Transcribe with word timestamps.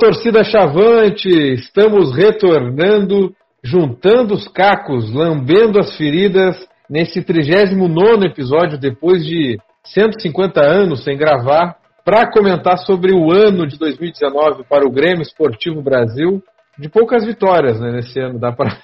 Torcida 0.00 0.42
chavante, 0.42 1.28
estamos 1.28 2.16
retornando, 2.16 3.34
juntando 3.62 4.32
os 4.32 4.48
cacos, 4.48 5.12
lambendo 5.12 5.78
as 5.78 5.94
feridas 5.94 6.56
nesse 6.88 7.22
39 7.22 8.26
episódio, 8.26 8.78
depois 8.78 9.22
de 9.22 9.58
150 9.84 10.58
anos 10.58 11.04
sem 11.04 11.18
gravar, 11.18 11.76
para 12.02 12.32
comentar 12.32 12.78
sobre 12.78 13.12
o 13.12 13.30
ano 13.30 13.66
de 13.66 13.78
2019 13.78 14.64
para 14.64 14.88
o 14.88 14.90
Grêmio 14.90 15.20
Esportivo 15.20 15.82
Brasil. 15.82 16.42
De 16.78 16.88
poucas 16.88 17.26
vitórias 17.26 17.78
né, 17.78 17.92
nesse 17.92 18.18
ano, 18.18 18.38
dá 18.40 18.52
para 18.52 18.78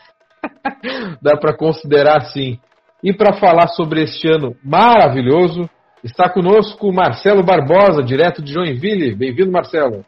dá 1.23 1.35
para 1.35 1.57
considerar 1.57 2.19
assim. 2.19 2.59
E 3.03 3.15
para 3.15 3.33
falar 3.33 3.69
sobre 3.69 4.03
este 4.03 4.29
ano 4.29 4.55
maravilhoso, 4.63 5.67
está 6.05 6.29
conosco 6.29 6.93
Marcelo 6.93 7.43
Barbosa, 7.43 8.03
direto 8.03 8.43
de 8.43 8.53
Joinville. 8.53 9.15
Bem-vindo, 9.15 9.51
Marcelo. 9.51 10.05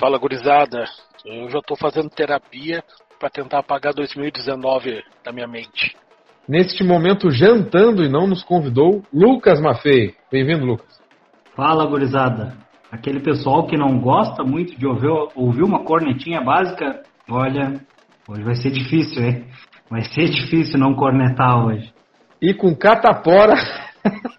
Fala, 0.00 0.16
gurizada. 0.16 0.84
Eu 1.26 1.50
já 1.50 1.58
estou 1.58 1.76
fazendo 1.76 2.08
terapia 2.08 2.82
para 3.18 3.28
tentar 3.28 3.58
apagar 3.58 3.92
2019 3.92 5.02
da 5.22 5.30
minha 5.30 5.46
mente. 5.46 5.94
Neste 6.48 6.82
momento, 6.82 7.30
jantando 7.30 8.02
e 8.02 8.08
não 8.08 8.26
nos 8.26 8.42
convidou, 8.42 9.02
Lucas 9.12 9.60
Maffei. 9.60 10.14
Bem-vindo, 10.32 10.64
Lucas. 10.64 10.98
Fala, 11.54 11.84
gurizada. 11.84 12.56
Aquele 12.90 13.20
pessoal 13.20 13.66
que 13.66 13.76
não 13.76 14.00
gosta 14.00 14.42
muito 14.42 14.74
de 14.74 14.86
ouvir, 14.86 15.10
ouvir 15.34 15.62
uma 15.62 15.84
cornetinha 15.84 16.40
básica, 16.40 17.02
olha, 17.30 17.74
hoje 18.26 18.42
vai 18.42 18.54
ser 18.54 18.70
difícil, 18.70 19.22
hein? 19.22 19.44
Vai 19.90 20.02
ser 20.02 20.30
difícil 20.30 20.78
não 20.78 20.94
cornetar 20.94 21.66
hoje. 21.66 21.92
E 22.40 22.54
com 22.54 22.74
catapora, 22.74 23.52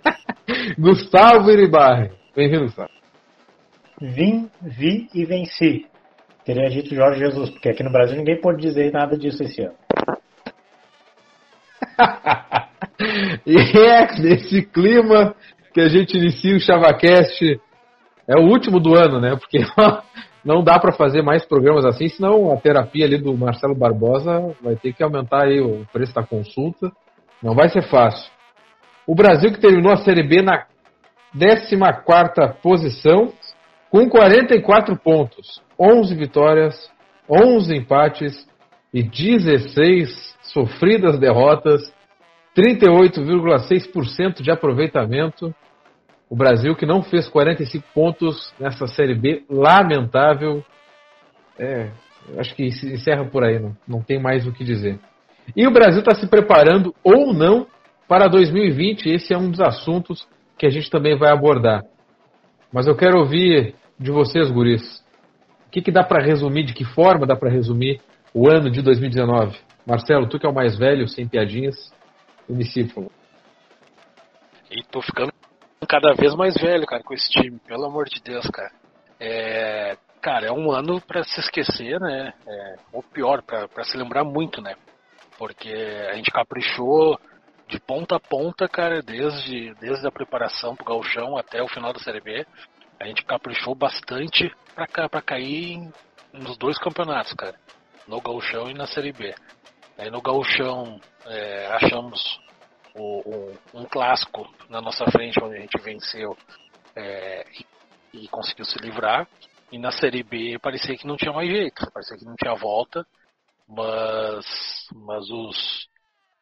Gustavo 0.76 1.52
Iribarre. 1.52 2.10
Bem-vindo, 2.36 2.64
Gustavo. 2.64 3.01
Vim, 4.02 4.50
vi 4.60 5.08
e 5.14 5.26
venci. 5.26 5.86
Teria 6.44 6.68
dito 6.70 6.96
Jorge 6.96 7.20
Jesus, 7.20 7.52
porque 7.52 7.70
aqui 7.70 7.84
no 7.84 7.92
Brasil 7.92 8.18
ninguém 8.18 8.42
pode 8.42 8.60
dizer 8.60 8.92
nada 8.92 9.16
disso 9.16 9.44
esse 9.44 9.62
ano. 9.62 9.76
e 13.46 13.58
é 13.78 14.20
nesse 14.20 14.64
clima 14.64 15.36
que 15.72 15.82
a 15.82 15.88
gente 15.88 16.18
inicia 16.18 16.56
o 16.56 16.60
ChavaCast. 16.60 17.62
É 18.28 18.36
o 18.36 18.48
último 18.48 18.80
do 18.80 18.98
ano, 18.98 19.22
né? 19.22 19.36
Porque 19.36 19.60
não 20.44 20.64
dá 20.64 20.80
para 20.80 20.94
fazer 20.94 21.22
mais 21.22 21.46
programas 21.46 21.86
assim, 21.86 22.08
senão 22.08 22.52
a 22.52 22.58
terapia 22.58 23.06
ali 23.06 23.20
do 23.20 23.38
Marcelo 23.38 23.76
Barbosa 23.76 24.56
vai 24.64 24.76
ter 24.76 24.94
que 24.94 25.04
aumentar 25.04 25.44
aí 25.44 25.62
o 25.62 25.86
preço 25.94 26.16
da 26.16 26.24
consulta. 26.24 26.92
Não 27.42 27.54
vai 27.54 27.70
ser 27.70 27.84
fácil. 27.84 28.32
O 29.06 29.14
Brasil 29.14 29.52
que 29.52 29.60
terminou 29.60 29.92
a 29.92 29.98
Série 29.98 30.24
B 30.24 30.42
na 30.42 30.66
14 31.34 32.60
posição, 32.62 33.32
com 33.92 34.08
44 34.08 34.96
pontos, 34.96 35.62
11 35.78 36.16
vitórias, 36.16 36.90
11 37.30 37.76
empates 37.76 38.48
e 38.94 39.04
16 39.04 40.34
sofridas 40.44 41.20
derrotas, 41.20 41.94
38,6% 42.56 44.42
de 44.42 44.50
aproveitamento. 44.50 45.54
O 46.30 46.36
Brasil 46.38 46.74
que 46.74 46.86
não 46.86 47.04
fez 47.04 47.28
45 47.28 47.86
pontos 47.94 48.54
nessa 48.58 48.88
Série 48.88 49.14
B, 49.14 49.44
lamentável. 49.50 50.64
É, 51.60 51.90
acho 52.38 52.56
que 52.56 52.64
encerra 52.64 53.26
por 53.26 53.44
aí, 53.44 53.60
não, 53.60 53.76
não 53.86 54.02
tem 54.02 54.22
mais 54.22 54.48
o 54.48 54.54
que 54.54 54.64
dizer. 54.64 54.98
E 55.54 55.68
o 55.68 55.72
Brasil 55.72 56.00
está 56.00 56.16
se 56.16 56.28
preparando 56.28 56.96
ou 57.04 57.34
não 57.34 57.68
para 58.08 58.30
2020. 58.30 59.10
Esse 59.10 59.34
é 59.34 59.38
um 59.38 59.52
dos 59.52 59.60
assuntos 59.60 60.26
que 60.58 60.66
a 60.66 60.70
gente 60.70 60.90
também 60.90 61.18
vai 61.18 61.30
abordar. 61.30 61.84
Mas 62.72 62.88
eu 62.88 62.96
quero 62.96 63.20
ouvir 63.20 63.76
de 64.02 64.12
vocês, 64.12 64.50
guris. 64.50 65.00
O 65.68 65.72
que, 65.72 65.82
que 65.82 65.92
dá 65.92 66.04
para 66.04 66.22
resumir, 66.22 66.66
de 66.66 66.74
que 66.74 66.84
forma 66.84 67.26
dá 67.26 67.36
para 67.36 67.50
resumir 67.50 68.02
o 68.34 68.50
ano 68.50 68.70
de 68.70 68.82
2019? 68.82 69.58
Marcelo, 69.86 70.28
tu 70.28 70.40
que 70.40 70.46
é 70.46 70.50
o 70.50 70.54
mais 70.54 70.78
velho, 70.78 71.08
sem 71.08 71.28
piadinhas, 71.28 71.76
favor. 72.94 73.12
E 74.70 74.84
tô 74.90 75.02
ficando 75.02 75.32
cada 75.88 76.14
vez 76.14 76.34
mais 76.36 76.56
velho, 76.56 76.86
cara, 76.86 77.04
com 77.04 77.14
esse 77.14 77.30
time, 77.30 77.60
pelo 77.60 77.86
amor 77.86 78.06
de 78.06 78.22
Deus, 78.22 78.46
cara. 78.50 78.72
É, 79.20 79.98
cara, 80.22 80.48
é 80.48 80.52
um 80.52 80.72
ano 80.72 81.00
para 81.02 81.24
se 81.24 81.40
esquecer, 81.40 82.00
né? 82.00 82.34
É, 82.48 82.76
ou 82.92 83.04
pior, 83.04 83.42
para 83.44 83.84
se 83.84 83.98
lembrar 83.98 84.24
muito, 84.24 84.62
né? 84.62 84.76
Porque 85.38 85.72
a 86.10 86.16
gente 86.16 86.32
caprichou 86.32 87.20
de 87.68 87.80
ponta 87.80 88.16
a 88.16 88.20
ponta, 88.20 88.68
cara, 88.68 89.02
desde, 89.02 89.74
desde 89.76 90.08
a 90.08 90.12
preparação 90.12 90.76
pro 90.76 90.86
gauchão 90.86 91.38
até 91.38 91.62
o 91.62 91.68
final 91.68 91.94
da 91.94 92.00
Série 92.00 92.22
B. 92.22 92.46
A 93.02 93.08
gente 93.08 93.26
caprichou 93.26 93.74
bastante 93.74 94.54
pra, 94.76 95.10
pra 95.10 95.22
cair 95.24 95.92
nos 96.32 96.56
dois 96.56 96.78
campeonatos, 96.78 97.34
cara. 97.34 97.56
No 98.08 98.22
gauchão 98.22 98.70
e 98.70 98.76
na 98.76 98.86
Série 98.86 99.12
B. 99.12 99.34
Aí 99.98 100.12
no 100.12 100.22
gauchão 100.22 101.02
é, 101.26 101.66
achamos 101.74 102.40
o, 102.94 103.58
um, 103.74 103.82
um, 103.82 103.86
clássico 103.86 104.48
na 104.70 104.80
nossa 104.80 105.04
frente, 105.10 105.44
onde 105.44 105.58
a 105.58 105.62
gente 105.62 105.82
venceu 105.82 106.38
é, 106.96 107.48
e, 108.14 108.26
e, 108.26 108.28
conseguiu 108.28 108.66
se 108.66 108.78
livrar. 108.78 109.28
E 109.72 109.80
na 109.80 109.92
Série 109.92 110.22
B 110.22 110.60
parecia 110.60 110.96
que 110.96 111.08
não 111.08 111.18
tinha 111.18 111.34
mais 111.34 111.50
jeito, 111.50 111.90
parecia 111.92 112.18
que 112.18 112.26
não 112.26 112.36
tinha 112.36 112.54
volta, 112.54 113.04
mas, 113.68 114.88
mas 114.94 115.28
os, 115.28 115.90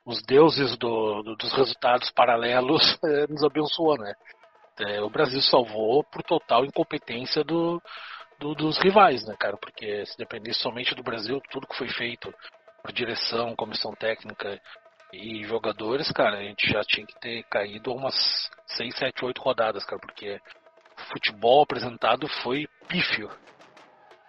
os 0.05 0.21
deuses 0.23 0.75
do, 0.77 1.23
do, 1.23 1.37
dos 1.37 1.53
resultados 1.53 2.11
paralelos 2.11 2.99
é, 3.01 3.27
nos 3.27 3.45
abençoou, 3.45 3.97
né? 3.97 4.13
É, 4.79 5.01
o 5.01 5.09
Brasil 5.09 5.41
salvou 5.41 6.03
por 6.03 6.23
total 6.23 6.65
incompetência 6.65 7.43
do, 7.43 7.81
do, 8.39 8.55
dos 8.55 8.77
rivais, 8.77 9.25
né, 9.25 9.35
cara? 9.37 9.57
Porque 9.57 10.05
se 10.05 10.17
dependesse 10.17 10.59
somente 10.61 10.95
do 10.95 11.03
Brasil, 11.03 11.41
tudo 11.51 11.67
que 11.67 11.77
foi 11.77 11.89
feito 11.89 12.33
por 12.81 12.91
direção, 12.91 13.55
comissão 13.55 13.93
técnica 13.93 14.59
e 15.11 15.43
jogadores, 15.43 16.11
cara, 16.11 16.37
a 16.37 16.43
gente 16.43 16.71
já 16.71 16.81
tinha 16.83 17.05
que 17.05 17.19
ter 17.19 17.43
caído 17.49 17.93
umas 17.93 18.49
6, 18.67 18.95
7, 18.95 19.25
8 19.25 19.41
rodadas, 19.41 19.83
cara, 19.83 19.99
porque 19.99 20.39
o 20.97 21.01
futebol 21.11 21.63
apresentado 21.63 22.27
foi 22.41 22.67
pífio, 22.87 23.29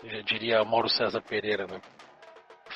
já 0.02 0.20
diria 0.22 0.64
Mauro 0.64 0.88
César 0.88 1.20
Pereira, 1.20 1.66
né? 1.66 1.80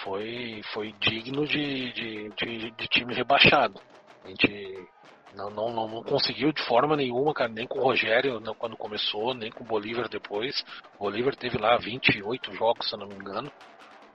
Foi, 0.03 0.61
foi 0.73 0.93
digno 1.01 1.47
de, 1.47 1.93
de, 1.93 2.29
de, 2.31 2.71
de 2.73 2.89
time 2.89 3.15
rebaixado. 3.15 3.81
A 4.25 4.29
gente 4.29 4.89
não, 5.35 5.51
não, 5.51 5.89
não, 5.89 6.03
conseguiu 6.03 6.53
de 6.53 6.63
forma 6.63 6.97
nenhuma, 6.97 7.35
cara, 7.35 7.51
nem 7.51 7.67
com 7.67 7.79
o 7.79 7.83
Rogério 7.83 8.41
não, 8.41 8.55
quando 8.55 8.77
começou, 8.77 9.35
nem 9.35 9.51
com 9.51 9.65
o 9.65 9.67
Bolívar 9.67 10.09
depois. 10.09 10.65
O 10.97 11.05
Bolívar 11.05 11.35
teve 11.35 11.59
lá 11.59 11.77
28 11.77 12.55
jogos, 12.55 12.89
se 12.89 12.95
eu 12.95 12.99
não 13.01 13.09
me 13.09 13.15
engano, 13.15 13.51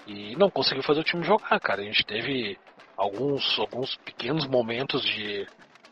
e 0.07 0.35
não 0.35 0.49
conseguiu 0.49 0.83
fazer 0.83 1.01
o 1.01 1.03
time 1.03 1.23
jogar, 1.23 1.59
cara. 1.59 1.81
A 1.81 1.85
gente 1.85 2.05
teve 2.05 2.57
alguns, 2.95 3.59
alguns 3.59 3.95
pequenos 3.97 4.47
momentos 4.47 5.01
de, 5.03 5.47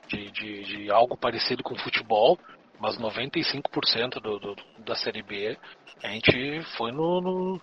de, 0.08 0.32
de, 0.32 0.64
de 0.64 0.92
algo 0.92 1.18
parecido 1.18 1.62
com 1.64 1.76
futebol, 1.76 2.40
mas 2.80 2.98
95% 2.98 4.22
do, 4.22 4.40
do, 4.40 4.56
da 4.80 4.96
Série 4.96 5.24
B 5.24 5.58
a 6.04 6.10
gente 6.10 6.62
foi 6.78 6.92
no, 6.92 7.22
no, 7.22 7.62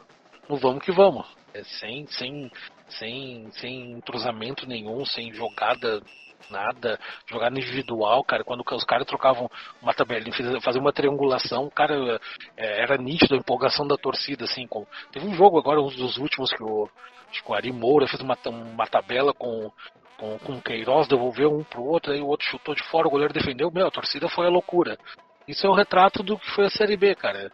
no 0.49 0.57
vamos 0.57 0.85
que 0.85 0.93
vamos. 0.93 1.27
É, 1.53 1.63
sem, 1.63 2.07
sem, 2.09 2.51
sem, 2.89 3.51
sem 3.53 3.93
entrosamento 3.93 4.67
nenhum, 4.67 5.05
sem 5.05 5.33
jogada 5.33 6.03
nada, 6.51 6.99
jogada 7.27 7.59
individual, 7.59 8.23
cara, 8.25 8.45
quando 8.45 8.65
os 8.73 8.85
caras 8.85 9.07
trocavam 9.07 9.51
uma 9.83 9.95
tabelinha, 9.95 10.61
fazer 10.61 10.79
uma 10.79 10.93
triangulação, 10.93 11.71
cara, 11.71 12.21
é, 12.57 12.83
era 12.83 12.97
nítido 12.97 13.35
a 13.35 13.39
empolgação 13.39 13.87
da 13.87 13.97
torcida, 13.97 14.45
assim, 14.45 14.67
com... 14.67 14.87
teve 15.13 15.27
um 15.27 15.35
jogo 15.35 15.59
agora, 15.59 15.81
um 15.81 15.89
dos 15.89 16.19
últimos 16.19 16.53
que 16.53 16.63
o, 16.63 16.89
que 17.31 17.43
o 17.51 17.55
Ari 17.55 17.73
Moura 17.73 18.07
fez 18.07 18.21
uma, 18.23 18.37
uma 18.47 18.87
tabela 18.87 19.33
com 19.33 19.71
com, 20.17 20.39
com 20.39 20.53
o 20.53 20.63
Queiroz, 20.63 21.09
devolveu 21.09 21.53
um 21.53 21.65
pro 21.65 21.85
outro, 21.85 22.13
aí 22.13 22.21
o 22.21 22.27
outro 22.27 22.47
chutou 22.47 22.75
de 22.75 22.83
fora, 22.85 23.07
o 23.07 23.11
goleiro 23.11 23.35
defendeu, 23.35 23.71
meu, 23.71 23.87
a 23.87 23.91
torcida 23.91 24.29
foi 24.29 24.47
a 24.47 24.51
loucura. 24.51 24.99
Isso 25.47 25.67
é 25.67 25.71
o 25.71 25.75
retrato 25.75 26.23
do 26.23 26.39
que 26.39 26.51
foi 26.51 26.67
a 26.67 26.71
Série 26.71 26.97
B, 26.97 27.15
cara. 27.15 27.51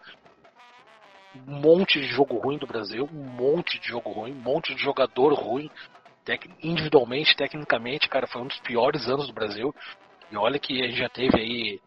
Um 1.46 1.60
monte 1.60 2.00
de 2.00 2.06
jogo 2.06 2.38
ruim 2.38 2.58
do 2.58 2.66
Brasil, 2.66 3.08
um 3.12 3.24
monte 3.24 3.78
de 3.78 3.88
jogo 3.88 4.10
ruim, 4.10 4.32
um 4.32 4.42
monte 4.42 4.74
de 4.74 4.82
jogador 4.82 5.32
ruim, 5.34 5.70
tec 6.24 6.48
individualmente, 6.62 7.36
tecnicamente, 7.36 8.08
cara, 8.08 8.26
foi 8.26 8.42
um 8.42 8.46
dos 8.46 8.58
piores 8.60 9.08
anos 9.08 9.26
do 9.26 9.32
Brasil. 9.32 9.74
E 10.30 10.36
olha 10.36 10.58
que 10.58 10.82
a 10.82 10.86
gente 10.86 10.98
já 10.98 11.08
teve 11.08 11.38
aí 11.38 11.80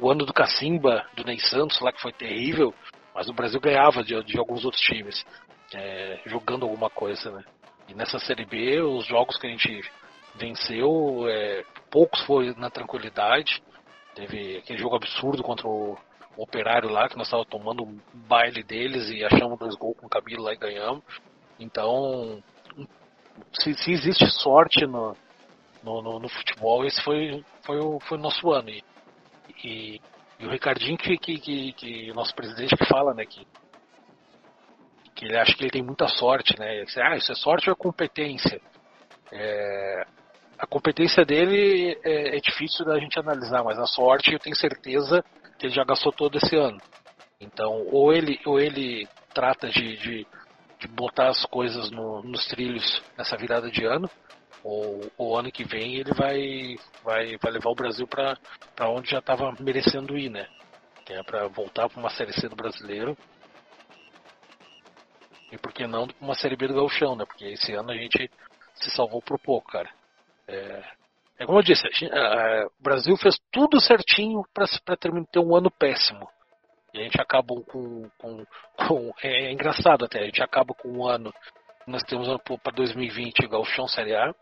o 0.00 0.10
ano 0.10 0.24
do 0.24 0.32
Cacimba, 0.32 1.06
do 1.14 1.24
Ney 1.24 1.38
Santos, 1.38 1.80
lá 1.80 1.92
que 1.92 2.00
foi 2.00 2.12
terrível, 2.12 2.74
mas 3.14 3.28
o 3.28 3.32
Brasil 3.32 3.60
ganhava 3.60 4.02
de, 4.02 4.20
de 4.24 4.38
alguns 4.38 4.64
outros 4.64 4.82
times, 4.82 5.24
é, 5.74 6.20
jogando 6.26 6.64
alguma 6.64 6.90
coisa, 6.90 7.30
né? 7.30 7.44
E 7.88 7.94
nessa 7.94 8.18
Série 8.18 8.44
B, 8.44 8.80
os 8.80 9.06
jogos 9.06 9.36
que 9.36 9.46
a 9.46 9.50
gente 9.50 9.82
venceu, 10.34 11.28
é, 11.28 11.64
poucos 11.90 12.22
foi 12.24 12.54
na 12.56 12.70
tranquilidade. 12.70 13.62
Teve 14.14 14.58
aquele 14.58 14.78
jogo 14.78 14.96
absurdo 14.96 15.42
contra 15.42 15.66
o, 15.66 15.98
Operário 16.36 16.88
lá, 16.88 17.08
que 17.08 17.16
nós 17.16 17.26
estávamos 17.26 17.50
tomando 17.50 17.84
um 17.84 18.00
baile 18.26 18.62
deles 18.62 19.10
e 19.10 19.22
achamos 19.22 19.58
dois 19.58 19.74
gols 19.74 19.96
com 19.98 20.06
o 20.06 20.08
Camilo 20.08 20.42
lá 20.42 20.54
e 20.54 20.56
ganhamos. 20.56 21.02
Então, 21.60 22.42
se, 23.52 23.74
se 23.74 23.92
existe 23.92 24.26
sorte 24.26 24.86
no, 24.86 25.16
no, 25.82 26.02
no, 26.02 26.18
no, 26.18 26.28
futebol, 26.28 26.84
esse 26.84 27.02
foi, 27.02 27.44
foi, 27.64 27.78
o, 27.78 27.98
foi 28.00 28.18
o 28.18 28.20
nosso 28.20 28.50
ano. 28.50 28.70
E, 28.70 28.84
e, 29.64 30.00
e 30.40 30.46
o 30.46 30.50
Ricardinho, 30.50 30.96
que, 30.96 31.16
que, 31.16 31.38
que, 31.38 31.72
que, 31.72 32.12
nosso 32.12 32.34
presidente, 32.34 32.76
que 32.76 32.86
fala 32.86 33.14
né, 33.14 33.24
que 33.26 33.46
que 35.22 35.26
ele 35.26 35.36
acha 35.36 35.54
que 35.54 35.62
ele 35.62 35.70
tem 35.70 35.82
muita 35.82 36.08
sorte, 36.08 36.58
né? 36.58 36.84
Ah, 36.98 37.16
isso 37.16 37.30
é 37.30 37.34
sorte 37.36 37.70
ou 37.70 37.74
é 37.74 37.76
competência? 37.76 38.60
É, 39.30 40.04
a 40.58 40.66
competência 40.66 41.24
dele 41.24 41.96
é, 42.04 42.36
é, 42.36 42.40
difícil 42.40 42.84
da 42.84 42.98
gente 42.98 43.18
analisar, 43.18 43.62
mas 43.62 43.78
a 43.78 43.86
sorte 43.86 44.32
eu 44.32 44.38
tenho 44.40 44.56
certeza 44.56 45.24
que 45.58 45.66
ele 45.66 45.74
já 45.74 45.84
gastou 45.84 46.12
todo 46.12 46.36
esse 46.38 46.56
ano. 46.56 46.78
Então, 47.40 47.86
ou 47.92 48.12
ele, 48.12 48.40
ou 48.44 48.58
ele 48.58 49.06
trata 49.32 49.68
de, 49.68 49.96
de, 49.96 50.26
de 50.82 50.88
botar 50.88 51.28
as 51.28 51.46
coisas 51.46 51.90
no, 51.92 52.22
nos 52.22 52.44
trilhos 52.48 53.02
nessa 53.16 53.36
virada 53.36 53.70
de 53.70 53.84
ano, 53.84 54.10
ou 54.64 55.00
o 55.16 55.36
ano 55.36 55.50
que 55.50 55.62
vem 55.62 55.94
ele 55.94 56.12
vai, 56.12 56.76
vai, 57.04 57.36
vai 57.38 57.52
levar 57.52 57.70
o 57.70 57.74
Brasil 57.74 58.06
para 58.06 58.36
onde 58.88 59.10
já 59.10 59.20
estava 59.20 59.54
merecendo 59.60 60.18
ir, 60.18 60.28
né? 60.28 60.48
Que 61.04 61.12
é 61.12 61.22
para 61.22 61.46
voltar 61.46 61.88
para 61.88 62.00
uma 62.00 62.10
Série 62.10 62.32
C 62.32 62.48
do 62.48 62.56
brasileiro. 62.56 63.16
E 65.52 65.58
por 65.58 65.72
que 65.72 65.86
não 65.86 66.08
uma 66.20 66.34
Série 66.34 66.56
B 66.56 66.66
do 66.66 66.74
Gauchão, 66.74 67.14
né? 67.14 67.24
Porque 67.24 67.44
esse 67.44 67.72
ano 67.74 67.92
a 67.92 67.96
gente 67.96 68.28
se 68.74 68.90
salvou 68.90 69.22
por 69.22 69.38
pouco, 69.38 69.70
cara. 69.70 69.90
É, 70.48 70.84
é 71.38 71.46
como 71.46 71.58
eu 71.58 71.62
disse, 71.62 71.82
gente, 71.92 72.12
a, 72.12 72.66
o 72.66 72.82
Brasil 72.82 73.16
fez 73.16 73.38
tudo 73.52 73.80
certinho 73.80 74.42
para 74.52 74.96
ter 74.96 75.38
um 75.38 75.54
ano 75.54 75.70
péssimo. 75.70 76.28
E 76.92 77.00
a 77.00 77.02
gente 77.02 77.20
acaba 77.20 77.54
com. 77.62 78.08
com, 78.18 78.44
com 78.76 79.14
é, 79.22 79.46
é, 79.46 79.52
engraçado 79.52 80.04
até, 80.04 80.20
a 80.20 80.24
gente 80.26 80.42
acaba 80.42 80.74
com 80.74 80.88
um 80.88 81.06
ano. 81.06 81.32
Nós 81.86 82.02
temos 82.04 82.28
ano 82.28 82.38
para 82.38 82.72
2020 82.74 83.48
Galchão 83.48 83.88
Série 83.88 84.14
A. 84.14 84.34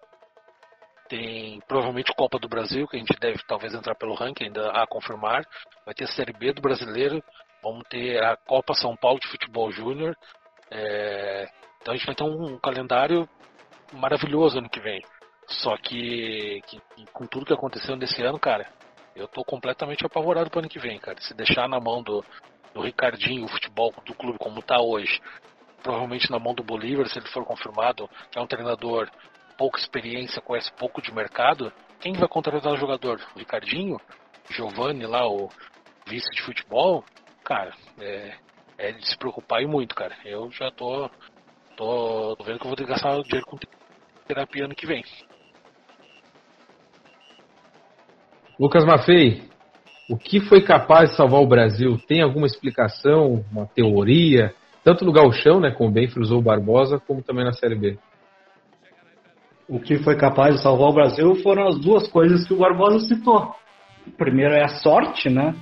Tem 1.08 1.61
provavelmente 1.67 2.14
Copa 2.14 2.38
do 2.38 2.49
Brasil, 2.49 2.87
que 2.87 2.97
a 2.97 2.99
gente 2.99 3.19
deve 3.19 3.38
talvez 3.47 3.75
entrar 3.75 3.94
pelo 3.94 4.14
ranking, 4.14 4.44
ainda 4.44 4.70
a 4.70 4.87
confirmar. 4.87 5.44
Vai 5.85 5.94
ter 5.94 6.05
a 6.05 6.08
Série 6.08 6.32
B 6.32 6.52
do 6.52 6.61
Brasileiro. 6.61 7.23
Vamos 7.62 7.82
ter 7.88 8.23
a 8.23 8.37
Copa 8.37 8.75
São 8.75 8.97
Paulo 8.97 9.19
de 9.19 9.29
Futebol 9.29 9.70
Júnior. 9.70 10.17
É, 10.70 11.49
então 11.81 11.94
a 11.94 11.97
gente 11.97 12.06
vai 12.06 12.14
ter 12.14 12.25
um, 12.25 12.55
um 12.55 12.58
calendário 12.58 13.29
maravilhoso 13.93 14.58
ano 14.58 14.69
que 14.69 14.81
vem. 14.81 15.02
Só 15.49 15.76
que, 15.76 16.61
que, 16.67 16.81
com 17.12 17.26
tudo 17.26 17.47
que 17.47 17.52
aconteceu 17.52 17.97
nesse 17.97 18.23
ano, 18.23 18.38
cara, 18.38 18.69
eu 19.14 19.26
tô 19.28 19.44
completamente 19.44 20.04
apavorado 20.04 20.50
pro 20.50 20.60
ano 20.60 20.68
que 20.68 20.78
vem, 20.78 20.98
cara. 20.98 21.20
Se 21.20 21.34
deixar 21.34 21.68
na 21.68 21.80
mão 21.80 22.02
do, 22.02 22.24
do 22.74 22.80
Ricardinho 22.82 23.44
o 23.44 23.48
futebol 23.48 23.92
do 24.04 24.14
clube 24.14 24.38
como 24.38 24.62
tá 24.62 24.80
hoje, 24.80 25.20
provavelmente 25.82 26.30
na 26.30 26.38
mão 26.38 26.54
do 26.54 26.62
Bolívar, 26.62 27.08
se 27.08 27.18
ele 27.18 27.28
for 27.28 27.44
confirmado, 27.44 28.08
que 28.30 28.38
é 28.38 28.42
um 28.42 28.46
treinador 28.46 29.10
pouca 29.56 29.78
experiência, 29.78 30.40
conhece 30.40 30.72
pouco 30.72 31.02
de 31.02 31.12
mercado, 31.12 31.72
quem 32.00 32.14
vai 32.14 32.28
contratar 32.28 32.72
o 32.72 32.78
jogador? 32.78 33.20
O 33.34 33.38
Ricardinho? 33.38 34.00
Giovanni 34.50 35.06
lá, 35.06 35.28
o 35.28 35.50
vice 36.06 36.30
de 36.30 36.42
futebol? 36.42 37.04
Cara, 37.44 37.74
é, 37.98 38.34
é 38.78 38.92
de 38.92 39.06
se 39.06 39.16
preocupar 39.18 39.62
e 39.62 39.66
muito, 39.66 39.94
cara. 39.94 40.16
Eu 40.24 40.50
já 40.50 40.70
tô, 40.70 41.10
tô, 41.76 42.36
tô 42.36 42.44
vendo 42.44 42.58
que 42.58 42.64
eu 42.64 42.68
vou 42.68 42.76
ter 42.76 42.84
que 42.84 42.90
gastar 42.90 43.20
dinheiro 43.22 43.46
com 43.46 43.58
terapia 44.26 44.64
ano 44.64 44.74
que 44.74 44.86
vem. 44.86 45.04
Lucas 48.60 48.84
Maffei, 48.84 49.40
o 50.10 50.18
que 50.18 50.38
foi 50.38 50.60
capaz 50.62 51.08
de 51.08 51.16
salvar 51.16 51.40
o 51.40 51.46
Brasil? 51.46 51.96
Tem 52.06 52.20
alguma 52.20 52.44
explicação, 52.44 53.42
uma 53.50 53.64
teoria? 53.64 54.52
Tanto 54.84 55.02
no 55.02 55.12
Galchão, 55.12 55.60
né, 55.60 55.70
como 55.70 55.90
bem 55.90 56.08
frisou 56.08 56.40
o 56.40 56.42
Barbosa, 56.42 57.00
como 57.00 57.22
também 57.22 57.42
na 57.42 57.54
Série 57.54 57.74
B. 57.74 57.98
O 59.66 59.80
que 59.80 59.96
foi 60.00 60.14
capaz 60.14 60.56
de 60.56 60.62
salvar 60.62 60.90
o 60.90 60.92
Brasil 60.92 61.36
foram 61.36 61.68
as 61.68 61.78
duas 61.80 62.06
coisas 62.08 62.46
que 62.46 62.52
o 62.52 62.58
Barbosa 62.58 62.98
citou. 63.06 63.54
O 64.06 64.10
primeiro 64.10 64.52
é 64.52 64.62
a 64.62 64.68
sorte, 64.68 65.30
né? 65.30 65.54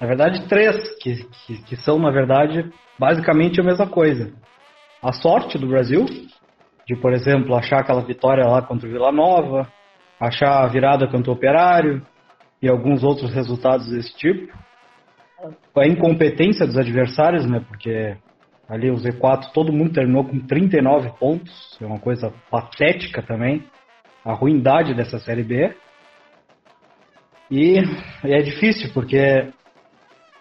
Na 0.00 0.06
verdade, 0.06 0.46
três, 0.46 0.76
que, 0.98 1.24
que, 1.24 1.60
que 1.64 1.76
são, 1.76 1.98
na 1.98 2.12
verdade, 2.12 2.70
basicamente 2.96 3.60
a 3.60 3.64
mesma 3.64 3.88
coisa. 3.88 4.32
A 5.02 5.10
sorte 5.10 5.58
do 5.58 5.66
Brasil, 5.66 6.04
de, 6.86 6.94
por 6.94 7.12
exemplo, 7.12 7.56
achar 7.56 7.80
aquela 7.80 8.02
vitória 8.02 8.46
lá 8.46 8.62
contra 8.62 8.88
o 8.88 8.92
Vila 8.92 9.10
Nova, 9.10 9.66
achar 10.20 10.62
a 10.62 10.68
virada 10.68 11.08
contra 11.08 11.32
o 11.32 11.34
Operário, 11.34 12.00
e 12.64 12.68
alguns 12.68 13.04
outros 13.04 13.30
resultados 13.30 13.90
desse 13.90 14.16
tipo. 14.16 14.50
A 15.76 15.86
incompetência 15.86 16.66
dos 16.66 16.78
adversários, 16.78 17.44
né? 17.44 17.60
Porque 17.68 18.16
ali 18.66 18.90
o 18.90 18.94
Z4 18.94 19.52
todo 19.52 19.70
mundo 19.70 19.92
terminou 19.92 20.24
com 20.24 20.40
39 20.40 21.10
pontos, 21.18 21.78
é 21.78 21.84
uma 21.84 21.98
coisa 21.98 22.32
patética 22.50 23.22
também. 23.22 23.62
A 24.24 24.32
ruindade 24.32 24.94
dessa 24.94 25.18
Série 25.18 25.42
B. 25.42 25.76
E 27.50 27.76
é 28.24 28.40
difícil, 28.40 28.90
porque 28.94 29.50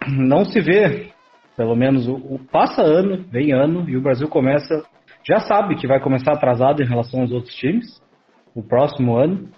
não 0.08 0.46
se 0.46 0.62
vê, 0.62 1.10
pelo 1.58 1.76
menos 1.76 2.08
o, 2.08 2.16
o, 2.16 2.40
passa 2.40 2.82
ano, 2.82 3.26
vem 3.30 3.52
ano, 3.52 3.90
e 3.90 3.98
o 3.98 4.02
Brasil 4.02 4.30
começa, 4.30 4.82
já 5.28 5.42
sabe 5.42 5.76
que 5.76 5.88
vai 5.88 6.00
começar 6.00 6.32
atrasado 6.32 6.82
em 6.82 6.88
relação 6.88 7.20
aos 7.20 7.34
outros 7.34 7.54
times, 7.56 8.02
o 8.56 8.64
próximo 8.64 9.18
ano. 9.18 9.50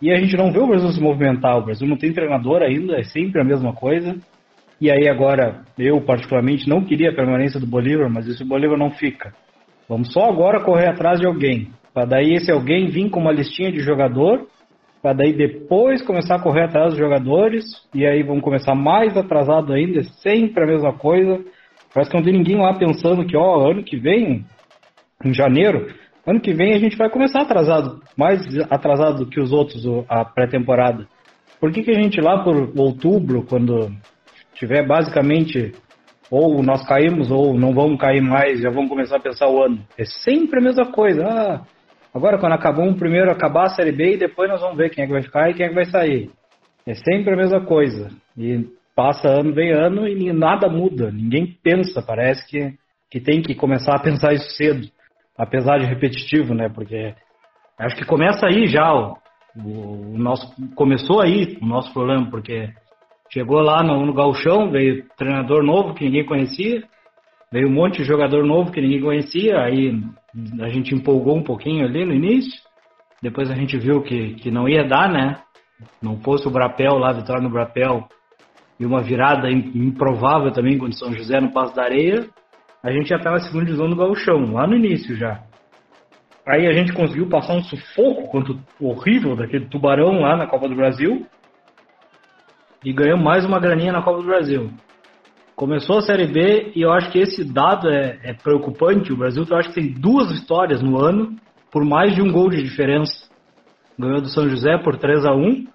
E 0.00 0.12
a 0.12 0.16
gente 0.16 0.36
não 0.36 0.52
vê 0.52 0.58
o 0.60 0.66
Brasil 0.66 0.88
se 0.90 1.00
movimentar. 1.00 1.58
O 1.58 1.64
Brasil 1.64 1.86
não 1.88 1.96
tem 1.96 2.12
treinador 2.12 2.62
ainda, 2.62 2.96
é 2.96 3.02
sempre 3.02 3.40
a 3.40 3.44
mesma 3.44 3.72
coisa. 3.72 4.16
E 4.80 4.90
aí 4.90 5.08
agora, 5.08 5.62
eu 5.76 6.00
particularmente 6.00 6.68
não 6.68 6.84
queria 6.84 7.10
a 7.10 7.14
permanência 7.14 7.58
do 7.58 7.66
Bolívar, 7.66 8.08
mas 8.08 8.28
esse 8.28 8.44
Bolívar 8.44 8.78
não 8.78 8.90
fica. 8.92 9.32
Vamos 9.88 10.12
só 10.12 10.24
agora 10.24 10.62
correr 10.62 10.88
atrás 10.88 11.18
de 11.18 11.26
alguém. 11.26 11.70
Para 11.92 12.04
daí 12.04 12.34
esse 12.34 12.52
alguém 12.52 12.86
vir 12.86 13.10
com 13.10 13.18
uma 13.18 13.32
listinha 13.32 13.72
de 13.72 13.80
jogador, 13.80 14.46
para 15.02 15.14
daí 15.14 15.32
depois 15.32 16.00
começar 16.02 16.36
a 16.36 16.42
correr 16.42 16.64
atrás 16.64 16.90
dos 16.90 16.98
jogadores, 16.98 17.64
e 17.92 18.06
aí 18.06 18.22
vamos 18.22 18.42
começar 18.42 18.74
mais 18.74 19.16
atrasado 19.16 19.72
ainda, 19.72 20.04
sempre 20.22 20.62
a 20.62 20.66
mesma 20.66 20.92
coisa. 20.92 21.40
Parece 21.92 22.10
que 22.10 22.16
não 22.16 22.24
tem 22.24 22.34
ninguém 22.34 22.56
lá 22.56 22.74
pensando 22.74 23.26
que, 23.26 23.36
ó, 23.36 23.68
ano 23.68 23.82
que 23.82 23.96
vem, 23.96 24.44
em 25.24 25.34
janeiro, 25.34 25.88
Ano 26.28 26.42
que 26.42 26.52
vem 26.52 26.74
a 26.74 26.78
gente 26.78 26.94
vai 26.94 27.08
começar 27.08 27.40
atrasado, 27.40 28.02
mais 28.14 28.42
atrasado 28.68 29.24
do 29.24 29.30
que 29.30 29.40
os 29.40 29.50
outros 29.50 29.82
a 30.06 30.26
pré-temporada. 30.26 31.08
Por 31.58 31.72
que, 31.72 31.82
que 31.82 31.90
a 31.90 31.94
gente 31.94 32.20
lá 32.20 32.44
por 32.44 32.70
outubro, 32.78 33.46
quando 33.48 33.90
tiver 34.52 34.86
basicamente 34.86 35.72
ou 36.30 36.62
nós 36.62 36.86
caímos 36.86 37.30
ou 37.30 37.58
não 37.58 37.72
vamos 37.72 37.98
cair 37.98 38.20
mais, 38.20 38.60
já 38.60 38.68
vamos 38.68 38.90
começar 38.90 39.16
a 39.16 39.20
pensar 39.20 39.48
o 39.48 39.62
ano? 39.62 39.82
É 39.96 40.04
sempre 40.04 40.60
a 40.60 40.62
mesma 40.62 40.92
coisa. 40.92 41.24
Ah, 41.26 41.62
agora 42.12 42.36
quando 42.36 42.52
acabar 42.52 42.82
um 42.82 42.92
primeiro 42.92 43.30
acabar 43.30 43.64
a 43.64 43.70
série 43.70 43.92
B 43.92 44.12
e 44.12 44.18
depois 44.18 44.50
nós 44.50 44.60
vamos 44.60 44.76
ver 44.76 44.90
quem 44.90 45.04
é 45.04 45.06
que 45.06 45.12
vai 45.14 45.22
ficar 45.22 45.48
e 45.48 45.54
quem 45.54 45.64
é 45.64 45.68
que 45.70 45.74
vai 45.74 45.86
sair. 45.86 46.30
É 46.86 46.92
sempre 46.92 47.32
a 47.32 47.36
mesma 47.38 47.64
coisa. 47.64 48.10
E 48.36 48.66
passa 48.94 49.30
ano, 49.30 49.54
vem 49.54 49.72
ano 49.72 50.06
e 50.06 50.30
nada 50.30 50.68
muda. 50.68 51.10
Ninguém 51.10 51.56
pensa, 51.62 52.02
parece 52.02 52.46
que, 52.46 52.74
que 53.10 53.18
tem 53.18 53.40
que 53.40 53.54
começar 53.54 53.96
a 53.96 54.02
pensar 54.02 54.34
isso 54.34 54.50
cedo 54.50 54.97
apesar 55.38 55.78
de 55.78 55.86
repetitivo, 55.86 56.52
né? 56.52 56.68
Porque 56.68 57.14
acho 57.78 57.96
que 57.96 58.04
começa 58.04 58.46
aí 58.46 58.66
já 58.66 58.92
o, 58.92 59.16
o, 59.56 60.18
nosso 60.18 60.52
começou 60.74 61.22
aí 61.22 61.56
o 61.62 61.66
nosso 61.66 61.92
problema, 61.92 62.28
porque 62.28 62.68
chegou 63.30 63.60
lá 63.60 63.82
no, 63.82 64.04
no 64.04 64.12
gauchão, 64.12 64.70
veio 64.70 65.06
treinador 65.16 65.62
novo 65.62 65.94
que 65.94 66.04
ninguém 66.04 66.26
conhecia, 66.26 66.82
veio 67.52 67.68
um 67.68 67.72
monte 67.72 67.98
de 67.98 68.04
jogador 68.04 68.44
novo 68.44 68.72
que 68.72 68.80
ninguém 68.80 69.00
conhecia, 69.00 69.60
aí 69.60 69.98
a 70.60 70.68
gente 70.68 70.94
empolgou 70.94 71.36
um 71.36 71.44
pouquinho 71.44 71.86
ali 71.86 72.04
no 72.04 72.12
início, 72.12 72.60
depois 73.22 73.50
a 73.50 73.54
gente 73.54 73.78
viu 73.78 74.02
que, 74.02 74.34
que 74.34 74.50
não 74.50 74.68
ia 74.68 74.84
dar, 74.84 75.08
né? 75.10 75.40
Não 76.02 76.20
fosse 76.20 76.46
o 76.48 76.50
Brapel 76.50 76.98
lá, 76.98 77.12
vitória 77.12 77.42
no 77.42 77.50
Brapel, 77.50 78.08
e 78.78 78.86
uma 78.86 79.00
virada 79.00 79.50
improvável 79.50 80.52
também 80.52 80.78
com 80.78 80.90
São 80.92 81.12
José 81.12 81.40
no 81.40 81.52
Passo 81.52 81.74
da 81.74 81.84
Areia, 81.84 82.28
a 82.88 82.92
gente 82.92 83.08
já 83.08 83.16
estava 83.16 83.36
na 83.36 83.42
segunda 83.42 83.66
divisão 83.66 83.88
do 83.88 83.96
Gauchão, 83.96 84.52
lá 84.52 84.66
no 84.66 84.74
início 84.74 85.14
já. 85.14 85.42
Aí 86.46 86.66
a 86.66 86.72
gente 86.72 86.94
conseguiu 86.94 87.28
passar 87.28 87.52
um 87.54 87.62
sufoco 87.62 88.28
quanto 88.28 88.58
horrível 88.80 89.36
daquele 89.36 89.66
tubarão 89.66 90.20
lá 90.20 90.34
na 90.34 90.46
Copa 90.46 90.66
do 90.66 90.74
Brasil. 90.74 91.26
E 92.82 92.90
ganhamos 92.90 93.22
mais 93.22 93.44
uma 93.44 93.60
graninha 93.60 93.92
na 93.92 94.02
Copa 94.02 94.22
do 94.22 94.26
Brasil. 94.26 94.70
Começou 95.54 95.98
a 95.98 96.02
Série 96.02 96.26
B 96.26 96.72
e 96.74 96.80
eu 96.80 96.90
acho 96.90 97.10
que 97.10 97.18
esse 97.18 97.44
dado 97.44 97.90
é, 97.90 98.18
é 98.22 98.32
preocupante. 98.32 99.12
O 99.12 99.16
Brasil 99.16 99.44
eu 99.48 99.56
acho 99.58 99.68
que 99.68 99.74
tem 99.74 99.92
duas 99.92 100.32
vitórias 100.32 100.80
no 100.80 100.98
ano 100.98 101.36
por 101.70 101.84
mais 101.84 102.14
de 102.14 102.22
um 102.22 102.32
gol 102.32 102.48
de 102.48 102.62
diferença. 102.62 103.28
Ganhou 103.98 104.22
do 104.22 104.28
São 104.28 104.48
José 104.48 104.78
por 104.78 104.96
3 104.96 105.26
a 105.26 105.34
1 105.34 105.66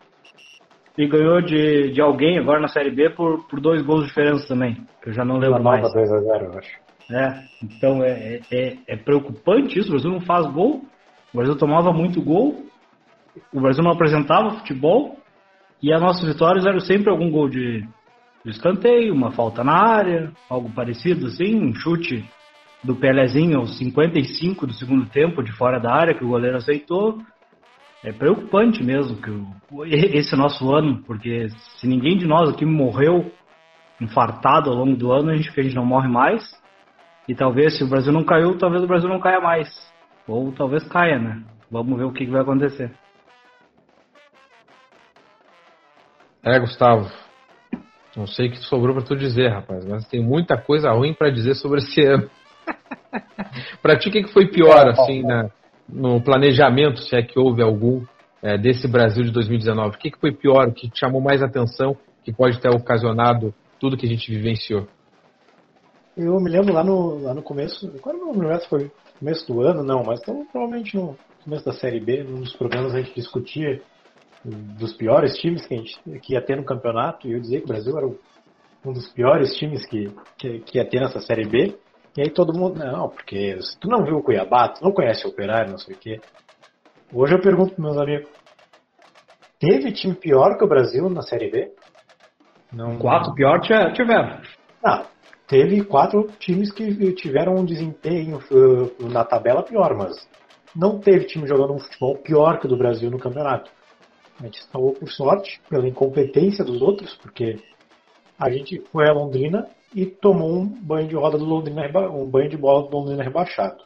e 0.98 1.08
ganhou 1.08 1.39
de, 1.41 1.91
de 1.91 2.01
alguém 2.01 2.39
agora 2.39 2.60
na 2.60 2.67
Série 2.67 2.89
B 2.89 3.12
por, 3.12 3.48
por 3.48 3.60
dois 3.60 3.84
gols 3.84 4.01
de 4.01 4.08
diferença 4.08 4.48
também. 4.48 4.77
Que 5.03 5.10
eu 5.10 5.13
já 5.13 5.24
não 5.24 5.38
lembro 5.38 5.62
mais. 5.62 5.82
2 5.93 6.12
a 6.12 6.17
0 6.17 6.46
eu 6.46 6.58
acho. 6.58 6.82
É, 7.10 7.43
então 7.62 8.03
é, 8.03 8.39
é, 8.51 8.77
é, 8.88 8.95
preocupante 8.95 9.79
isso. 9.79 9.89
O 9.89 9.91
Brasil 9.91 10.12
não 10.12 10.22
faz 10.22 10.45
gol, 10.48 10.83
o 11.33 11.38
Brasil 11.38 11.57
tomava 11.57 11.91
muito 11.91 12.22
gol, 12.22 12.65
o 13.53 13.62
Brasil 13.62 13.83
não 13.83 13.91
apresentava 13.91 14.51
futebol. 14.51 15.17
E 15.81 15.91
as 15.91 16.01
nossas 16.01 16.24
vitórias 16.24 16.65
eram 16.65 16.79
sempre 16.79 17.10
algum 17.10 17.29
gol 17.29 17.50
de, 17.50 17.81
de 18.45 18.51
escanteio, 18.51 19.13
uma 19.13 19.31
falta 19.31 19.63
na 19.65 19.74
área, 19.74 20.31
algo 20.50 20.69
parecido 20.72 21.27
assim, 21.27 21.62
um 21.62 21.75
chute 21.75 22.24
do 22.81 22.95
Pelezinho 22.95 23.60
aos 23.60 23.77
55 23.77 24.65
do 24.65 24.74
segundo 24.74 25.05
tempo 25.07 25.43
de 25.43 25.51
fora 25.51 25.79
da 25.79 25.93
área 25.93 26.13
que 26.13 26.24
o 26.24 26.29
goleiro 26.29 26.55
aceitou. 26.55 27.19
É 28.01 28.13
preocupante 28.13 28.81
mesmo 28.81 29.17
que 29.17 29.29
o, 29.29 29.86
esse 29.86 30.36
nosso 30.38 30.74
ano, 30.74 31.03
porque 31.03 31.50
se 31.50 31.88
ninguém 31.88 32.17
de 32.17 32.25
nós 32.25 32.50
aqui 32.50 32.65
morreu 32.65 33.29
infartado 34.00 34.69
ao 34.69 34.77
longo 34.77 34.95
do 34.95 35.12
ano, 35.12 35.31
a 35.31 35.36
gente, 35.36 35.50
a 35.57 35.63
gente 35.63 35.75
não 35.75 35.86
morre 35.86 36.07
mais 36.07 36.62
E 37.27 37.34
talvez, 37.34 37.77
se 37.77 37.84
o 37.84 37.88
Brasil 37.88 38.12
não 38.12 38.24
caiu, 38.24 38.58
talvez 38.58 38.84
o 38.84 38.88
Brasil 38.88 39.08
não 39.08 39.20
caia 39.20 39.39
mais. 39.39 39.70
Ou 40.27 40.51
talvez 40.51 40.84
caia, 40.88 41.18
né? 41.18 41.44
Vamos 41.72 41.98
ver 41.98 42.03
o 42.03 42.12
que, 42.12 42.25
que 42.25 42.32
vai 42.32 42.42
acontecer. 42.42 42.92
É, 46.44 46.60
Gustavo. 46.60 47.10
Não 48.15 48.27
sei 48.27 48.48
o 48.48 48.51
que 48.51 48.58
sobrou 48.58 48.94
para 48.94 49.06
tu 49.06 49.15
dizer, 49.15 49.50
rapaz, 49.50 49.86
mas 49.86 50.08
tem 50.08 50.22
muita 50.22 50.58
coisa 50.58 50.92
ruim 50.92 51.13
para 51.13 51.32
dizer 51.32 51.56
sobre 51.56 51.80
esse 51.80 52.01
ano. 52.01 52.30
para 53.82 53.98
ti, 53.98 54.10
o 54.10 54.12
que 54.12 54.27
foi 54.27 54.48
pior, 54.48 54.88
assim, 54.89 55.24
no 55.89 56.22
planejamento, 56.22 57.01
se 57.01 57.15
é 57.15 57.24
que 57.24 57.39
houve 57.39 57.63
algum, 57.63 58.03
é, 58.42 58.58
desse 58.58 58.88
Brasil 58.88 59.24
de 59.24 59.32
2019? 59.32 59.96
O 59.96 60.00
que 60.00 60.12
foi 60.20 60.32
pior, 60.32 60.68
o 60.68 60.74
que 60.74 60.89
te 60.89 61.00
chamou 61.00 61.22
mais 61.22 61.42
atenção, 61.42 61.98
que 62.24 62.32
pode 62.32 62.60
ter 62.60 62.70
ocasionado 62.70 63.53
tudo 63.80 63.98
que 63.98 64.06
a 64.06 64.10
gente 64.10 64.30
vivenciou? 64.30 64.88
Eu 66.15 66.39
me 66.39 66.50
lembro 66.50 66.74
lá 66.74 66.84
no, 66.84 67.22
lá 67.24 67.34
no 67.34 67.41
começo, 67.41 67.91
quando 68.01 68.20
não 68.20 68.34
lembro 68.34 68.62
se 68.62 68.70
foi 68.70 68.91
começo 69.17 69.48
do 69.48 69.62
ano, 69.62 69.84
não, 69.84 70.03
mas 70.03 70.20
então, 70.22 70.46
provavelmente 70.51 70.96
no 70.96 71.17
começo 71.43 71.65
da 71.65 71.74
Série 71.74 72.00
B, 72.00 72.24
num 72.24 72.41
dos 72.41 72.55
programas 72.55 72.93
a 72.93 73.01
gente 73.01 73.15
discutia 73.15 73.82
dos 74.46 74.93
piores 74.93 75.36
times 75.38 75.65
que, 75.65 75.74
a 75.74 75.77
gente, 75.77 76.00
que 76.22 76.34
ia 76.34 76.41
ter 76.41 76.58
no 76.58 76.65
campeonato, 76.65 77.27
e 77.27 77.34
eu 77.34 77.39
dizia 77.39 77.60
que 77.60 77.65
o 77.65 77.67
Brasil 77.67 77.98
era 77.98 78.08
um 78.08 78.93
dos 78.93 79.08
piores 79.10 79.55
times 79.55 79.86
que, 79.86 80.12
que, 80.38 80.60
que 80.60 80.77
ia 80.77 80.88
ter 80.88 81.00
nessa 81.00 81.20
Série 81.20 81.48
B. 81.48 81.77
E 82.15 82.22
aí 82.22 82.29
todo 82.29 82.53
mundo, 82.53 82.77
não, 82.77 83.10
porque 83.10 83.60
se 83.62 83.79
tu 83.79 83.88
não 83.88 84.03
viu 84.03 84.17
o 84.17 84.24
Cuiabá, 84.24 84.70
tu 84.70 84.84
não 84.84 84.91
conhece 84.91 85.25
o 85.25 85.29
Operário, 85.29 85.72
não 85.72 85.79
sei 85.79 85.96
o 85.96 85.98
quê. 85.98 86.22
Hoje 87.12 87.34
eu 87.34 87.41
pergunto 87.41 87.74
para 87.74 87.84
meus 87.84 87.98
amigos, 87.98 88.29
teve 89.60 89.91
time 89.93 90.13
pior 90.13 90.58
que 90.58 90.63
o 90.63 90.67
Brasil 90.67 91.10
na 91.10 91.22
Série 91.22 91.50
B? 91.50 91.72
Não, 92.72 92.98
quatro 92.98 93.34
pior 93.34 93.62
tiveram. 93.62 94.41
Ah, 94.84 95.05
teve 95.53 95.83
quatro 95.83 96.31
times 96.39 96.74
que 96.74 97.13
tiveram 97.13 97.53
um 97.53 97.63
desempenho 97.63 98.39
uh, 98.50 99.07
na 99.07 99.24
tabela 99.24 99.62
pior, 99.62 99.95
mas 99.95 100.27
não 100.75 101.00
teve 101.00 101.25
time 101.25 101.48
jogando 101.48 101.74
um 101.74 101.79
futebol 101.79 102.17
pior 102.17 102.60
que 102.60 102.65
o 102.65 102.69
do 102.69 102.75
Brasil 102.75 103.12
no 103.12 103.19
campeonato. 103.19 103.69
A 104.39 104.45
gente 104.45 104.63
salvou 104.72 104.93
por 104.93 105.07
sorte, 105.12 105.62
pela 105.69 105.88
incompetência 105.88 106.65
dos 106.65 106.81
outros, 106.81 107.15
porque 107.17 107.57
a 108.39 108.50
gente 108.50 108.81
foi 108.91 109.07
a 109.07 109.13
Londrina 109.13 109.69
e 109.93 110.07
tomou 110.07 110.51
um 110.51 110.65
banho 110.65 111.07
de 111.07 111.15
roda 111.15 111.38
do 111.38 111.45
Londrina, 111.45 111.83
um 112.10 112.27
banho 112.27 112.50
de 112.50 112.57
bola 112.57 112.89
do 112.89 112.98
Londrina 112.98 113.24
rebaixado. 113.24 113.83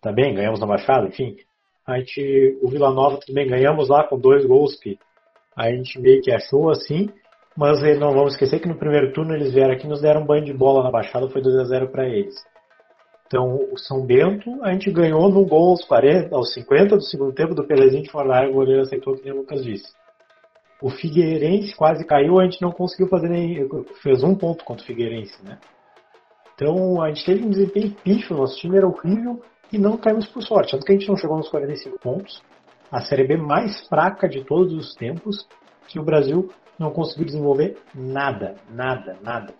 Tá 0.00 0.12
bem, 0.12 0.32
ganhamos 0.32 0.60
na 0.60 0.66
baixada, 0.66 1.08
enfim. 1.08 1.38
A 1.84 1.98
gente, 1.98 2.56
o 2.62 2.68
Vila 2.68 2.94
Nova 2.94 3.18
também 3.26 3.48
ganhamos 3.48 3.88
lá 3.88 4.06
com 4.06 4.16
dois 4.16 4.46
gols 4.46 4.78
que 4.78 4.96
a 5.56 5.68
gente 5.72 5.98
meio 5.98 6.22
que 6.22 6.30
achou 6.30 6.70
assim, 6.70 7.10
mas 7.56 7.80
não 7.98 8.12
vamos 8.12 8.32
esquecer 8.32 8.60
que 8.60 8.68
no 8.68 8.78
primeiro 8.78 9.12
turno 9.12 9.34
eles 9.34 9.52
vieram 9.52 9.74
aqui 9.74 9.86
e 9.86 9.88
nos 9.88 10.00
deram 10.00 10.22
um 10.22 10.26
banho 10.26 10.44
de 10.44 10.52
bola 10.52 10.82
na 10.82 10.90
baixada, 10.90 11.28
foi 11.28 11.42
2 11.42 11.56
a 11.56 11.64
0 11.64 11.88
para 11.88 12.08
eles. 12.08 12.34
Então, 13.26 13.56
o 13.72 13.78
São 13.78 14.04
Bento, 14.04 14.62
a 14.62 14.72
gente 14.72 14.90
ganhou 14.90 15.30
no 15.30 15.46
gol 15.46 15.70
aos, 15.70 15.84
40, 15.86 16.36
aos 16.36 16.52
50 16.52 16.96
do 16.96 17.02
segundo 17.02 17.32
tempo 17.32 17.54
do 17.54 17.66
Pelezinho 17.66 18.02
de 18.02 18.10
área, 18.30 18.50
o 18.50 18.54
goleiro 18.54 18.82
aceitou 18.82 19.14
que 19.14 19.30
o 19.30 19.36
Lucas 19.36 19.64
disse. 19.64 19.90
O 20.82 20.90
Figueirense 20.90 21.74
quase 21.74 22.04
caiu, 22.04 22.38
a 22.38 22.44
gente 22.44 22.60
não 22.60 22.72
conseguiu 22.72 23.08
fazer 23.08 23.28
nem. 23.28 23.66
fez 24.02 24.22
um 24.22 24.34
ponto 24.34 24.64
contra 24.64 24.82
o 24.82 24.86
Figueirense, 24.86 25.42
né? 25.42 25.58
Então, 26.54 27.00
a 27.00 27.08
gente 27.08 27.24
teve 27.24 27.42
um 27.42 27.48
desempenho 27.48 27.94
pífio, 28.04 28.36
nosso 28.36 28.58
time 28.58 28.76
era 28.76 28.86
horrível 28.86 29.40
e 29.72 29.78
não 29.78 29.96
caímos 29.96 30.26
por 30.26 30.42
sorte. 30.42 30.72
Tanto 30.72 30.84
que 30.84 30.92
a 30.92 30.94
gente 30.94 31.08
não 31.08 31.16
chegou 31.16 31.36
nos 31.36 31.48
45 31.48 31.98
pontos. 32.00 32.42
A 32.90 33.00
Série 33.00 33.26
B 33.26 33.38
mais 33.38 33.86
fraca 33.88 34.28
de 34.28 34.44
todos 34.44 34.74
os 34.74 34.94
tempos, 34.94 35.48
que 35.88 35.98
o 35.98 36.04
Brasil 36.04 36.50
não 36.78 36.90
conseguiu 36.90 37.26
desenvolver 37.26 37.78
nada, 37.94 38.56
nada, 38.70 39.16
nada. 39.22 39.54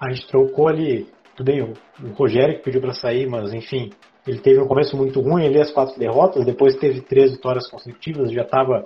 A 0.00 0.10
gente 0.10 0.26
trocou 0.28 0.68
ali 0.68 1.08
tudo 1.36 1.52
bem, 1.52 1.62
o, 1.62 1.74
Rogério 2.14 2.56
que 2.56 2.64
pediu 2.64 2.80
para 2.80 2.94
sair, 2.94 3.28
mas 3.28 3.52
enfim, 3.52 3.92
ele 4.26 4.40
teve 4.40 4.58
um 4.58 4.66
começo 4.66 4.96
muito 4.96 5.20
ruim, 5.20 5.44
ele 5.44 5.60
as 5.60 5.70
quatro 5.70 5.98
derrotas, 5.98 6.46
depois 6.46 6.76
teve 6.76 7.02
três 7.02 7.32
vitórias 7.32 7.68
consecutivas, 7.68 8.32
já 8.32 8.42
estava 8.42 8.84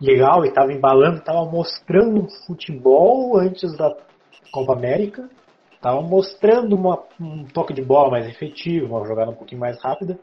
legal 0.00 0.44
e 0.44 0.48
estava 0.48 0.72
embalando, 0.72 1.18
estava 1.18 1.44
mostrando 1.44 2.26
futebol 2.46 3.38
antes 3.38 3.76
da 3.76 3.94
Copa 4.50 4.72
América, 4.72 5.28
estava 5.74 6.00
mostrando 6.00 6.74
uma, 6.74 7.02
um 7.20 7.44
toque 7.44 7.74
de 7.74 7.82
bola 7.82 8.10
mais 8.10 8.26
efetivo, 8.26 8.96
uma 8.96 9.06
jogada 9.06 9.30
um 9.30 9.36
pouquinho 9.36 9.60
mais 9.60 9.78
rápida. 9.82 10.18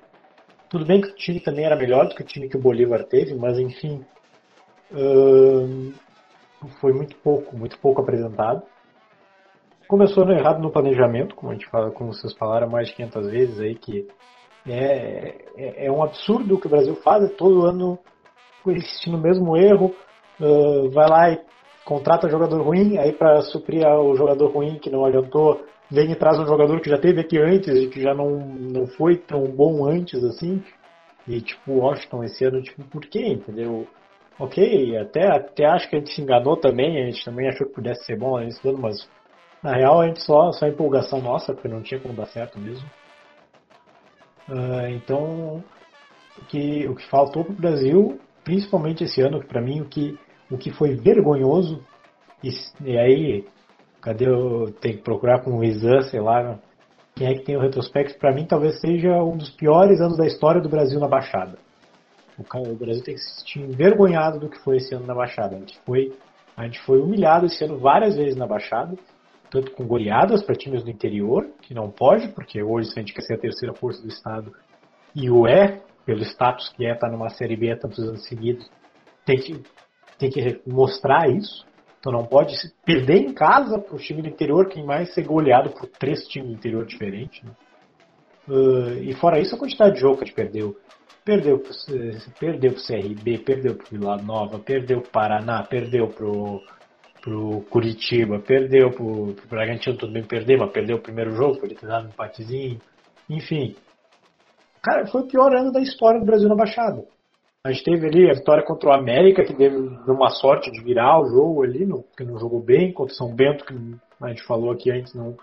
Tudo 0.69 0.85
bem 0.85 0.99
que 0.99 1.09
o 1.09 1.15
time 1.15 1.39
também 1.39 1.65
era 1.65 1.75
melhor 1.75 2.07
do 2.07 2.15
que 2.15 2.23
o 2.23 2.25
time 2.25 2.49
que 2.49 2.57
o 2.57 2.61
Bolívar 2.61 3.05
teve, 3.05 3.35
mas 3.35 3.59
enfim, 3.59 4.03
foi 6.81 6.93
muito 6.93 7.15
pouco, 7.17 7.55
muito 7.55 7.77
pouco 7.79 8.01
apresentado 8.01 8.63
começou 9.87 10.29
errado 10.29 10.61
no 10.61 10.71
planejamento, 10.71 11.33
como 11.35 11.51
a 11.51 11.55
gente 11.55 11.69
fala, 11.69 11.91
como 11.91 12.13
vocês 12.13 12.33
falaram 12.33 12.69
mais 12.69 12.89
de 12.89 12.95
500 12.95 13.31
vezes 13.31 13.59
aí, 13.59 13.75
que 13.75 14.07
é, 14.67 15.45
é, 15.55 15.85
é 15.85 15.91
um 15.91 16.03
absurdo 16.03 16.55
o 16.55 16.59
que 16.59 16.67
o 16.67 16.69
Brasil 16.69 16.95
faz, 16.97 17.23
é 17.23 17.29
todo 17.29 17.65
ano 17.65 17.97
insistindo 18.67 19.15
no 19.15 19.23
mesmo 19.23 19.55
erro, 19.55 19.95
uh, 20.41 20.89
vai 20.89 21.09
lá 21.09 21.31
e 21.31 21.39
contrata 21.85 22.27
jogador 22.27 22.61
ruim, 22.61 22.97
aí 22.97 23.13
para 23.13 23.41
suprir 23.43 23.87
o 23.87 24.13
jogador 24.15 24.51
ruim 24.51 24.77
que 24.77 24.89
não 24.89 25.05
adiantou, 25.05 25.63
vem 25.89 26.11
e 26.11 26.15
traz 26.15 26.37
um 26.37 26.45
jogador 26.45 26.81
que 26.81 26.89
já 26.89 26.97
teve 26.97 27.21
aqui 27.21 27.39
antes 27.39 27.73
e 27.73 27.87
que 27.87 28.01
já 28.01 28.13
não, 28.13 28.37
não 28.37 28.87
foi 28.87 29.15
tão 29.15 29.45
bom 29.45 29.87
antes 29.87 30.21
assim. 30.21 30.61
E 31.25 31.39
tipo, 31.39 31.71
o 31.71 31.77
Washington 31.79 32.25
esse 32.25 32.43
ano, 32.43 32.61
tipo, 32.61 32.83
por 32.89 33.05
quê? 33.05 33.25
Entendeu? 33.25 33.87
Ok, 34.39 34.97
até, 34.97 35.27
até 35.27 35.65
acho 35.65 35.89
que 35.89 35.95
a 35.95 35.99
gente 35.99 36.13
se 36.13 36.21
enganou 36.21 36.55
também, 36.57 37.01
a 37.01 37.05
gente 37.05 37.25
também 37.25 37.47
achou 37.47 37.67
que 37.67 37.73
pudesse 37.73 38.05
ser 38.05 38.17
bom 38.17 38.37
nesse 38.39 38.67
ano, 38.67 38.77
mas 38.77 39.09
na 39.63 39.75
real, 39.75 40.01
a 40.01 40.07
gente 40.07 40.21
só, 40.21 40.51
só 40.51 40.67
empolgação 40.67 41.21
nossa, 41.21 41.53
porque 41.53 41.67
não 41.67 41.81
tinha 41.81 41.99
como 41.99 42.13
dar 42.13 42.27
certo 42.27 42.59
mesmo. 42.59 42.87
Uh, 44.47 44.87
então, 44.91 45.63
o 46.37 46.45
que, 46.47 46.87
o 46.87 46.95
que 46.95 47.09
faltou 47.09 47.43
para 47.43 47.53
o 47.53 47.57
Brasil, 47.57 48.19
principalmente 48.43 49.03
esse 49.03 49.21
ano, 49.21 49.43
para 49.45 49.61
mim, 49.61 49.81
o 49.81 49.85
que, 49.85 50.17
o 50.51 50.57
que 50.57 50.71
foi 50.71 50.95
vergonhoso, 50.95 51.83
e, 52.43 52.49
e 52.85 52.97
aí, 52.97 53.45
cadê 53.99 54.27
eu 54.27 54.71
tenho 54.79 54.97
que 54.97 55.03
procurar 55.03 55.43
com 55.43 55.57
o 55.57 55.63
Isan, 55.63 56.01
sei 56.03 56.21
lá, 56.21 56.59
quem 57.15 57.27
é 57.27 57.33
que 57.33 57.43
tem 57.43 57.57
o 57.57 57.61
retrospecto, 57.61 58.19
para 58.19 58.33
mim 58.33 58.45
talvez 58.45 58.79
seja 58.79 59.21
um 59.23 59.35
dos 59.35 59.49
piores 59.49 59.99
anos 59.99 60.17
da 60.17 60.27
história 60.27 60.61
do 60.61 60.69
Brasil 60.69 60.99
na 60.99 61.07
Baixada. 61.07 61.57
O, 62.37 62.75
Brasil 62.75 63.03
tem 63.03 63.15
que 63.15 63.21
se 63.21 63.39
sentir 63.39 63.59
envergonhado 63.61 64.39
do 64.39 64.49
que 64.49 64.59
foi 64.59 64.77
esse 64.77 64.93
ano 64.93 65.07
na 65.07 65.15
Baixada. 65.15 65.55
A 65.55 65.59
gente 65.59 65.79
foi, 65.85 66.13
a 66.55 66.65
gente 66.65 66.79
foi 66.81 66.99
humilhado 66.99 67.47
esse 67.47 67.63
ano 67.63 67.79
várias 67.79 68.15
vezes 68.15 68.35
na 68.35 68.45
Baixada 68.45 68.95
tanto 69.49 69.71
com 69.71 69.85
goleadas 69.85 70.43
para 70.43 70.55
times 70.55 70.83
do 70.83 70.89
interior, 70.89 71.49
que 71.61 71.73
não 71.73 71.89
pode, 71.89 72.27
porque 72.29 72.61
hoje 72.61 72.91
se 72.91 72.99
a 72.99 73.01
gente 73.01 73.13
quer 73.13 73.21
ser 73.21 73.35
a 73.35 73.39
terceira 73.39 73.73
força 73.73 74.01
do 74.01 74.07
estado, 74.07 74.51
e 75.15 75.29
o 75.29 75.47
é, 75.47 75.81
pelo 76.05 76.21
status 76.21 76.69
que 76.69 76.85
é 76.85 76.93
estar 76.93 77.07
tá 77.07 77.11
numa 77.11 77.29
Série 77.29 77.55
B 77.55 77.71
há 77.71 77.77
tantos 77.77 77.99
anos 77.99 78.25
seguidos, 78.27 78.69
tem 79.25 79.37
que, 79.37 79.63
tem 80.17 80.29
que 80.29 80.61
mostrar 80.65 81.29
isso. 81.29 81.65
Então 81.99 82.11
não 82.11 82.25
pode 82.25 82.53
perder 82.85 83.17
em 83.17 83.33
casa 83.33 83.79
para 83.79 83.95
o 83.95 83.99
time 83.99 84.21
do 84.21 84.27
interior, 84.27 84.67
quem 84.67 84.85
mais 84.85 85.13
ser 85.13 85.25
goleado 85.25 85.71
por 85.71 85.87
três 85.87 86.27
times 86.27 86.49
do 86.49 86.55
interior 86.55 86.85
diferentes. 86.85 87.43
Né? 87.43 87.51
Uh, 88.47 89.03
e 89.03 89.13
fora 89.13 89.39
isso, 89.39 89.55
a 89.55 89.57
quantidade 89.57 89.95
de 89.95 90.01
jogo 90.01 90.17
que 90.17 90.23
a 90.23 90.27
gente 90.27 90.35
perdeu. 90.35 90.77
Perdeu 91.27 91.61
perdeu 92.39 92.71
o 92.71 92.75
CRB, 92.75 93.39
perdeu 93.39 93.75
para 93.75 93.85
o 93.85 93.89
Vila 93.89 94.15
Nova, 94.15 94.59
perdeu 94.59 95.01
para 95.01 95.09
o 95.09 95.11
Paraná, 95.11 95.61
perdeu 95.61 96.07
para 96.07 96.25
pro 97.21 97.61
Curitiba, 97.69 98.39
perdeu 98.39 98.91
pro, 98.91 99.33
pro 99.33 99.47
Bragantino, 99.49 99.97
tudo 99.97 100.13
bem 100.13 100.23
perder, 100.23 100.57
mas 100.57 100.71
perdeu 100.71 100.95
o 100.95 101.01
primeiro 101.01 101.31
jogo, 101.31 101.59
podia 101.59 101.75
ter 101.75 101.85
dado 101.85 102.05
um 102.05 102.09
empatezinho. 102.11 102.79
Enfim. 103.29 103.75
Cara, 104.81 105.05
foi 105.07 105.23
o 105.23 105.27
pior 105.27 105.53
ano 105.53 105.69
da 105.69 105.81
história 105.81 106.17
do 106.17 106.25
Brasil 106.25 106.47
na 106.47 106.55
Baixada. 106.55 107.03
A 107.61 107.73
gente 107.73 107.83
teve 107.83 108.07
ali 108.07 108.31
a 108.31 108.33
vitória 108.33 108.63
contra 108.63 108.87
o 108.87 108.93
América, 108.93 109.43
que 109.43 109.53
deu 109.53 109.97
uma 110.07 110.29
sorte 110.29 110.71
de 110.71 110.81
virar 110.81 111.19
o 111.19 111.27
jogo 111.27 111.61
ali, 111.61 111.85
no, 111.85 112.05
que 112.15 112.23
não 112.23 112.39
jogou 112.39 112.63
bem, 112.63 112.93
contra 112.93 113.13
o 113.13 113.17
São 113.17 113.35
Bento, 113.35 113.65
que 113.65 113.73
a 114.21 114.29
gente 114.29 114.47
falou 114.47 114.71
aqui 114.71 114.89
antes, 114.91 115.13
não 115.13 115.35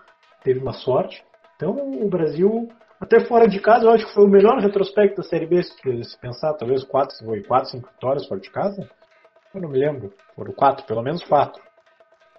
teve 0.43 0.59
uma 0.59 0.73
sorte. 0.73 1.23
Então 1.55 1.77
o 2.01 2.09
Brasil, 2.09 2.69
até 2.99 3.19
fora 3.25 3.47
de 3.47 3.59
casa, 3.59 3.85
eu 3.85 3.91
acho 3.91 4.05
que 4.05 4.13
foi 4.13 4.23
o 4.25 4.29
melhor 4.29 4.57
retrospecto 4.59 5.17
da 5.17 5.27
Série 5.27 5.45
B, 5.45 5.61
se 5.61 6.19
pensar, 6.19 6.53
talvez 6.53 6.83
4, 6.83 7.15
4 7.47 7.69
5 7.71 7.89
vitórias 7.93 8.27
fora 8.27 8.39
de 8.39 8.49
casa. 8.49 8.89
Eu 9.53 9.61
não 9.61 9.69
me 9.69 9.79
lembro, 9.79 10.13
foram 10.35 10.53
4, 10.53 10.85
pelo 10.85 11.01
menos 11.01 11.23
4. 11.23 11.61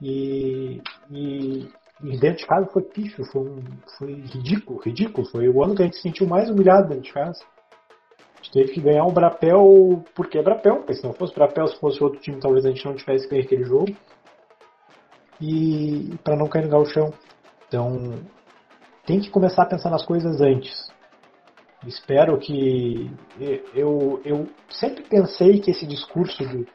E, 0.01 0.81
e, 1.11 1.69
e, 2.03 2.19
dentro 2.19 2.39
de 2.39 2.47
casa 2.47 2.67
foi 2.67 2.83
pífio, 2.83 3.25
foi, 3.27 3.43
um, 3.43 3.65
foi 3.99 4.13
ridículo, 4.15 4.81
ridículo. 4.81 5.27
Foi 5.29 5.49
o 5.49 5.63
ano 5.63 5.75
que 5.75 5.83
a 5.83 5.85
gente 5.87 5.97
se 5.97 6.03
sentiu 6.03 6.27
mais 6.27 6.51
humilhado 6.51 6.89
dentro 6.89 7.05
de 7.05 7.13
casa. 7.13 7.43
A 8.19 8.43
gente 8.43 8.53
teve 8.53 8.73
que 8.73 8.81
ganhar 8.81 9.05
um 9.05 9.13
Brapel 9.13 10.05
porque 10.15 10.39
é 10.39 10.43
Brapel, 10.43 10.77
porque 10.77 10.95
se 10.95 11.05
não 11.05 11.15
fosse 11.15 11.35
Brapel, 11.35 11.67
se 11.69 11.81
fosse 11.81 12.03
outro 12.03 12.21
time, 12.21 12.41
talvez 12.41 12.67
a 12.67 12.69
gente 12.69 12.85
não 12.85 12.95
tivesse 12.95 13.29
ganho 13.29 13.43
aquele 13.43 13.65
jogo. 13.65 13.97
E 15.41 16.15
para 16.23 16.37
não 16.37 16.49
cair 16.49 16.65
no 16.65 16.71
galchão. 16.71 17.13
Então, 17.67 18.15
tem 19.07 19.21
que 19.21 19.31
começar 19.31 19.63
a 19.63 19.67
pensar 19.67 19.91
nas 19.91 20.05
coisas 20.05 20.41
antes. 20.41 20.91
Espero 21.87 22.37
que. 22.39 23.11
Eu, 23.75 24.21
eu 24.25 24.49
sempre 24.69 25.05
pensei 25.05 25.61
que 25.61 25.71
esse 25.71 25.87
discurso 25.87 26.45
de, 26.47 26.67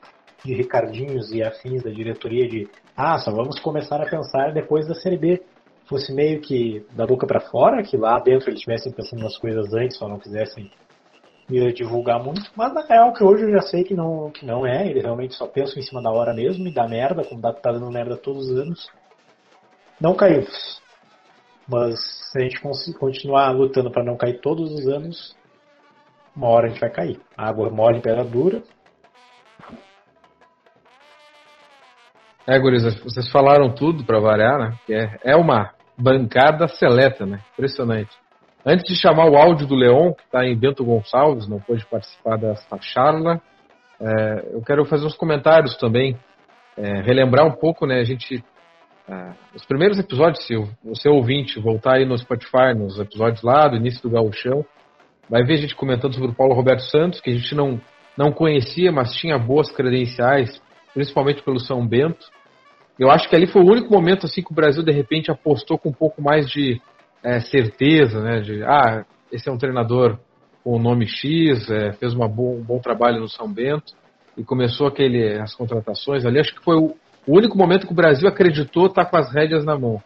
de 0.46 0.56
Ricardinhos 0.56 1.32
e 1.32 1.44
afins 1.44 1.84
da 1.84 1.92
diretoria 1.92 2.48
de 2.48 2.70
ah, 2.96 3.18
só 3.18 3.32
vamos 3.32 3.60
começar 3.60 4.02
a 4.02 4.10
pensar 4.10 4.54
depois 4.54 4.88
da 4.88 4.96
Série 4.96 5.18
B. 5.18 5.42
fosse 5.86 6.14
meio 6.14 6.40
que 6.40 6.86
da 6.92 7.06
boca 7.06 7.28
para 7.28 7.42
fora, 7.42 7.84
que 7.84 7.98
lá 7.98 8.20
dentro 8.20 8.50
eles 8.50 8.60
estivessem 8.60 8.92
pensando 8.92 9.24
nas 9.24 9.38
coisas 9.38 9.74
antes, 9.74 9.98
só 9.98 10.08
não 10.08 10.20
quisessem 10.20 10.72
divulgar 11.76 12.24
muito, 12.24 12.50
mas 12.56 12.74
na 12.74 12.82
real 12.82 13.12
que 13.12 13.24
hoje 13.24 13.44
eu 13.44 13.52
já 13.52 13.62
sei 13.62 13.84
que 13.84 13.94
não, 13.94 14.32
que 14.32 14.46
não 14.46 14.66
é, 14.66 14.88
eles 14.88 15.04
realmente 15.04 15.36
só 15.36 15.46
pensam 15.48 15.80
em 15.80 15.86
cima 15.86 16.02
da 16.02 16.10
hora 16.10 16.34
mesmo 16.34 16.66
e 16.66 16.74
dá 16.74 16.88
merda, 16.88 17.26
como 17.26 17.42
tá 17.42 17.72
dando 17.74 17.92
merda 17.92 18.16
todos 18.16 18.50
os 18.50 18.58
anos. 18.58 18.90
Não 20.00 20.16
caímos. 20.16 20.81
Mas 21.72 22.00
se 22.32 22.38
a 22.38 22.42
gente 22.42 22.60
continuar 23.00 23.52
lutando 23.52 23.90
para 23.90 24.04
não 24.04 24.18
cair 24.18 24.42
todos 24.42 24.70
os 24.74 24.88
anos, 24.88 25.36
uma 26.36 26.50
hora 26.50 26.66
a 26.66 26.70
gente 26.70 26.82
vai 26.82 26.90
cair. 26.90 27.20
Água 27.38 27.70
mole 27.70 28.02
pedra 28.02 28.26
dura. 28.26 28.62
É, 32.46 32.60
gurizas, 32.60 33.00
vocês 33.02 33.32
falaram 33.32 33.74
tudo 33.74 34.04
para 34.04 34.20
variar, 34.20 34.60
né? 34.60 34.80
É, 34.90 35.32
é 35.32 35.36
uma 35.36 35.72
bancada 35.98 36.68
seleta, 36.68 37.26
né? 37.26 37.40
Impressionante. 37.54 38.12
Antes 38.66 38.86
de 38.88 39.00
chamar 39.00 39.30
o 39.30 39.38
áudio 39.38 39.66
do 39.66 39.76
Leon, 39.76 40.14
que 40.14 40.24
está 40.24 40.46
em 40.46 40.58
Bento 40.58 40.84
Gonçalves, 40.84 41.48
não 41.48 41.60
pôde 41.60 41.86
participar 41.86 42.38
desta 42.38 42.78
charla, 42.82 43.42
é, 44.00 44.56
eu 44.56 44.62
quero 44.62 44.84
fazer 44.86 45.06
uns 45.06 45.16
comentários 45.16 45.78
também, 45.78 46.18
é, 46.76 47.02
relembrar 47.02 47.46
um 47.46 47.56
pouco, 47.56 47.86
né? 47.86 48.00
A 48.00 48.04
gente. 48.04 48.44
É, 49.12 49.34
os 49.54 49.66
primeiros 49.66 50.00
episódios, 50.00 50.46
se 50.46 50.56
o 50.56 50.96
seu 50.96 51.12
ouvinte 51.12 51.60
voltar 51.60 51.98
aí 51.98 52.06
no 52.06 52.18
Spotify, 52.18 52.74
nos 52.74 52.98
episódios 52.98 53.44
lá 53.44 53.68
do 53.68 53.76
início 53.76 54.02
do 54.02 54.10
Gauchão, 54.10 54.66
vai 55.30 55.44
ver 55.44 55.56
a 55.56 55.58
gente 55.58 55.76
comentando 55.76 56.14
sobre 56.14 56.30
o 56.30 56.34
Paulo 56.34 56.54
Roberto 56.54 56.84
Santos, 56.84 57.20
que 57.20 57.30
a 57.30 57.34
gente 57.34 57.54
não, 57.54 57.80
não 58.18 58.32
conhecia, 58.32 58.90
mas 58.90 59.14
tinha 59.16 59.38
boas 59.38 59.70
credenciais, 59.70 60.62
principalmente 60.94 61.44
pelo 61.44 61.60
São 61.60 61.86
Bento. 61.86 62.26
Eu 62.98 63.12
acho 63.12 63.28
que 63.28 63.36
ali 63.36 63.48
foi 63.48 63.62
o 63.62 63.70
único 63.70 63.92
momento 63.92 64.26
assim 64.26 64.42
que 64.42 64.52
o 64.54 64.56
Brasil 64.56 64.82
de 64.82 64.94
repente 64.94 65.30
apostou 65.30 65.78
com 65.78 65.90
um 65.90 65.94
pouco 65.94 66.22
mais 66.22 66.50
de 66.50 66.82
é, 67.22 67.42
certeza, 67.42 68.22
né? 68.22 68.40
De 68.40 68.64
ah, 68.64 69.06
esse 69.30 69.50
é 69.50 69.52
um 69.52 69.58
treinador 69.58 70.20
com 70.64 70.78
o 70.78 70.80
nome 70.80 71.06
X, 71.06 71.70
é, 71.70 71.92
fez 71.94 72.14
bo 72.14 72.56
um 72.56 72.64
bom 72.64 72.80
trabalho 72.80 73.20
no 73.20 73.28
São 73.28 73.52
Bento 73.52 73.94
e 74.38 74.44
começou 74.44 74.88
aquele 74.88 75.38
as 75.38 75.54
contratações 75.54 76.26
ali. 76.26 76.40
Acho 76.40 76.56
que 76.56 76.64
foi 76.64 76.78
o, 76.78 76.96
o 77.28 77.38
único 77.38 77.58
momento 77.58 77.86
que 77.86 77.94
o 77.94 77.96
Brasil 77.96 78.28
acreditou 78.28 78.90
tá 78.90 79.06
com 79.06 79.18
as 79.18 79.32
rédeas 79.32 79.64
na 79.64 79.78
mão. 79.78 80.02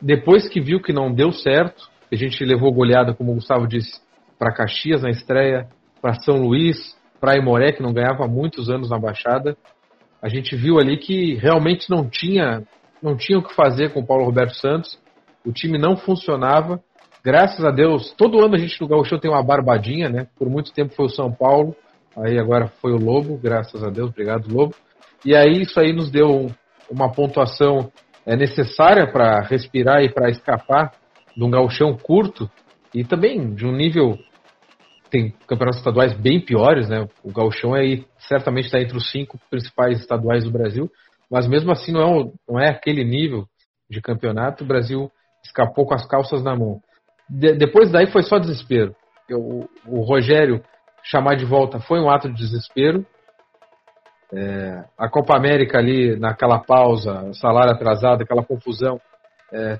Depois 0.00 0.48
que 0.48 0.60
viu 0.60 0.80
que 0.80 0.92
não 0.92 1.12
deu 1.12 1.32
certo, 1.32 1.88
a 2.10 2.16
gente 2.16 2.44
levou 2.44 2.72
goleada, 2.72 3.12
como 3.12 3.32
o 3.32 3.34
Gustavo 3.34 3.66
disse, 3.66 4.00
para 4.38 4.54
Caxias 4.54 5.02
na 5.02 5.10
estreia, 5.10 5.68
para 6.00 6.14
São 6.14 6.42
Luís, 6.42 6.96
para 7.20 7.36
Imoré, 7.36 7.72
que 7.72 7.82
não 7.82 7.92
ganhava 7.92 8.24
há 8.24 8.28
muitos 8.28 8.70
anos 8.70 8.88
na 8.88 8.98
Baixada. 8.98 9.56
A 10.22 10.28
gente 10.28 10.54
viu 10.56 10.78
ali 10.78 10.96
que 10.96 11.34
realmente 11.34 11.90
não 11.90 12.08
tinha, 12.08 12.62
não 13.02 13.16
tinha 13.16 13.38
o 13.38 13.42
que 13.42 13.54
fazer 13.54 13.92
com 13.92 14.00
o 14.00 14.06
Paulo 14.06 14.24
Roberto 14.24 14.54
Santos. 14.54 14.98
O 15.44 15.52
time 15.52 15.78
não 15.78 15.96
funcionava. 15.96 16.80
Graças 17.24 17.64
a 17.64 17.70
Deus, 17.70 18.12
todo 18.16 18.40
ano 18.40 18.54
a 18.54 18.58
gente 18.58 18.80
no 18.80 18.86
Gaúcho 18.86 19.18
tem 19.18 19.30
uma 19.30 19.42
barbadinha, 19.42 20.08
né? 20.08 20.28
Por 20.38 20.48
muito 20.48 20.72
tempo 20.72 20.94
foi 20.94 21.06
o 21.06 21.10
São 21.10 21.32
Paulo, 21.32 21.74
aí 22.16 22.38
agora 22.38 22.68
foi 22.80 22.92
o 22.92 22.96
Lobo, 22.96 23.36
graças 23.36 23.82
a 23.82 23.90
Deus, 23.90 24.10
obrigado 24.10 24.46
Lobo. 24.48 24.74
E 25.24 25.34
aí 25.34 25.62
isso 25.62 25.78
aí 25.78 25.92
nos 25.92 26.10
deu 26.10 26.28
um, 26.28 26.46
uma 26.90 27.12
pontuação 27.12 27.90
é, 28.24 28.36
necessária 28.36 29.10
para 29.10 29.40
respirar 29.40 30.02
e 30.02 30.12
para 30.12 30.30
escapar 30.30 30.92
de 31.36 31.44
um 31.44 31.50
gauchão 31.50 31.96
curto 31.96 32.50
e 32.94 33.04
também 33.04 33.54
de 33.54 33.66
um 33.66 33.72
nível 33.72 34.18
tem 35.10 35.30
campeonatos 35.46 35.78
estaduais 35.78 36.12
bem 36.14 36.40
piores, 36.40 36.88
né? 36.88 37.08
O 37.22 37.32
gauchão 37.32 37.74
aí 37.74 38.04
certamente 38.18 38.66
está 38.66 38.80
entre 38.80 38.96
os 38.96 39.10
cinco 39.10 39.38
principais 39.50 40.00
estaduais 40.00 40.44
do 40.44 40.50
Brasil, 40.50 40.90
mas 41.30 41.46
mesmo 41.46 41.72
assim 41.72 41.92
não 41.92 42.02
é, 42.02 42.30
não 42.48 42.60
é 42.60 42.68
aquele 42.68 43.04
nível 43.04 43.46
de 43.90 44.00
campeonato. 44.00 44.64
O 44.64 44.66
Brasil 44.66 45.10
escapou 45.42 45.86
com 45.86 45.94
as 45.94 46.06
calças 46.06 46.42
na 46.42 46.54
mão. 46.54 46.80
De, 47.28 47.54
depois 47.54 47.90
daí 47.90 48.06
foi 48.06 48.22
só 48.22 48.38
desespero. 48.38 48.94
O, 49.30 49.68
o, 49.86 50.00
Rogério 50.02 50.62
chamar 51.02 51.36
de 51.36 51.44
volta 51.44 51.80
foi 51.80 52.00
um 52.00 52.10
ato 52.10 52.28
de 52.28 52.34
desespero. 52.34 53.04
É, 54.32 54.84
a 54.98 55.08
Copa 55.08 55.36
América 55.36 55.78
ali 55.78 56.18
naquela 56.18 56.58
pausa, 56.58 57.32
salário 57.34 57.72
atrasado, 57.72 58.22
aquela 58.22 58.44
confusão, 58.44 59.00
é, 59.52 59.78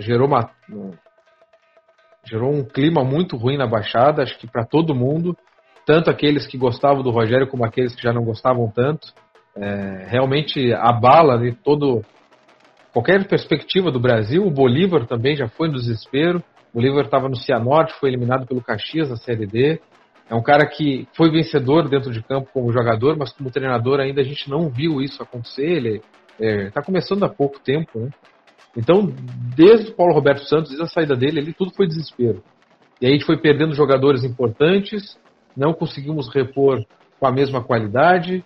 gerou 0.00 0.28
uma 0.28 0.50
gerou 2.28 2.52
um 2.52 2.62
clima 2.62 3.02
muito 3.02 3.36
ruim 3.36 3.56
na 3.56 3.66
Baixada, 3.66 4.22
acho 4.22 4.38
que 4.38 4.46
para 4.46 4.64
todo 4.64 4.94
mundo, 4.94 5.34
tanto 5.86 6.10
aqueles 6.10 6.46
que 6.46 6.58
gostavam 6.58 7.02
do 7.02 7.10
Rogério 7.10 7.48
como 7.48 7.64
aqueles 7.64 7.94
que 7.94 8.02
já 8.02 8.12
não 8.12 8.22
gostavam 8.22 8.70
tanto. 8.70 9.12
É, 9.56 10.06
realmente 10.08 10.72
abala 10.74 11.34
ali 11.34 11.52
todo 11.52 12.04
qualquer 12.92 13.26
perspectiva 13.26 13.90
do 13.90 13.98
Brasil. 13.98 14.46
O 14.46 14.50
Bolívar 14.50 15.06
também 15.06 15.34
já 15.34 15.48
foi 15.48 15.68
no 15.68 15.74
desespero. 15.74 16.42
O 16.72 16.78
Bolívar 16.78 17.04
estava 17.04 17.28
no 17.28 17.36
Cianorte, 17.36 17.94
foi 17.98 18.10
eliminado 18.10 18.46
pelo 18.46 18.62
Caxias 18.62 19.10
na 19.10 19.16
Série 19.16 19.46
D. 19.46 19.80
É 20.30 20.34
um 20.34 20.42
cara 20.42 20.64
que 20.64 21.08
foi 21.16 21.28
vencedor 21.28 21.88
dentro 21.88 22.12
de 22.12 22.22
campo 22.22 22.48
como 22.54 22.72
jogador, 22.72 23.16
mas 23.18 23.32
como 23.32 23.50
treinador 23.50 23.98
ainda 23.98 24.20
a 24.20 24.24
gente 24.24 24.48
não 24.48 24.68
viu 24.70 25.02
isso 25.02 25.20
acontecer. 25.20 25.66
Ele 25.66 26.02
está 26.38 26.80
é, 26.80 26.84
começando 26.84 27.24
há 27.24 27.28
pouco 27.28 27.58
tempo, 27.58 27.98
né? 27.98 28.10
Então, 28.76 29.12
desde 29.56 29.90
o 29.90 29.94
Paulo 29.96 30.14
Roberto 30.14 30.44
Santos, 30.44 30.68
desde 30.68 30.84
a 30.84 30.86
saída 30.86 31.16
dele, 31.16 31.40
ali 31.40 31.52
tudo 31.52 31.72
foi 31.74 31.88
desespero. 31.88 32.44
E 33.00 33.06
aí 33.06 33.12
a 33.12 33.14
gente 33.14 33.26
foi 33.26 33.36
perdendo 33.38 33.74
jogadores 33.74 34.22
importantes, 34.22 35.18
não 35.56 35.72
conseguimos 35.72 36.32
repor 36.32 36.80
com 37.18 37.26
a 37.26 37.32
mesma 37.32 37.64
qualidade. 37.64 38.44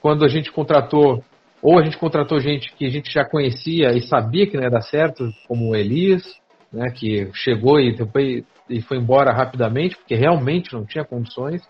Quando 0.00 0.24
a 0.24 0.28
gente 0.28 0.50
contratou, 0.50 1.22
ou 1.62 1.78
a 1.78 1.84
gente 1.84 1.96
contratou 1.96 2.40
gente 2.40 2.74
que 2.74 2.86
a 2.86 2.90
gente 2.90 3.12
já 3.12 3.24
conhecia 3.24 3.92
e 3.92 4.00
sabia 4.00 4.48
que 4.48 4.56
não 4.56 4.64
ia 4.64 4.70
dar 4.70 4.82
certo, 4.82 5.30
como 5.46 5.70
o 5.70 5.76
Elias, 5.76 6.24
né, 6.72 6.90
que 6.90 7.30
chegou 7.32 7.78
e, 7.78 7.94
depois, 7.94 8.42
e 8.68 8.80
foi 8.80 8.98
embora 8.98 9.32
rapidamente, 9.32 9.96
porque 9.96 10.14
realmente 10.14 10.72
não 10.72 10.84
tinha 10.84 11.04
condições. 11.04 11.62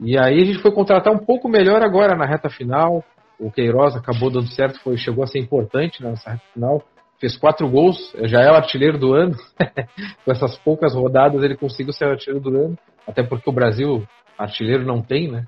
E 0.00 0.18
aí 0.18 0.40
a 0.40 0.44
gente 0.44 0.60
foi 0.60 0.72
contratar 0.72 1.12
um 1.12 1.24
pouco 1.24 1.48
melhor 1.48 1.82
agora 1.82 2.16
na 2.16 2.26
reta 2.26 2.50
final. 2.50 3.04
O 3.38 3.50
Queiroz 3.50 3.94
acabou 3.96 4.30
dando 4.30 4.48
certo, 4.48 4.80
foi, 4.80 4.96
chegou 4.96 5.24
a 5.24 5.26
ser 5.26 5.38
importante 5.38 6.02
nessa 6.02 6.32
reta 6.32 6.44
final 6.52 6.82
fez 7.20 7.36
quatro 7.36 7.68
gols, 7.68 8.14
já 8.24 8.40
é 8.40 8.50
o 8.50 8.54
artilheiro 8.54 8.98
do 8.98 9.14
ano. 9.14 9.34
Com 10.24 10.32
essas 10.32 10.56
poucas 10.58 10.94
rodadas 10.94 11.42
ele 11.42 11.56
conseguiu 11.56 11.92
ser 11.92 12.06
o 12.06 12.10
artilheiro 12.10 12.40
do 12.40 12.56
ano, 12.56 12.78
até 13.06 13.22
porque 13.22 13.48
o 13.48 13.52
Brasil 13.52 14.06
artilheiro 14.38 14.84
não 14.84 15.00
tem, 15.00 15.30
né? 15.30 15.44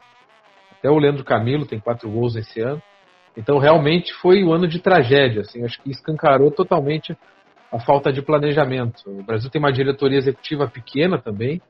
Até 0.78 0.88
o 0.88 0.98
Leandro 0.98 1.24
Camilo 1.24 1.66
tem 1.66 1.78
quatro 1.78 2.10
gols 2.10 2.36
esse 2.36 2.60
ano. 2.60 2.82
Então 3.36 3.58
realmente 3.58 4.12
foi 4.14 4.42
um 4.42 4.52
ano 4.52 4.66
de 4.66 4.80
tragédia, 4.80 5.42
assim, 5.42 5.64
acho 5.64 5.80
que 5.82 5.90
escancarou 5.90 6.50
totalmente 6.50 7.16
a 7.72 7.78
falta 7.80 8.12
de 8.12 8.22
planejamento. 8.22 9.02
O 9.06 9.22
Brasil 9.22 9.50
tem 9.50 9.60
uma 9.60 9.72
diretoria 9.72 10.18
executiva 10.18 10.68
pequena 10.68 11.18
também, 11.18 11.60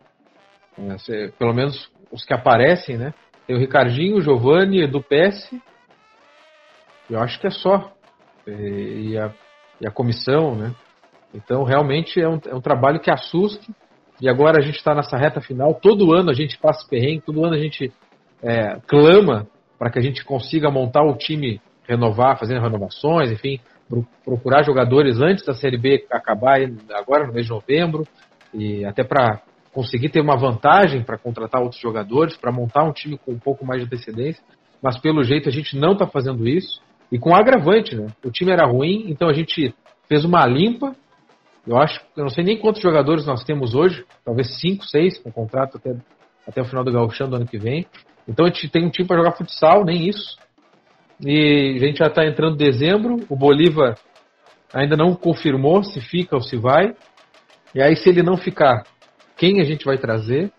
é, 0.78 1.28
pelo 1.38 1.52
menos 1.52 1.90
os 2.12 2.24
que 2.24 2.32
aparecem, 2.32 2.96
né? 2.96 3.12
Tem 3.46 3.56
o 3.56 3.58
Ricardinho, 3.58 4.16
o 4.16 4.20
Giovanni, 4.20 4.82
Edu 4.82 5.02
Pesce, 5.02 5.61
eu 7.11 7.20
acho 7.20 7.40
que 7.40 7.46
é 7.46 7.50
só. 7.50 7.92
E 8.46 9.18
a 9.18 9.32
e 9.80 9.87
a 9.87 9.90
comissão, 9.90 10.54
né? 10.54 10.74
Então, 11.34 11.62
realmente 11.62 12.20
é 12.20 12.28
um, 12.28 12.40
é 12.46 12.54
um 12.54 12.61
trabalho 12.61 13.00
que 13.00 13.11
assusta. 13.11 13.72
E 14.20 14.28
agora 14.28 14.58
a 14.58 14.61
gente 14.61 14.76
está 14.76 14.94
nessa 14.94 15.16
reta 15.16 15.40
final. 15.40 15.74
Todo 15.74 16.12
ano 16.12 16.30
a 16.30 16.34
gente 16.34 16.58
passa 16.58 16.87
perrengue, 16.88 17.22
todo 17.24 17.44
ano 17.44 17.54
a 17.54 17.58
gente 17.58 17.92
é, 18.42 18.78
clama 18.87 19.46
para 19.78 19.90
que 19.90 19.98
a 19.98 20.02
gente 20.02 20.24
consiga 20.24 20.70
montar 20.70 21.04
o 21.04 21.16
time, 21.16 21.61
renovar, 21.87 22.38
fazendo 22.38 22.61
renovações, 22.61 23.30
enfim, 23.30 23.61
procurar 24.24 24.62
jogadores 24.62 25.20
antes 25.20 25.44
da 25.44 25.55
Série 25.55 25.79
B 25.79 26.07
acabar 26.11 26.59
agora 26.94 27.27
no 27.27 27.33
mês 27.33 27.46
de 27.46 27.53
novembro, 27.53 28.07
e 28.53 28.85
até 28.85 29.03
para 29.05 29.40
conseguir 29.72 30.09
ter 30.09 30.20
uma 30.20 30.37
vantagem 30.37 31.03
para 31.03 31.18
contratar 31.18 31.62
outros 31.62 31.81
jogadores, 31.81 32.37
para 32.37 32.53
montar 32.53 32.85
um 32.85 32.92
time 32.92 33.18
com 33.18 33.33
um 33.33 33.38
pouco 33.38 33.64
mais 33.64 33.81
de 33.81 33.87
antecedência. 33.87 34.42
Mas 34.83 34.98
pelo 34.98 35.22
jeito 35.22 35.48
a 35.48 35.53
gente 35.53 35.77
não 35.77 35.92
está 35.92 36.07
fazendo 36.07 36.46
isso. 36.46 36.81
E 37.11 37.18
com 37.18 37.35
agravante, 37.35 37.94
né? 37.94 38.07
O 38.24 38.31
time 38.31 38.51
era 38.51 38.66
ruim, 38.66 39.05
então 39.09 39.29
a 39.29 39.33
gente 39.33 39.74
fez 40.09 40.24
uma 40.24 40.46
limpa. 40.46 40.94
Eu 41.66 41.77
acho, 41.77 42.01
eu 42.16 42.22
não 42.22 42.31
sei 42.31 42.44
nem 42.44 42.59
quantos 42.59 42.83
jogadores 42.83 43.27
nós 43.27 43.44
temos 43.44 43.74
hoje, 43.74 44.05
talvez 44.24 44.59
cinco, 44.61 44.85
seis, 44.85 45.18
com 45.18 45.31
contrato 45.31 45.77
até, 45.77 45.94
até 46.46 46.61
o 46.61 46.64
final 46.64 46.85
do 46.85 46.92
gauchão 46.92 47.29
do 47.29 47.37
ano 47.37 47.46
que 47.46 47.59
vem. 47.59 47.87
Então 48.27 48.46
a 48.46 48.48
gente 48.48 48.68
tem 48.68 48.85
um 48.85 48.90
time 48.90 49.07
para 49.07 49.18
jogar 49.18 49.33
futsal, 49.33 49.85
nem 49.85 50.09
isso. 50.09 50.37
E 51.20 51.74
a 51.76 51.87
gente 51.87 51.98
já 51.98 52.07
está 52.07 52.26
entrando 52.26 52.54
em 52.54 52.64
dezembro, 52.64 53.16
o 53.28 53.37
Bolívar 53.37 53.98
ainda 54.72 54.96
não 54.96 55.14
confirmou 55.14 55.83
se 55.83 56.00
fica 56.00 56.37
ou 56.37 56.42
se 56.42 56.57
vai. 56.57 56.94
E 57.74 57.83
aí, 57.83 57.96
se 57.96 58.09
ele 58.09 58.22
não 58.22 58.37
ficar, 58.37 58.85
quem 59.37 59.61
a 59.61 59.64
gente 59.64 59.85
vai 59.85 59.98
trazer? 59.98 60.52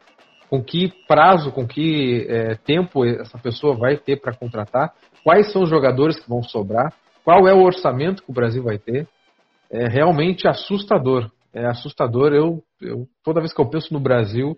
Com 0.49 0.63
que 0.63 0.91
prazo, 1.07 1.51
com 1.51 1.67
que 1.67 2.25
é, 2.27 2.55
tempo 2.55 3.05
essa 3.05 3.37
pessoa 3.37 3.75
vai 3.75 3.97
ter 3.97 4.19
para 4.19 4.35
contratar? 4.35 4.93
quais 5.23 5.51
são 5.51 5.63
os 5.63 5.69
jogadores 5.69 6.19
que 6.19 6.29
vão 6.29 6.41
sobrar, 6.43 6.93
qual 7.23 7.47
é 7.47 7.53
o 7.53 7.63
orçamento 7.63 8.23
que 8.23 8.31
o 8.31 8.33
Brasil 8.33 8.63
vai 8.63 8.77
ter. 8.77 9.07
É 9.71 9.87
realmente 9.87 10.47
assustador. 10.47 11.29
É 11.53 11.65
assustador. 11.65 12.33
Eu, 12.33 12.63
eu 12.81 13.07
toda 13.23 13.39
vez 13.39 13.53
que 13.53 13.61
eu 13.61 13.69
penso 13.69 13.93
no 13.93 13.99
Brasil, 13.99 14.57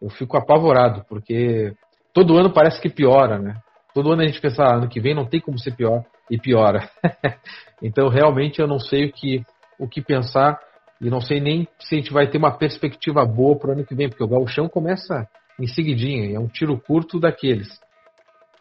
eu 0.00 0.08
fico 0.10 0.36
apavorado, 0.36 1.04
porque 1.08 1.74
todo 2.12 2.36
ano 2.36 2.52
parece 2.52 2.80
que 2.80 2.88
piora, 2.88 3.38
né? 3.38 3.56
Todo 3.96 4.12
ano 4.12 4.20
a 4.20 4.26
gente 4.26 4.42
pensa, 4.42 4.62
ah, 4.62 4.76
ano 4.76 4.90
que 4.90 5.00
vem 5.00 5.14
não 5.14 5.24
tem 5.24 5.40
como 5.40 5.58
ser 5.58 5.74
pior, 5.74 6.04
e 6.30 6.38
piora. 6.38 6.86
então, 7.82 8.10
realmente, 8.10 8.60
eu 8.60 8.66
não 8.66 8.78
sei 8.78 9.06
o 9.06 9.10
que, 9.10 9.42
o 9.78 9.88
que 9.88 10.02
pensar 10.02 10.60
e 11.00 11.08
não 11.08 11.18
sei 11.18 11.40
nem 11.40 11.66
se 11.78 11.94
a 11.94 11.98
gente 11.98 12.12
vai 12.12 12.28
ter 12.28 12.36
uma 12.36 12.50
perspectiva 12.50 13.24
boa 13.24 13.58
para 13.58 13.70
o 13.70 13.72
ano 13.72 13.86
que 13.86 13.94
vem, 13.94 14.06
porque 14.06 14.22
o 14.22 14.28
gauchão 14.28 14.68
começa 14.68 15.26
em 15.58 15.66
seguidinha, 15.66 16.36
é 16.36 16.38
um 16.38 16.46
tiro 16.46 16.78
curto 16.78 17.18
daqueles. 17.18 17.68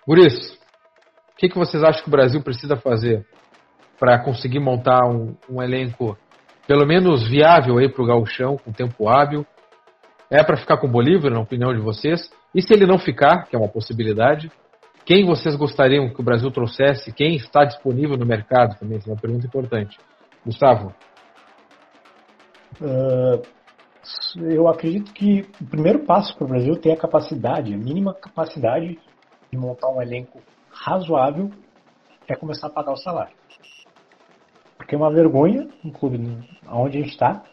Por 0.06 0.18
isso, 0.20 0.58
o 1.34 1.36
que, 1.36 1.50
que 1.50 1.58
vocês 1.58 1.84
acham 1.84 2.04
que 2.04 2.08
o 2.08 2.12
Brasil 2.12 2.42
precisa 2.42 2.78
fazer 2.78 3.28
para 4.00 4.18
conseguir 4.18 4.62
montar 4.62 5.06
um, 5.06 5.36
um, 5.50 5.62
elenco 5.62 6.18
pelo 6.66 6.88
menos 6.88 7.28
viável 7.28 7.78
aí 7.78 7.90
para 7.90 8.02
o 8.02 8.08
gauchão, 8.08 8.56
com 8.56 8.72
tempo 8.72 9.10
hábil? 9.10 9.46
É 10.32 10.42
para 10.42 10.56
ficar 10.56 10.78
com 10.78 10.88
o 10.88 10.90
Bolívar, 10.90 11.30
na 11.30 11.42
opinião 11.42 11.74
de 11.74 11.82
vocês? 11.82 12.32
E 12.54 12.62
se 12.62 12.74
ele 12.74 12.86
não 12.86 12.98
ficar, 12.98 13.44
que 13.48 13.54
é 13.54 13.60
uma 13.60 13.68
possibilidade, 13.68 14.50
quem 15.06 15.24
vocês 15.24 15.56
gostariam 15.56 16.10
que 16.10 16.20
o 16.20 16.24
Brasil 16.24 16.50
trouxesse? 16.50 17.14
Quem 17.14 17.36
está 17.36 17.64
disponível 17.64 18.18
no 18.18 18.26
mercado 18.26 18.78
também? 18.80 18.98
Essa 18.98 19.10
é 19.10 19.14
uma 19.14 19.22
pergunta 19.22 19.46
importante. 19.46 19.98
Gustavo. 20.44 20.94
Uh, 22.82 23.42
eu 24.42 24.68
acredito 24.68 25.14
que 25.14 25.48
o 25.62 25.66
primeiro 25.66 26.06
passo 26.06 26.36
para 26.36 26.46
o 26.46 26.50
Brasil 26.50 26.76
ter 26.76 26.92
a 26.92 26.98
capacidade, 26.98 27.74
a 27.74 27.78
mínima 27.78 28.14
capacidade 28.14 29.00
de 29.52 29.58
montar 29.58 29.90
um 29.90 30.02
elenco 30.02 30.42
razoável 30.72 31.52
é 32.28 32.36
começar 32.36 32.68
a 32.68 32.72
pagar 32.72 32.94
o 32.94 32.98
salário. 32.98 33.36
Porque 34.78 34.96
é 34.96 34.98
uma 34.98 35.12
vergonha 35.12 35.68
um 35.84 35.92
clube 35.92 36.18
a 36.68 36.90
gente 36.90 37.10
está, 37.10 37.44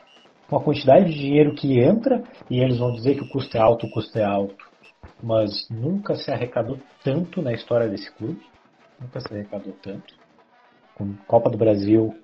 com 0.49 0.57
a 0.57 0.63
quantidade 0.63 1.13
de 1.13 1.19
dinheiro 1.19 1.55
que 1.55 1.79
entra, 1.79 2.23
e 2.51 2.61
eles 2.61 2.79
vão 2.79 2.93
dizer 2.93 3.15
que 3.15 3.25
o 3.25 3.29
custo 3.29 3.57
é 3.57 3.61
alto, 3.61 3.87
o 3.87 3.91
custo 3.91 4.19
é 4.19 4.25
alto, 4.25 4.72
mas 5.23 5.69
nunca 5.71 6.15
se 6.15 6.31
arrecadou 6.31 6.79
tanto 7.03 7.41
na 7.41 7.53
história 7.53 7.89
desse 7.89 8.11
clube, 8.13 8.41
nunca 9.01 9.21
se 9.21 9.33
arrecadou 9.33 9.73
tanto, 9.83 10.15
com 10.95 11.15
Copa 11.27 11.51
do 11.51 11.59
Brasil, 11.59 12.15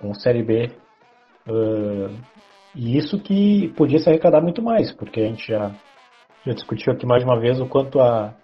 com 0.00 0.14
Série 0.14 0.42
B, 0.42 0.70
uh, 1.48 2.14
e 2.74 2.96
isso 2.96 3.20
que 3.20 3.72
podia 3.76 3.98
se 3.98 4.08
arrecadar 4.08 4.40
muito 4.40 4.60
mais, 4.60 4.92
porque 4.92 5.20
a 5.20 5.26
gente 5.26 5.46
já, 5.46 5.74
já 6.44 6.52
discutiu 6.52 6.92
aqui 6.92 7.06
mais 7.06 7.22
uma 7.22 7.38
vez 7.38 7.60
o 7.60 7.66
quanto 7.66 8.00
a, 8.00 8.34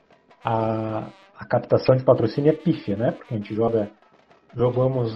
a, 0.45 1.09
a 1.37 1.47
captação 1.47 1.97
de 1.97 2.05
patrocínio 2.05 2.51
é 2.51 2.57
pífia, 2.57 2.97
né? 2.97 3.13
Porque 3.13 3.35
a 3.35 3.37
gente 3.37 3.55
joga, 3.55 3.91
jogamos 4.55 5.15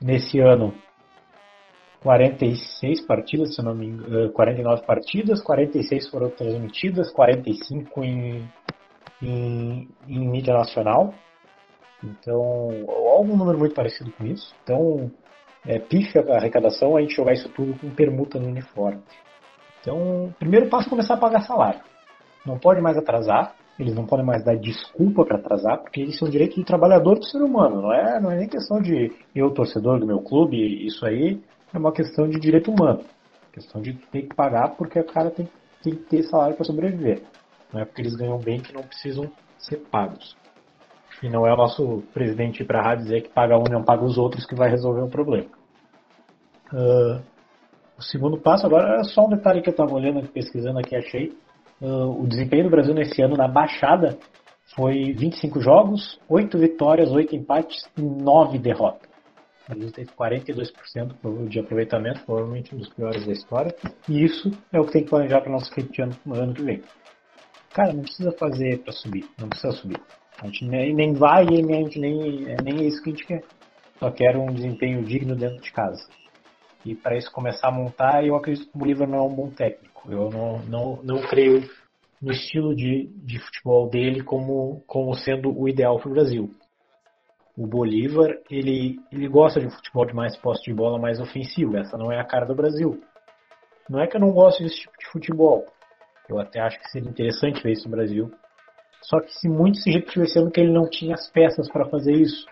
nesse 0.00 0.40
ano 0.40 0.74
46 2.04 3.00
partidas, 3.06 3.54
se 3.54 3.62
não 3.62 3.74
me 3.74 3.86
engano, 3.86 4.30
49 4.32 4.82
partidas, 4.82 5.42
46 5.42 6.10
foram 6.10 6.28
transmitidas, 6.28 7.10
45 7.10 8.04
em, 8.04 8.46
em, 9.22 9.88
em 10.06 10.28
mídia 10.28 10.52
nacional. 10.52 11.14
Então, 12.04 12.84
algum 13.16 13.34
número 13.34 13.58
muito 13.58 13.74
parecido 13.74 14.12
com 14.12 14.26
isso. 14.26 14.54
Então, 14.62 15.10
é, 15.66 15.78
pífia 15.78 16.22
a 16.28 16.36
arrecadação 16.36 16.94
a 16.94 17.00
gente 17.00 17.16
jogar 17.16 17.32
isso 17.32 17.48
tudo 17.48 17.74
com 17.80 17.88
permuta 17.88 18.38
no 18.38 18.48
uniforme. 18.48 19.00
Então, 19.80 20.34
primeiro 20.38 20.68
passo 20.68 20.88
é 20.88 20.90
começar 20.90 21.14
a 21.14 21.18
pagar 21.18 21.40
salário. 21.40 21.80
Não 22.44 22.58
pode 22.58 22.82
mais 22.82 22.98
atrasar, 22.98 23.54
eles 23.78 23.94
não 23.94 24.04
podem 24.04 24.26
mais 24.26 24.44
dar 24.44 24.56
desculpa 24.56 25.24
para 25.24 25.38
atrasar, 25.38 25.80
porque 25.80 26.02
isso 26.02 26.22
é 26.22 26.28
um 26.28 26.30
direito 26.30 26.56
do 26.56 26.64
trabalhador 26.64 27.18
do 27.18 27.24
ser 27.24 27.38
humano, 27.38 27.80
não 27.80 27.94
é, 27.94 28.20
não 28.20 28.30
é 28.30 28.36
nem 28.36 28.48
questão 28.48 28.78
de 28.82 29.10
eu, 29.34 29.50
torcedor 29.50 29.98
do 29.98 30.06
meu 30.06 30.20
clube, 30.20 30.86
isso 30.86 31.06
aí 31.06 31.40
é 31.74 31.78
uma 31.78 31.92
questão 31.92 32.28
de 32.28 32.38
direito 32.38 32.70
humano. 32.70 33.04
Questão 33.52 33.82
de 33.82 33.92
ter 34.10 34.22
que 34.22 34.34
pagar 34.34 34.76
porque 34.76 34.98
o 34.98 35.04
cara 35.04 35.30
tem, 35.30 35.48
tem 35.82 35.94
que 35.94 36.02
ter 36.04 36.22
salário 36.22 36.54
para 36.54 36.64
sobreviver. 36.64 37.22
Não 37.72 37.80
é 37.80 37.84
porque 37.84 38.00
eles 38.00 38.14
ganham 38.14 38.38
bem 38.38 38.60
que 38.60 38.72
não 38.72 38.82
precisam 38.82 39.30
ser 39.58 39.78
pagos. 39.90 40.36
E 41.22 41.28
não 41.28 41.46
é 41.46 41.52
o 41.52 41.56
nosso 41.56 42.02
presidente 42.12 42.62
ir 42.62 42.66
para 42.66 42.80
a 42.80 42.82
rádio 42.82 43.04
dizer 43.04 43.22
que 43.22 43.30
paga 43.30 43.58
um 43.58 43.64
e 43.66 43.72
não 43.72 43.82
paga 43.82 44.04
os 44.04 44.16
outros 44.16 44.46
que 44.46 44.54
vai 44.54 44.70
resolver 44.70 45.02
o 45.02 45.08
problema. 45.08 45.48
Uh, 46.72 47.22
o 47.98 48.02
segundo 48.02 48.38
passo, 48.38 48.66
agora 48.66 49.00
é 49.00 49.04
só 49.04 49.24
um 49.24 49.28
detalhe 49.28 49.62
que 49.62 49.68
eu 49.68 49.72
estava 49.72 49.94
olhando, 49.94 50.26
pesquisando 50.28 50.78
aqui, 50.78 50.96
achei. 50.96 51.32
Uh, 51.80 52.22
o 52.22 52.26
desempenho 52.26 52.64
do 52.64 52.70
Brasil 52.70 52.94
nesse 52.94 53.20
ano 53.22 53.36
na 53.36 53.48
baixada 53.48 54.18
foi 54.74 55.12
25 55.12 55.60
jogos, 55.60 56.20
8 56.28 56.58
vitórias, 56.58 57.10
8 57.12 57.36
empates 57.36 57.84
e 57.96 58.02
9 58.02 58.58
derrotas. 58.58 59.13
O 59.66 59.74
Brasil 59.74 59.92
teve 59.92 60.10
42% 60.12 61.48
de 61.48 61.58
aproveitamento, 61.58 62.24
provavelmente 62.24 62.74
um 62.74 62.78
dos 62.78 62.88
piores 62.90 63.24
da 63.26 63.32
história. 63.32 63.74
E 64.08 64.22
isso 64.22 64.50
é 64.72 64.78
o 64.78 64.84
que 64.84 64.92
tem 64.92 65.04
que 65.04 65.10
planejar 65.10 65.40
para 65.40 65.48
o 65.48 65.52
nosso 65.52 65.72
ano, 65.98 66.16
no 66.24 66.34
ano 66.34 66.54
que 66.54 66.62
vem. 66.62 66.82
Cara, 67.72 67.92
não 67.92 68.02
precisa 68.02 68.30
fazer 68.32 68.78
para 68.80 68.92
subir, 68.92 69.26
não 69.38 69.48
precisa 69.48 69.72
subir. 69.72 70.00
A 70.40 70.46
gente 70.46 70.66
nem, 70.66 70.94
nem 70.94 71.14
vai 71.14 71.44
e 71.44 71.62
nem, 71.62 71.88
nem, 71.96 72.50
é 72.50 72.56
nem 72.62 72.86
isso 72.86 73.02
que 73.02 73.10
a 73.10 73.12
gente 73.12 73.26
quer. 73.26 73.44
Só 73.98 74.10
quero 74.10 74.42
um 74.42 74.52
desempenho 74.52 75.02
digno 75.02 75.34
dentro 75.34 75.62
de 75.62 75.72
casa. 75.72 76.06
E 76.84 76.94
para 76.94 77.16
isso 77.16 77.32
começar 77.32 77.68
a 77.68 77.72
montar, 77.72 78.24
eu 78.24 78.36
acredito 78.36 78.70
que 78.70 78.76
o 78.76 78.78
Bolívar 78.78 79.08
não 79.08 79.18
é 79.18 79.22
um 79.22 79.34
bom 79.34 79.50
técnico. 79.50 80.12
Eu 80.12 80.28
não, 80.28 80.58
não, 80.66 81.02
não 81.02 81.22
creio 81.22 81.68
no 82.20 82.32
estilo 82.32 82.74
de, 82.74 83.08
de 83.24 83.38
futebol 83.38 83.88
dele 83.88 84.22
como, 84.22 84.82
como 84.86 85.14
sendo 85.14 85.58
o 85.58 85.68
ideal 85.68 85.98
para 85.98 86.10
o 86.10 86.12
Brasil. 86.12 86.50
O 87.56 87.66
Bolívar, 87.66 88.36
ele, 88.50 88.98
ele 89.12 89.28
gosta 89.28 89.60
de 89.60 89.70
futebol 89.70 90.06
de 90.06 90.14
mais 90.14 90.36
posse 90.36 90.64
de 90.64 90.74
bola, 90.74 90.98
mais 90.98 91.20
ofensivo. 91.20 91.76
Essa 91.76 91.96
não 91.96 92.10
é 92.10 92.20
a 92.20 92.24
cara 92.24 92.46
do 92.46 92.54
Brasil. 92.54 93.00
Não 93.88 94.00
é 94.00 94.06
que 94.06 94.16
eu 94.16 94.20
não 94.20 94.32
gosto 94.32 94.62
desse 94.62 94.80
tipo 94.80 94.98
de 94.98 95.06
futebol. 95.06 95.64
Eu 96.28 96.38
até 96.40 96.60
acho 96.60 96.78
que 96.80 96.90
seria 96.90 97.08
interessante 97.08 97.62
ver 97.62 97.72
isso 97.72 97.88
no 97.88 97.96
Brasil. 97.96 98.30
Só 99.02 99.20
que 99.20 99.32
se 99.34 99.48
muito 99.48 99.78
se 99.78 99.90
ano 100.38 100.50
que 100.50 100.60
ele 100.60 100.72
não 100.72 100.88
tinha 100.88 101.14
as 101.14 101.30
peças 101.30 101.70
para 101.70 101.88
fazer 101.88 102.12
isso. 102.12 102.46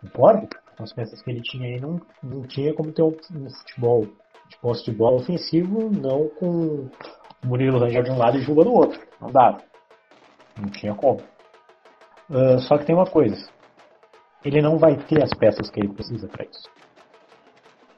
Concordo? 0.00 0.48
As 0.78 0.92
peças 0.92 1.20
que 1.22 1.30
ele 1.30 1.40
tinha 1.42 1.66
aí 1.66 1.80
não, 1.80 2.00
não 2.22 2.42
tinha 2.46 2.72
como 2.74 2.92
ter 2.92 3.02
um, 3.02 3.16
um 3.34 3.50
futebol 3.50 4.02
de 4.48 4.58
posse 4.60 4.84
de 4.84 4.96
bola 4.96 5.16
ofensivo, 5.16 5.90
não 5.90 6.28
com 6.28 6.88
Murilo 7.44 7.78
Rangel 7.78 8.02
de 8.02 8.10
um 8.10 8.18
lado 8.18 8.38
e 8.38 8.42
Juba 8.42 8.64
do 8.64 8.72
outro. 8.72 9.00
Não 9.20 9.30
dava. 9.30 9.58
Não 10.56 10.68
tinha 10.70 10.94
como. 10.94 11.20
Uh, 12.30 12.58
só 12.60 12.78
que 12.78 12.84
tem 12.84 12.94
uma 12.94 13.06
coisa. 13.06 13.50
Ele 14.44 14.62
não 14.62 14.78
vai 14.78 14.96
ter 14.96 15.22
as 15.22 15.32
peças 15.34 15.70
que 15.70 15.80
ele 15.80 15.88
precisa 15.88 16.28
para 16.28 16.44
isso. 16.44 16.68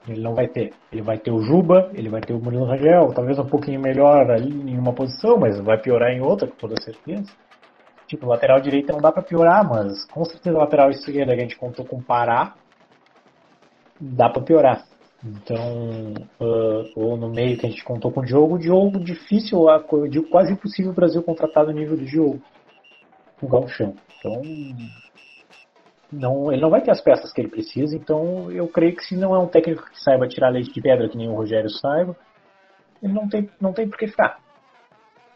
Ele 0.09 0.23
não 0.23 0.35
vai 0.35 0.49
ter. 0.49 0.73
Ele 0.91 1.03
vai 1.03 1.19
ter 1.19 1.31
o 1.31 1.43
Juba, 1.43 1.91
ele 1.95 2.09
vai 2.09 2.21
ter 2.21 2.33
o 2.33 2.41
Murilo 2.41 2.65
Rangel, 2.65 3.13
talvez 3.13 3.39
um 3.39 3.47
pouquinho 3.47 3.81
melhor 3.81 4.31
ali 4.31 4.51
em 4.51 4.79
uma 4.79 4.93
posição, 4.93 5.39
mas 5.39 5.61
vai 5.61 5.79
piorar 5.79 6.11
em 6.11 6.21
outra, 6.21 6.49
com 6.49 6.57
toda 6.57 6.81
certeza. 6.81 7.31
Tipo, 8.07 8.27
lateral 8.27 8.61
direita 8.61 8.93
não 8.93 9.01
dá 9.01 9.13
para 9.13 9.23
piorar, 9.23 9.69
mas 9.69 10.07
com 10.07 10.25
certeza 10.25 10.57
lateral 10.57 10.91
esquerda 10.91 11.35
que 11.35 11.41
a 11.41 11.43
gente 11.43 11.59
contou 11.59 11.85
com 11.85 12.03
Pará, 12.03 12.55
dá 14.01 14.31
para 14.31 14.43
piorar. 14.43 14.85
Então, 15.25 16.15
uh, 16.41 16.91
ou 16.95 17.17
no 17.17 17.29
meio 17.29 17.59
que 17.59 17.67
a 17.67 17.69
gente 17.69 17.85
contou 17.85 18.11
com 18.13 18.21
o 18.21 18.25
Diogo, 18.25 18.55
o 18.55 18.59
Diogo 18.59 19.01
difícil, 19.01 19.67
eu 19.69 20.09
digo 20.09 20.29
quase 20.29 20.53
impossível 20.53 20.93
o 20.93 20.95
Brasil 20.95 21.23
contratar 21.23 21.67
no 21.67 21.73
nível 21.73 21.97
do 21.97 22.05
Diogo. 22.05 22.41
O 23.43 23.49
Galchão. 23.49 23.95
Então, 24.19 24.41
não, 26.11 26.53
ele 26.53 26.63
não 26.63 26.71
vai 26.71 26.81
ter 26.81 26.91
as 26.91 27.01
peças 27.01 27.33
que 27.33 27.41
ele 27.41 27.49
precisa, 27.49 27.95
então 27.95 28.51
eu 28.51 28.67
creio 28.69 28.97
que 28.97 29.05
se 29.05 29.17
não 29.17 29.35
é 29.35 29.39
um 29.39 29.49
técnico 29.49 29.89
que 29.91 30.03
saiba 30.03 30.27
tirar 30.27 30.49
leite 30.49 30.73
de 30.73 30.81
pedra, 30.81 31.09
que 31.09 31.17
nem 31.17 31.29
o 31.29 31.35
Rogério 31.35 31.69
saiba, 31.71 32.17
ele 33.03 33.13
não 33.13 33.29
tem, 33.29 33.49
não 33.61 33.73
tem 33.73 33.89
por 33.89 33.99
que 33.99 34.09
ficar. 34.09 34.39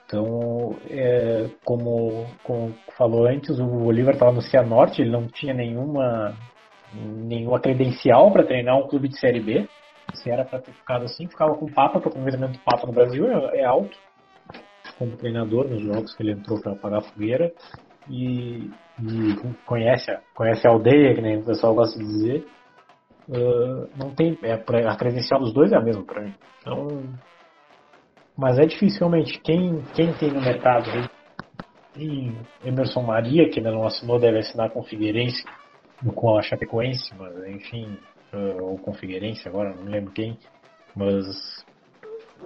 Então, 0.06 0.76
é, 0.90 1.48
como, 1.64 2.26
como 2.44 2.74
falou 2.98 3.26
antes, 3.26 3.58
o 3.58 3.85
Oliver 3.85 4.12
estava 4.12 4.32
no 4.32 4.42
Cianorte, 4.42 5.00
ele 5.00 5.11
não 5.11 5.26
tinha 5.26 5.54
nenhuma, 5.54 6.37
nenhuma 6.92 7.58
credencial 7.58 8.30
para 8.30 8.44
treinar 8.44 8.76
um 8.76 8.88
clube 8.88 9.08
de 9.08 9.18
Série 9.18 9.40
B. 9.40 9.66
Se 10.12 10.30
era 10.30 10.44
para 10.44 10.61
ter 10.61 10.72
ficado 10.72 11.04
assim, 11.04 11.26
ficava 11.26 11.54
com 11.54 11.64
o 11.64 11.72
Papa, 11.72 11.94
porque 11.94 12.08
o 12.08 12.11
aproveitamento 12.11 12.58
do 12.58 12.64
Papa 12.64 12.87
no 12.87 12.92
Brasil 12.92 13.26
é, 13.26 13.61
é 13.61 13.64
alto, 13.64 13.96
como 14.98 15.16
treinador 15.16 15.66
nos 15.68 15.82
jogos 15.82 16.14
que 16.14 16.22
ele 16.22 16.32
entrou 16.32 16.61
para 16.61 16.76
pagar 16.76 16.98
a 16.98 17.02
fogueira. 17.02 17.50
E, 18.08 18.70
e, 19.00 19.54
conhece, 19.66 20.16
conhece 20.34 20.66
a 20.66 20.70
aldeia, 20.70 21.14
que 21.14 21.20
nem 21.20 21.38
o 21.38 21.44
pessoal 21.44 21.74
gosta 21.74 21.98
de 21.98 22.04
dizer. 22.04 22.46
Uh, 23.28 23.88
não 23.96 24.14
tem, 24.14 24.36
é, 24.42 24.54
a 24.54 24.96
credencial 24.96 25.40
dos 25.40 25.52
dois 25.52 25.72
é 25.72 25.76
a 25.76 25.80
mesma 25.80 26.02
para 26.02 26.22
mim. 26.22 26.34
Então, 26.60 27.02
mas 28.36 28.58
é 28.58 28.66
dificilmente 28.66 29.38
quem, 29.40 29.82
quem 29.94 30.12
tem 30.14 30.32
no 30.32 30.40
mercado 30.40 30.90
aí, 31.96 32.34
Emerson 32.64 33.02
Maria, 33.02 33.48
que 33.48 33.60
ainda 33.60 33.70
não 33.70 33.86
assinou, 33.86 34.18
deve 34.18 34.38
assinar 34.38 34.70
com 34.70 34.80
o 34.80 34.84
Figueirense, 34.84 35.44
com 36.14 36.38
a 36.38 36.42
Chapecoense, 36.42 37.14
mas 37.16 37.36
enfim, 37.46 37.98
uh, 38.32 38.64
ou 38.64 38.78
com 38.78 38.90
o 38.90 38.94
Figueirense 38.94 39.46
agora, 39.48 39.74
não 39.74 39.84
lembro 39.84 40.12
quem, 40.12 40.36
mas 40.96 41.26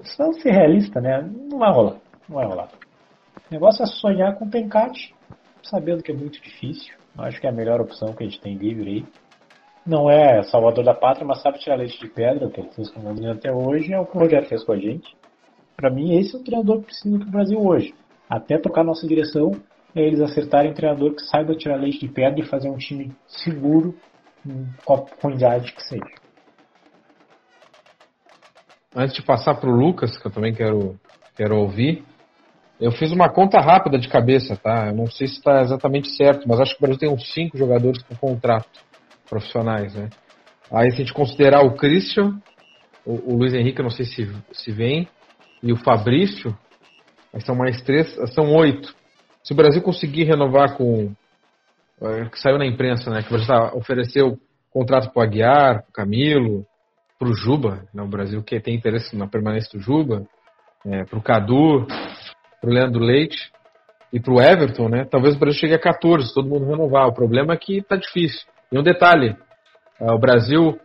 se 0.02 0.18
não 0.18 0.32
ser 0.34 0.50
realista, 0.50 1.00
né, 1.00 1.22
não 1.22 1.58
vai 1.58 1.72
rolar, 1.72 1.96
não 2.28 2.36
vai 2.36 2.46
rolar. 2.46 2.68
O 3.48 3.54
negócio 3.54 3.82
é 3.82 3.86
sonhar 3.86 4.36
com 4.36 4.44
o 4.44 4.50
Pencate, 4.50 5.14
sabendo 5.68 6.02
que 6.02 6.12
é 6.12 6.14
muito 6.14 6.40
difícil, 6.40 6.94
acho 7.18 7.40
que 7.40 7.46
é 7.46 7.50
a 7.50 7.52
melhor 7.52 7.80
opção 7.80 8.12
que 8.14 8.24
a 8.24 8.26
gente 8.26 8.40
tem 8.40 8.56
livre 8.56 8.90
aí. 8.90 9.06
Não 9.86 10.10
é 10.10 10.42
salvador 10.42 10.84
da 10.84 10.94
pátria, 10.94 11.26
mas 11.26 11.40
sabe 11.40 11.58
tirar 11.58 11.76
leite 11.76 11.98
de 11.98 12.08
pedra, 12.08 12.50
que 12.50 12.60
ele 12.60 12.70
fez 12.72 12.90
com 12.90 13.00
o 13.00 13.30
até 13.30 13.52
hoje, 13.52 13.92
é 13.92 14.00
o 14.00 14.06
que 14.06 14.16
o 14.16 14.20
Rogério 14.20 14.48
fez 14.48 14.64
com 14.64 14.72
a 14.72 14.76
gente. 14.76 15.16
Para 15.76 15.90
mim, 15.90 16.18
esse 16.18 16.34
é 16.34 16.38
o 16.38 16.42
treinador 16.42 16.80
que 16.80 16.86
precisa 16.86 17.18
do 17.18 17.30
Brasil 17.30 17.58
hoje. 17.58 17.94
Até 18.28 18.58
trocar 18.58 18.82
nossa 18.82 19.06
direção, 19.06 19.52
é 19.94 20.00
eles 20.00 20.20
acertarem 20.20 20.72
um 20.72 20.74
treinador 20.74 21.14
que 21.14 21.22
saiba 21.22 21.54
tirar 21.54 21.76
leite 21.76 22.00
de 22.00 22.08
pedra 22.08 22.40
e 22.40 22.46
fazer 22.46 22.68
um 22.68 22.76
time 22.76 23.12
seguro, 23.26 23.94
com 24.84 24.94
a 24.94 24.98
quantidade 25.20 25.72
que 25.72 25.82
seja. 25.82 26.26
antes 28.96 29.14
de 29.14 29.22
passar 29.22 29.54
para 29.56 29.68
o 29.68 29.76
Lucas, 29.76 30.16
que 30.16 30.26
eu 30.26 30.32
também 30.32 30.54
quero, 30.54 30.98
quero 31.36 31.56
ouvir, 31.58 32.02
eu 32.80 32.92
fiz 32.92 33.10
uma 33.12 33.28
conta 33.28 33.58
rápida 33.60 33.98
de 33.98 34.08
cabeça, 34.08 34.56
tá? 34.56 34.88
Eu 34.88 34.94
não 34.94 35.06
sei 35.06 35.26
se 35.26 35.34
está 35.34 35.62
exatamente 35.62 36.08
certo, 36.16 36.46
mas 36.46 36.60
acho 36.60 36.72
que 36.72 36.78
o 36.78 36.82
Brasil 36.82 36.98
tem 36.98 37.10
uns 37.10 37.32
cinco 37.32 37.56
jogadores 37.56 38.02
com 38.02 38.14
contrato 38.14 38.68
profissionais, 39.28 39.94
né? 39.94 40.08
Aí 40.70 40.90
se 40.90 40.96
a 40.96 40.98
gente 40.98 41.14
considerar 41.14 41.64
o 41.64 41.76
Christian, 41.76 42.38
o, 43.04 43.32
o 43.32 43.36
Luiz 43.36 43.54
Henrique, 43.54 43.80
eu 43.80 43.84
não 43.84 43.90
sei 43.90 44.04
se, 44.04 44.30
se 44.52 44.72
vem, 44.72 45.08
e 45.62 45.72
o 45.72 45.76
Fabrício, 45.76 46.56
aí 47.32 47.40
são 47.40 47.54
mais 47.54 47.80
três, 47.82 48.14
são 48.34 48.52
oito. 48.54 48.94
Se 49.42 49.52
o 49.52 49.56
Brasil 49.56 49.80
conseguir 49.80 50.24
renovar 50.24 50.76
com. 50.76 51.12
É, 52.02 52.28
que 52.28 52.38
saiu 52.38 52.58
na 52.58 52.66
imprensa, 52.66 53.10
né? 53.10 53.22
Que 53.22 53.28
o 53.28 53.30
Brasil 53.30 53.46
tá, 53.46 53.74
ofereceu 53.74 54.38
contrato 54.70 55.10
para 55.10 55.20
o 55.20 55.22
Aguiar, 55.22 55.82
para 55.82 55.88
o 55.88 55.92
Camilo, 55.92 56.66
para 57.18 57.28
o 57.28 57.34
Juba, 57.34 57.86
né, 57.94 58.02
o 58.02 58.08
Brasil 58.08 58.42
que 58.42 58.60
tem 58.60 58.74
interesse 58.74 59.16
na 59.16 59.26
permanência 59.26 59.70
do 59.72 59.82
Juba, 59.82 60.26
é, 60.84 61.04
para 61.04 61.18
o 61.18 61.22
Cadu, 61.22 61.86
para 62.60 62.70
o 62.70 62.72
Leandro 62.72 63.02
Leite 63.02 63.50
e 64.12 64.20
para 64.20 64.32
o 64.32 64.40
Everton, 64.40 64.88
né? 64.88 65.04
Talvez 65.04 65.34
o 65.34 65.38
Brasil 65.38 65.60
chegue 65.60 65.74
a 65.74 65.78
14, 65.78 66.32
todo 66.34 66.48
mundo 66.48 66.66
renovar. 66.66 67.06
O 67.08 67.14
problema 67.14 67.54
é 67.54 67.56
que 67.56 67.78
está 67.78 67.96
difícil. 67.96 68.46
E 68.70 68.78
um 68.78 68.82
detalhe: 68.82 69.36
é, 70.00 70.10
o 70.10 70.18
Brasil 70.18 70.78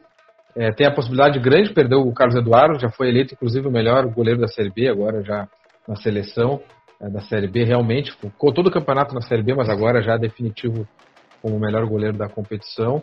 é, 0.55 0.71
tem 0.71 0.87
a 0.87 0.93
possibilidade 0.93 1.39
grande 1.39 1.69
de 1.69 1.73
perder 1.73 1.95
o 1.95 2.13
Carlos 2.13 2.35
Eduardo, 2.35 2.79
já 2.79 2.89
foi 2.89 3.09
eleito 3.09 3.33
inclusive 3.33 3.67
o 3.67 3.71
melhor 3.71 4.05
goleiro 4.07 4.39
da 4.39 4.47
Série 4.47 4.71
B, 4.71 4.89
agora 4.89 5.23
já 5.23 5.47
na 5.87 5.95
seleção 5.95 6.61
é, 7.01 7.09
da 7.09 7.21
Série 7.21 7.47
B, 7.47 7.63
realmente 7.63 8.11
ficou 8.11 8.53
todo 8.53 8.67
o 8.67 8.71
campeonato 8.71 9.13
na 9.15 9.21
Série 9.21 9.43
B, 9.43 9.55
mas 9.55 9.69
agora 9.69 10.01
já 10.01 10.17
definitivo 10.17 10.87
como 11.41 11.55
o 11.55 11.59
melhor 11.59 11.85
goleiro 11.87 12.17
da 12.17 12.29
competição. 12.29 13.01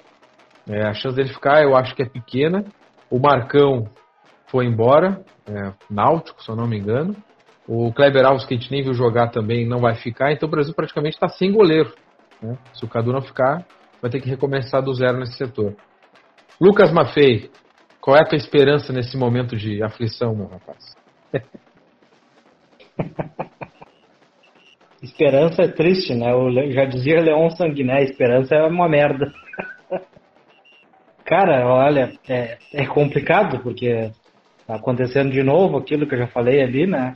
É, 0.69 0.87
a 0.87 0.95
chance 0.95 1.17
dele 1.17 1.33
ficar, 1.33 1.63
eu 1.63 1.77
acho 1.77 1.95
que 1.95 2.03
é 2.03 2.09
pequena. 2.09 2.65
O 3.11 3.19
Marcão 3.19 3.89
foi 4.47 4.67
embora, 4.67 5.25
é, 5.47 5.73
Náutico, 5.91 6.43
se 6.43 6.49
eu 6.49 6.55
não 6.55 6.67
me 6.67 6.79
engano. 6.79 7.17
O 7.69 7.93
Kleber 7.93 8.25
Alves, 8.25 8.47
que 8.47 8.55
a 8.55 8.57
gente 8.57 8.71
nem 8.71 8.83
viu 8.83 8.95
jogar 8.95 9.29
também, 9.29 9.69
não 9.69 9.79
vai 9.79 9.95
ficar. 9.95 10.33
Então 10.33 10.49
o 10.49 10.51
Brasil 10.51 10.73
praticamente 10.73 11.17
está 11.17 11.29
sem 11.29 11.53
goleiro. 11.53 11.93
Né? 12.41 12.57
Se 12.73 12.83
o 12.83 12.89
Cadu 12.89 13.13
não 13.13 13.21
ficar, 13.21 13.67
vai 14.01 14.11
ter 14.11 14.23
que 14.23 14.31
recomeçar 14.31 14.83
do 14.83 14.95
zero 14.95 15.19
nesse 15.19 15.35
setor. 15.35 15.77
Lucas 16.59 16.91
Maffei, 16.91 17.51
qual 18.01 18.17
é 18.17 18.23
a 18.23 18.25
tua 18.25 18.39
esperança 18.39 18.91
nesse 18.91 19.19
momento 19.19 19.55
de 19.55 19.83
aflição, 19.83 20.35
meu 20.35 20.47
rapaz? 20.47 20.97
esperança 25.03 25.63
é 25.63 25.69
triste, 25.69 26.15
né? 26.15 26.33
Eu 26.33 26.73
já 26.73 26.87
dizia 26.87 27.21
Leon 27.21 27.51
Sanguiné, 27.51 28.03
esperança 28.03 28.55
é 28.55 28.63
uma 28.63 28.89
merda. 28.89 29.31
Cara, 31.27 31.67
olha, 31.67 32.15
é, 32.27 32.57
é 32.73 32.87
complicado 32.87 33.63
porque 33.63 34.11
tá 34.67 34.77
acontecendo 34.77 35.31
de 35.31 35.43
novo 35.43 35.77
aquilo 35.77 36.07
que 36.07 36.15
eu 36.15 36.21
já 36.21 36.29
falei 36.29 36.63
ali, 36.63 36.87
né? 36.87 37.15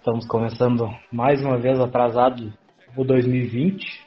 Estamos 0.00 0.26
começando 0.26 0.88
mais 1.12 1.42
uma 1.42 1.58
vez 1.58 1.78
atrasado 1.78 2.50
o 2.96 3.04
2020. 3.04 4.00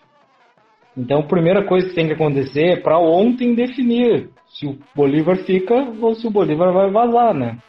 Então, 0.97 1.19
a 1.19 1.27
primeira 1.27 1.63
coisa 1.67 1.87
que 1.87 1.93
tem 1.93 2.07
que 2.07 2.13
acontecer 2.13 2.65
é 2.65 2.81
para 2.81 2.97
ontem 2.97 3.53
definir 3.53 4.31
se 4.47 4.65
o 4.65 4.79
Bolívar 4.95 5.37
fica 5.45 5.75
ou 6.01 6.15
se 6.15 6.25
o 6.25 6.31
Bolívar 6.31 6.73
vai 6.73 6.89
vazar, 6.89 7.35
né? 7.35 7.59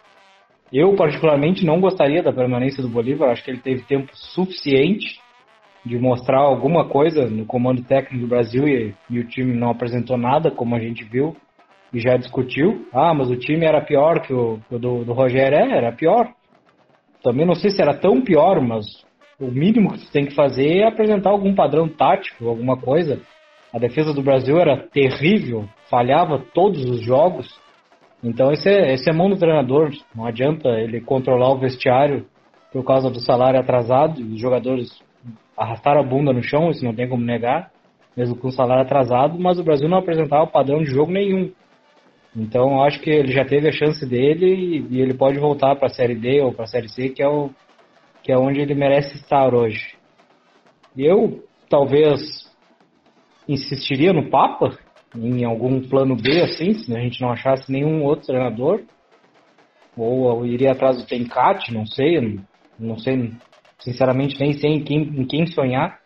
Eu, 0.73 0.97
particularmente, 0.97 1.67
não 1.67 1.83
gostaria 1.83 2.23
da 2.23 2.33
permanência 2.33 2.83
do 2.83 2.89
Bolívar. 2.89 3.29
Acho 3.29 3.45
que 3.45 3.51
ele 3.51 3.61
teve 3.61 3.83
tempo 3.83 4.11
suficiente 4.15 5.21
de 5.85 5.99
mostrar 5.99 6.39
alguma 6.39 6.89
coisa 6.89 7.29
no 7.29 7.45
comando 7.45 7.85
técnico 7.85 8.25
do 8.25 8.31
Brasil 8.31 8.67
e, 8.67 8.95
e, 9.11 9.19
o 9.19 9.29
time 9.29 9.55
não 9.55 9.69
apresentou 9.69 10.17
nada, 10.17 10.51
como 10.51 10.75
a 10.75 10.81
gente 10.81 11.05
viu 11.05 11.37
e 11.93 12.01
já 12.01 12.17
discutiu. 12.17 12.89
Ah, 12.91 13.13
mas 13.13 13.31
o 13.31 13.37
time 13.37 13.67
era 13.67 13.83
pior 13.83 14.23
que 14.23 14.33
o, 14.33 14.59
o 14.71 14.79
do, 14.79 15.05
do 15.05 15.13
Rogério. 15.13 15.59
É, 15.59 15.77
era 15.77 15.93
pior. 15.93 16.33
Também 17.25 17.47
não 17.47 17.55
sei 17.55 17.71
se 17.71 17.81
era 17.81 17.95
tão 17.95 18.21
pior, 18.21 18.61
mas 18.61 18.85
o 19.41 19.47
mínimo 19.47 19.93
que 19.93 20.01
você 20.01 20.13
tem 20.13 20.27
que 20.27 20.35
fazer 20.35 20.81
é 20.81 20.87
apresentar 20.87 21.31
algum 21.31 21.55
padrão 21.55 21.89
tático, 21.89 22.47
alguma 22.47 22.77
coisa. 22.77 23.23
A 23.73 23.79
defesa 23.79 24.13
do 24.13 24.23
Brasil 24.23 24.59
era 24.59 24.77
terrível, 24.77 25.65
falhava 25.91 26.45
todos 26.53 26.85
os 26.85 27.01
jogos. 27.01 27.49
Então 28.23 28.53
esse 28.53 28.69
é, 28.69 28.93
esse 28.93 29.09
é 29.09 29.13
mão 29.13 29.31
do 29.31 29.39
treinador. 29.39 29.91
Não 30.15 30.27
adianta 30.27 30.69
ele 30.69 31.01
controlar 31.01 31.51
o 31.51 31.59
vestiário 31.59 32.27
por 32.71 32.85
causa 32.85 33.11
do 33.11 33.21
salário 33.21 33.59
atrasado 33.59 34.21
e 34.21 34.35
os 34.35 34.41
jogadores 34.41 34.91
arrastaram 35.57 36.01
a 36.01 36.05
bunda 36.07 36.33
no 36.33 36.43
chão, 36.43 36.71
isso 36.71 36.85
não 36.85 36.95
tem 36.95 37.09
como 37.09 37.25
negar, 37.25 37.71
mesmo 38.15 38.37
com 38.37 38.49
o 38.49 38.53
salário 38.53 38.83
atrasado, 38.83 39.39
mas 39.39 39.59
o 39.59 39.65
Brasil 39.65 39.89
não 39.89 39.99
apresentava 39.99 40.47
padrão 40.47 40.83
de 40.83 40.91
jogo 40.91 41.11
nenhum. 41.11 41.51
Então 42.37 42.83
acho 42.83 43.01
que 43.01 43.11
ele 43.11 43.33
já 43.33 43.45
teve 43.45 43.69
a 43.69 43.73
chance 43.73 44.05
dele 44.07 44.87
e, 44.91 45.01
ele 45.01 45.15
pode 45.15 45.39
voltar 45.39 45.77
para 45.77 45.87
a 45.87 45.95
Série 45.95 46.15
D 46.15 46.41
ou 46.41 46.53
para 46.53 46.65
a 46.65 46.69
Série 46.69 46.89
C, 46.89 47.11
que 47.11 47.23
é, 47.23 47.29
o, 47.29 47.51
que 48.23 48.33
é 48.33 48.37
onde 48.37 48.61
ele 48.61 48.75
merece 48.75 49.15
estar 49.17 49.55
hoje. 49.55 49.95
Eu 50.97 51.45
talvez 51.69 52.21
insistiria 53.49 54.13
no 54.13 54.31
Papa, 54.31 54.77
em 55.15 55.45
algum 55.45 55.81
plano 55.89 56.17
B, 56.17 56.43
assim, 56.43 56.75
se 56.75 56.97
a 56.97 57.01
gente 57.01 57.21
não 57.21 57.31
achasse 57.31 57.71
nenhum 57.71 58.03
outro 58.03 58.27
treinador. 58.27 58.83
Ou 59.97 60.45
iria 60.45 60.73
atrás 60.73 60.97
do 60.97 61.07
Tencate, 61.07 61.73
não 61.73 61.87
sei, 61.87 62.41
não 62.79 62.99
sei 62.99 63.33
Sinceramente, 63.85 64.41
nem 64.41 64.55
sei 64.55 64.71
em 64.71 64.83
quem, 64.83 65.03
em 65.03 65.27
quem 65.27 65.47
sonhar. 65.47 66.01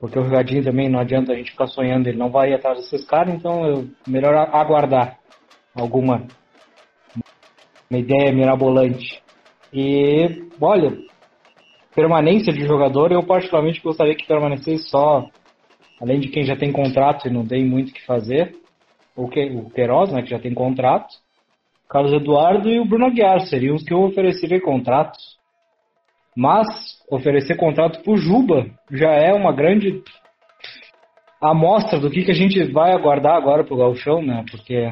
Porque 0.00 0.18
o 0.18 0.22
Rigadinho 0.22 0.64
também 0.64 0.88
não 0.88 0.98
adianta 0.98 1.32
a 1.32 1.36
gente 1.36 1.50
ficar 1.50 1.66
sonhando, 1.66 2.08
ele 2.08 2.18
não 2.18 2.30
vai 2.30 2.50
ir 2.50 2.54
atrás 2.54 2.78
desses 2.78 3.04
caras, 3.04 3.34
então 3.34 3.64
eu 3.66 3.88
melhor 4.08 4.34
aguardar 4.34 5.18
alguma 5.74 6.26
uma 7.90 7.98
ideia 7.98 8.32
mirabolante. 8.32 9.22
E 9.72 10.48
olha, 10.60 10.96
permanência 11.94 12.52
de 12.52 12.66
jogador, 12.66 13.12
eu 13.12 13.22
particularmente 13.22 13.80
gostaria 13.80 14.14
que 14.14 14.26
permanecesse 14.26 14.88
só, 14.88 15.28
além 16.00 16.20
de 16.20 16.28
quem 16.28 16.44
já 16.44 16.56
tem 16.56 16.72
contrato 16.72 17.26
e 17.26 17.32
não 17.32 17.46
tem 17.46 17.64
muito 17.64 17.90
o 17.90 17.92
que 17.92 18.04
fazer, 18.04 18.56
o, 19.16 19.28
que, 19.28 19.44
o 19.44 19.70
Queiroz, 19.70 20.12
né, 20.12 20.22
que 20.22 20.30
já 20.30 20.38
tem 20.38 20.52
contrato, 20.52 21.14
Carlos 21.88 22.12
Eduardo 22.12 22.68
e 22.68 22.80
o 22.80 22.84
Bruno 22.84 23.06
Aguiar 23.06 23.40
seriam 23.42 23.76
os 23.76 23.84
que 23.84 23.92
eu 23.92 24.02
ofereceria 24.02 24.60
contratos. 24.60 25.38
Mas 26.36 26.66
oferecer 27.08 27.56
contrato 27.56 28.02
para 28.02 28.12
o 28.12 28.16
Juba 28.16 28.66
já 28.90 29.12
é 29.12 29.32
uma 29.32 29.52
grande 29.52 30.02
amostra 31.40 32.00
do 32.00 32.10
que, 32.10 32.24
que 32.24 32.32
a 32.32 32.34
gente 32.34 32.64
vai 32.72 32.92
aguardar 32.92 33.36
agora 33.36 33.62
para 33.62 33.74
o 33.74 33.78
Galchão, 33.78 34.20
né? 34.20 34.44
Porque 34.50 34.90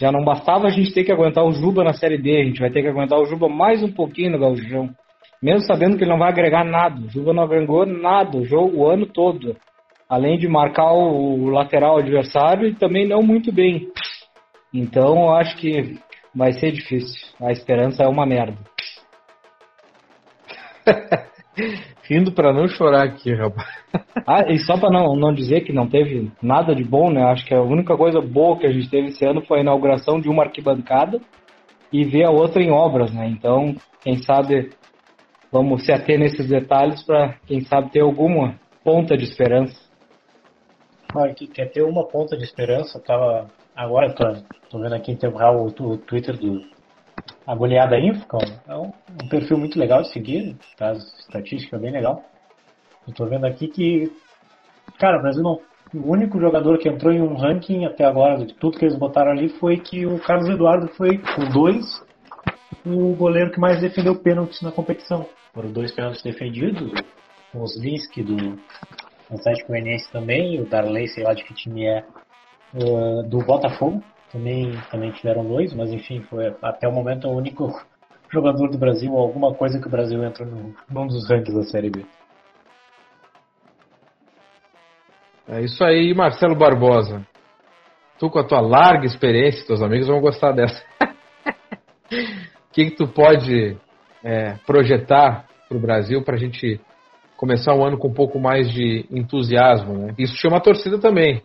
já 0.00 0.12
não 0.12 0.24
bastava 0.24 0.66
a 0.66 0.70
gente 0.70 0.92
ter 0.92 1.04
que 1.04 1.12
aguentar 1.12 1.44
o 1.44 1.52
Juba 1.52 1.82
na 1.82 1.92
Série 1.92 2.18
D, 2.18 2.40
a 2.40 2.44
gente 2.44 2.60
vai 2.60 2.70
ter 2.70 2.82
que 2.82 2.88
aguentar 2.88 3.18
o 3.18 3.26
Juba 3.26 3.48
mais 3.48 3.82
um 3.82 3.90
pouquinho 3.90 4.32
no 4.32 4.38
Galchão. 4.38 4.90
Mesmo 5.42 5.66
sabendo 5.66 5.96
que 5.96 6.04
ele 6.04 6.10
não 6.10 6.18
vai 6.18 6.30
agregar 6.30 6.64
nada. 6.64 7.00
O 7.00 7.08
Juba 7.08 7.32
não 7.32 7.42
agregou 7.42 7.86
nada 7.86 8.36
o 8.36 8.44
jogo 8.44 8.78
o 8.78 8.88
ano 8.88 9.06
todo. 9.06 9.56
Além 10.08 10.38
de 10.38 10.48
marcar 10.48 10.92
o 10.92 11.48
lateral 11.48 11.98
adversário 11.98 12.68
e 12.68 12.74
também 12.74 13.06
não 13.06 13.22
muito 13.22 13.52
bem. 13.52 13.88
Então 14.72 15.16
eu 15.22 15.34
acho 15.34 15.56
que 15.56 15.98
vai 16.34 16.52
ser 16.52 16.72
difícil. 16.72 17.26
A 17.40 17.50
esperança 17.50 18.04
é 18.04 18.08
uma 18.08 18.26
merda. 18.26 18.58
Rindo 22.08 22.32
para 22.32 22.52
não 22.52 22.68
chorar 22.68 23.04
aqui, 23.04 23.34
rapaz. 23.34 23.68
ah, 24.26 24.44
e 24.48 24.58
só 24.58 24.78
para 24.78 24.90
não, 24.90 25.16
não 25.16 25.32
dizer 25.32 25.62
que 25.62 25.72
não 25.72 25.88
teve 25.88 26.30
nada 26.40 26.74
de 26.74 26.84
bom, 26.84 27.10
né? 27.10 27.24
Acho 27.24 27.44
que 27.44 27.54
a 27.54 27.62
única 27.62 27.96
coisa 27.96 28.20
boa 28.20 28.58
que 28.58 28.66
a 28.66 28.72
gente 28.72 28.88
teve 28.88 29.08
esse 29.08 29.24
ano 29.26 29.42
foi 29.42 29.58
a 29.58 29.62
inauguração 29.62 30.20
de 30.20 30.28
uma 30.28 30.44
arquibancada 30.44 31.20
e 31.92 32.04
ver 32.04 32.24
a 32.24 32.30
outra 32.30 32.62
em 32.62 32.70
obras, 32.70 33.12
né? 33.12 33.28
Então, 33.28 33.74
quem 34.02 34.18
sabe 34.22 34.70
vamos 35.50 35.84
se 35.84 35.92
ater 35.92 36.18
nesses 36.18 36.48
detalhes 36.48 37.02
para, 37.02 37.36
quem 37.46 37.60
sabe, 37.62 37.90
ter 37.90 38.00
alguma 38.00 38.54
ponta 38.84 39.16
de 39.16 39.24
esperança. 39.24 39.74
Olha, 41.14 41.34
que 41.34 41.46
quer 41.46 41.70
ter 41.70 41.82
uma 41.82 42.06
ponta 42.06 42.36
de 42.36 42.44
esperança, 42.44 43.00
tava 43.00 43.46
agora 43.74 44.12
tô, 44.12 44.24
tô 44.70 44.78
vendo 44.78 44.94
aqui 44.94 45.12
em 45.12 45.16
tempo 45.16 45.38
real 45.38 45.56
o, 45.56 45.66
o 45.66 45.98
Twitter 45.98 46.36
do 46.36 46.60
a 47.46 47.54
goleada 47.54 47.98
Infocom 47.98 48.44
é 48.66 48.74
um, 48.74 48.92
um, 49.22 49.28
perfil 49.28 49.56
muito 49.56 49.78
legal 49.78 50.02
de 50.02 50.12
seguir, 50.12 50.56
traz 50.76 50.98
estatística 51.20 51.78
bem 51.78 51.92
legal. 51.92 52.24
Eu 53.06 53.14
tô 53.14 53.24
vendo 53.26 53.46
aqui 53.46 53.68
que, 53.68 54.10
cara, 54.98 55.18
o 55.18 55.22
Brasil 55.22 55.42
não. 55.42 55.60
O 55.94 56.10
único 56.10 56.40
jogador 56.40 56.78
que 56.78 56.88
entrou 56.88 57.12
em 57.12 57.22
um 57.22 57.36
ranking 57.36 57.84
até 57.84 58.04
agora, 58.04 58.44
de 58.44 58.52
tudo 58.54 58.76
que 58.76 58.84
eles 58.84 58.98
botaram 58.98 59.30
ali, 59.30 59.48
foi 59.48 59.76
que 59.76 60.04
o 60.04 60.18
Carlos 60.18 60.48
Eduardo 60.48 60.88
foi, 60.88 61.18
com 61.18 61.48
dois, 61.52 61.84
o 62.84 63.14
goleiro 63.14 63.52
que 63.52 63.60
mais 63.60 63.80
defendeu 63.80 64.16
pênaltis 64.16 64.60
na 64.62 64.72
competição. 64.72 65.24
Foram 65.54 65.70
dois 65.70 65.92
pênaltis 65.92 66.22
defendidos, 66.22 66.92
o 67.54 67.60
Oslinski 67.60 68.24
do 68.24 68.58
Atlético 69.30 69.68
Goianiense 69.68 70.10
também, 70.10 70.60
o 70.60 70.68
Darley, 70.68 71.06
sei 71.06 71.22
lá 71.22 71.32
de 71.32 71.44
que 71.44 71.54
time 71.54 71.86
é, 71.86 72.04
uh, 72.74 73.22
do 73.28 73.38
Botafogo, 73.38 74.02
também, 74.36 74.72
também 74.90 75.10
tiveram 75.12 75.46
dois, 75.46 75.72
mas 75.72 75.90
enfim, 75.90 76.20
foi 76.22 76.54
até 76.62 76.86
o 76.86 76.92
momento 76.92 77.26
o 77.26 77.36
único 77.36 77.68
jogador 78.30 78.68
do 78.68 78.78
Brasil 78.78 79.12
ou 79.12 79.18
alguma 79.18 79.54
coisa 79.54 79.80
que 79.80 79.86
o 79.86 79.90
Brasil 79.90 80.22
entra 80.22 80.44
no, 80.44 80.74
num 80.90 81.06
dos 81.06 81.28
rankings 81.28 81.54
da 81.54 81.62
Série 81.62 81.90
B. 81.90 82.04
É 85.48 85.62
isso 85.62 85.82
aí, 85.82 86.12
Marcelo 86.12 86.54
Barbosa. 86.54 87.26
Tu 88.18 88.28
com 88.28 88.38
a 88.38 88.44
tua 88.44 88.60
larga 88.60 89.06
experiência, 89.06 89.66
teus 89.66 89.82
amigos 89.82 90.08
vão 90.08 90.20
gostar 90.20 90.52
dessa. 90.52 90.82
que, 92.72 92.90
que 92.90 92.96
tu 92.96 93.06
pode 93.06 93.76
é, 94.24 94.54
projetar 94.66 95.46
para 95.68 95.78
o 95.78 95.80
Brasil 95.80 96.22
para 96.22 96.34
a 96.34 96.38
gente 96.38 96.80
começar 97.36 97.74
o 97.74 97.84
ano 97.84 97.96
com 97.96 98.08
um 98.08 98.14
pouco 98.14 98.40
mais 98.40 98.70
de 98.70 99.06
entusiasmo, 99.10 99.94
né? 99.94 100.14
Isso 100.18 100.34
chama 100.36 100.56
a 100.56 100.60
torcida 100.60 100.98
também. 100.98 101.42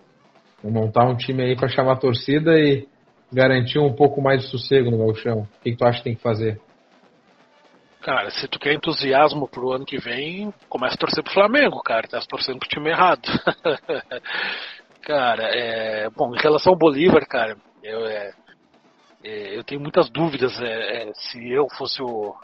Vou 0.64 0.72
montar 0.72 1.06
um 1.06 1.16
time 1.16 1.44
aí 1.44 1.56
para 1.56 1.68
chamar 1.68 1.94
a 1.94 2.00
torcida 2.00 2.60
e 2.60 2.88
garantir 3.32 3.80
um 3.80 3.94
pouco 3.94 4.22
mais 4.22 4.42
de 4.42 4.50
sossego 4.50 4.92
no 4.92 4.98
meu 4.98 5.16
chão. 5.16 5.42
O 5.42 5.64
que, 5.64 5.72
que 5.72 5.78
tu 5.78 5.86
acha 5.86 5.98
que 6.00 6.04
tem 6.04 6.16
que 6.16 6.22
fazer? 6.22 6.60
Cara, 8.02 8.32
se 8.32 8.48
tu 8.48 8.60
quer 8.60 8.74
entusiasmo 8.74 9.48
pro 9.48 9.72
ano 9.72 9.86
que 9.86 9.98
vem, 9.98 10.52
começa 10.68 10.96
a 10.96 10.98
torcer 10.98 11.24
pro 11.24 11.34
Flamengo, 11.34 11.82
cara. 11.84 12.08
Tá 12.08 12.20
torcendo 12.28 12.60
pro 12.60 12.68
time 12.68 12.90
errado. 12.90 13.22
cara, 15.02 15.44
é. 15.44 16.10
Bom, 16.10 16.36
em 16.36 16.42
relação 16.42 16.74
ao 16.74 16.80
Bolívar, 16.80 17.26
cara, 17.28 17.56
eu, 17.84 18.06
é, 18.08 18.34
é, 19.24 19.58
eu 19.58 19.64
tenho 19.64 19.80
muitas 19.80 20.10
dúvidas 20.10 20.60
é, 20.62 21.10
é, 21.10 21.14
se 21.14 21.48
eu 21.52 21.68
fosse 21.78 22.02
o, 22.02 22.36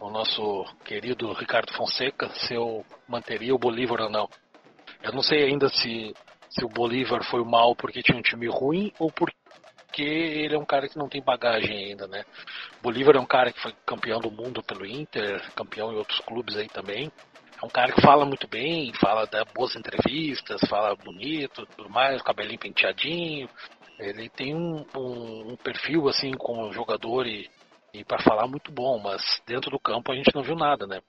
o 0.00 0.10
nosso 0.10 0.64
querido 0.82 1.30
Ricardo 1.34 1.74
Fonseca, 1.74 2.28
se 2.30 2.54
eu 2.54 2.84
manteria 3.06 3.54
o 3.54 3.58
Bolívar 3.58 4.00
ou 4.00 4.10
não. 4.10 4.28
Eu 5.02 5.12
não 5.12 5.22
sei 5.22 5.44
ainda 5.44 5.68
se, 5.68 6.14
se 6.58 6.64
o 6.64 6.68
Bolívar 6.68 7.22
foi 7.24 7.44
mal 7.44 7.76
porque 7.76 8.02
tinha 8.02 8.16
um 8.16 8.22
time 8.22 8.48
ruim 8.48 8.92
ou 8.98 9.10
porque 9.10 10.02
ele 10.02 10.54
é 10.54 10.58
um 10.58 10.64
cara 10.64 10.88
que 10.88 10.98
não 10.98 11.08
tem 11.08 11.22
bagagem 11.22 11.76
ainda, 11.76 12.06
né? 12.06 12.24
Bolívar 12.82 13.16
é 13.16 13.20
um 13.20 13.26
cara 13.26 13.52
que 13.52 13.60
foi 13.60 13.74
campeão 13.84 14.20
do 14.20 14.30
mundo 14.30 14.62
pelo 14.62 14.86
Inter, 14.86 15.42
campeão 15.54 15.92
em 15.92 15.96
outros 15.96 16.18
clubes 16.20 16.56
aí 16.56 16.68
também. 16.68 17.12
É 17.62 17.64
um 17.64 17.70
cara 17.70 17.92
que 17.92 18.02
fala 18.02 18.24
muito 18.24 18.46
bem, 18.48 18.92
fala 18.94 19.26
dá 19.26 19.44
boas 19.44 19.76
entrevistas, 19.76 20.60
fala 20.68 20.94
bonito, 20.96 21.66
tudo 21.76 21.88
mais, 21.88 22.22
cabelinho 22.22 22.58
penteadinho. 22.58 23.48
Ele 23.98 24.28
tem 24.28 24.54
um, 24.54 24.84
um, 24.94 25.52
um 25.52 25.56
perfil 25.56 26.08
assim 26.08 26.32
como 26.32 26.72
jogador 26.72 27.26
e, 27.26 27.50
e 27.94 28.04
para 28.04 28.22
falar 28.22 28.46
muito 28.46 28.70
bom, 28.70 28.98
mas 28.98 29.42
dentro 29.46 29.70
do 29.70 29.78
campo 29.78 30.12
a 30.12 30.14
gente 30.14 30.34
não 30.34 30.42
viu 30.42 30.54
nada, 30.54 30.86
né? 30.86 31.00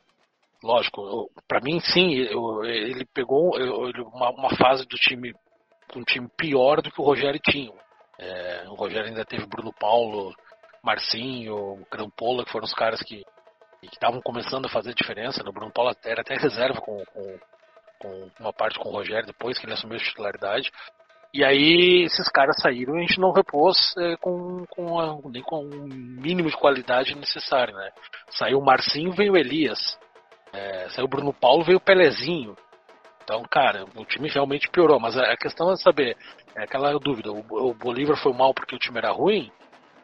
Lógico, 0.63 1.29
para 1.47 1.61
mim 1.61 1.79
sim, 1.79 2.15
eu, 2.15 2.63
ele 2.63 3.05
pegou 3.13 3.57
eu, 3.59 3.91
uma, 4.13 4.31
uma, 4.31 4.49
fase 4.57 4.85
do 4.87 4.97
time 4.97 5.33
um 5.95 6.03
time 6.03 6.27
pior 6.35 6.81
do 6.81 6.91
que 6.91 6.99
o 6.99 7.03
Rogério 7.03 7.39
tinha. 7.39 7.71
É, 8.19 8.65
o 8.67 8.73
Rogério 8.73 9.07
ainda 9.07 9.23
teve 9.23 9.45
Bruno 9.45 9.71
Paulo, 9.79 10.33
Marcinho, 10.83 11.85
Crampola, 11.89 12.43
que 12.43 12.51
foram 12.51 12.65
os 12.65 12.73
caras 12.73 13.01
que 13.01 13.23
estavam 13.83 14.21
começando 14.21 14.65
a 14.65 14.69
fazer 14.69 14.93
diferença. 14.93 15.43
Né? 15.43 15.49
O 15.49 15.53
Bruno 15.53 15.71
Paulo 15.71 15.95
era 16.03 16.21
até 16.21 16.35
reserva 16.35 16.81
com, 16.81 17.03
com, 17.05 17.39
com, 17.99 18.31
uma 18.39 18.51
parte 18.51 18.79
com 18.79 18.89
o 18.89 18.91
Rogério 18.91 19.27
depois 19.27 19.57
que 19.57 19.65
ele 19.65 19.73
assumiu 19.73 19.97
a 19.97 20.03
titularidade. 20.03 20.71
E 21.33 21.43
aí 21.43 22.03
esses 22.05 22.29
caras 22.29 22.55
saíram 22.61 22.95
e 22.95 22.99
a 22.99 23.01
gente 23.01 23.19
não 23.19 23.31
repôs 23.31 23.93
é, 23.97 24.15
com, 24.17 24.65
com 24.69 24.99
a, 24.99 25.19
nem 25.29 25.43
com 25.43 25.59
o 25.59 25.87
mínimo 25.87 26.49
de 26.49 26.57
qualidade 26.57 27.15
necessário, 27.15 27.75
né? 27.75 27.91
Saiu 28.29 28.59
o 28.59 28.65
Marcinho, 28.65 29.11
veio 29.11 29.33
o 29.33 29.37
Elias. 29.37 29.99
É, 30.57 30.89
saiu 30.89 31.05
o 31.05 31.09
Bruno 31.09 31.31
Paulo, 31.31 31.63
veio 31.63 31.77
o 31.77 31.81
Pelezinho. 31.81 32.55
Então, 33.23 33.43
cara, 33.43 33.85
o 33.95 34.05
time 34.05 34.29
realmente 34.29 34.69
piorou. 34.69 34.99
Mas 34.99 35.17
a 35.17 35.37
questão 35.37 35.71
é 35.71 35.75
saber, 35.75 36.17
é 36.55 36.63
aquela 36.63 36.97
dúvida, 36.97 37.31
o, 37.31 37.69
o 37.69 37.73
Bolívar 37.73 38.17
foi 38.17 38.33
mal 38.33 38.53
porque 38.53 38.75
o 38.75 38.79
time 38.79 38.97
era 38.97 39.11
ruim? 39.11 39.51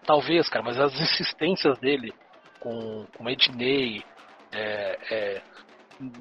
Talvez, 0.06 0.48
cara, 0.50 0.64
mas 0.64 0.80
as 0.80 0.94
insistências 1.00 1.80
dele 1.80 2.14
com, 2.60 3.06
com 3.18 3.24
o 3.24 3.30
Ednei, 3.30 4.04
é, 4.52 4.98
é, 5.10 5.42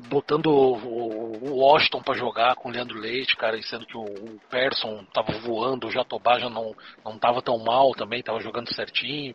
botando 0.09 0.47
o, 0.47 1.51
o 1.51 1.57
Washington 1.59 2.03
para 2.03 2.18
jogar 2.18 2.55
com 2.55 2.68
o 2.68 2.73
Leandro 2.73 2.99
Leite, 2.99 3.37
cara, 3.37 3.59
e 3.59 3.62
sendo 3.62 3.85
que 3.85 3.97
o, 3.97 4.05
o 4.05 4.40
Persson 4.49 5.05
tava 5.12 5.33
voando, 5.40 5.88
o 5.88 5.90
Jatobá 5.90 6.38
já 6.38 6.49
não, 6.49 6.73
não 7.05 7.18
tava 7.18 7.42
tão 7.42 7.59
mal 7.59 7.90
também, 7.92 8.23
tava 8.23 8.40
jogando 8.40 8.73
certinho. 8.73 9.35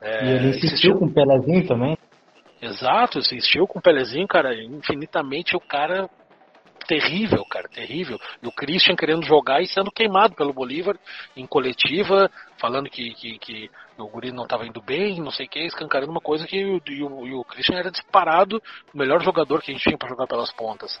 É, 0.00 0.24
e 0.24 0.28
ele 0.28 0.48
insistiu, 0.48 0.68
insistiu 0.68 0.98
com 0.98 1.06
o 1.06 1.12
Pelezinho 1.12 1.66
também? 1.66 1.97
Exato, 2.60 3.18
insistiu 3.18 3.66
com 3.66 3.78
o 3.78 3.82
Pelezinho, 3.82 4.26
cara, 4.26 4.54
infinitamente 4.54 5.56
o 5.56 5.60
cara 5.60 6.08
terrível, 6.88 7.44
cara, 7.44 7.68
terrível. 7.68 8.18
E 8.42 8.46
o 8.48 8.52
Christian 8.52 8.96
querendo 8.96 9.24
jogar 9.24 9.60
e 9.60 9.66
sendo 9.66 9.92
queimado 9.92 10.34
pelo 10.34 10.54
Bolívar 10.54 10.98
em 11.36 11.46
coletiva, 11.46 12.30
falando 12.58 12.88
que, 12.88 13.12
que, 13.14 13.38
que 13.38 13.70
o 13.98 14.08
Guri 14.08 14.32
não 14.32 14.44
estava 14.44 14.66
indo 14.66 14.80
bem, 14.80 15.20
não 15.20 15.30
sei 15.30 15.46
o 15.46 15.48
que, 15.48 15.60
escancarando 15.60 16.10
uma 16.10 16.20
coisa 16.20 16.46
que 16.46 16.56
e 16.56 17.02
o, 17.02 17.26
e 17.26 17.34
o 17.34 17.44
Christian 17.44 17.76
era 17.76 17.90
disparado 17.90 18.60
o 18.92 18.98
melhor 18.98 19.22
jogador 19.22 19.60
que 19.60 19.70
a 19.70 19.74
gente 19.74 19.82
tinha 19.82 19.98
para 19.98 20.08
jogar 20.08 20.26
pelas 20.26 20.50
pontas. 20.52 20.98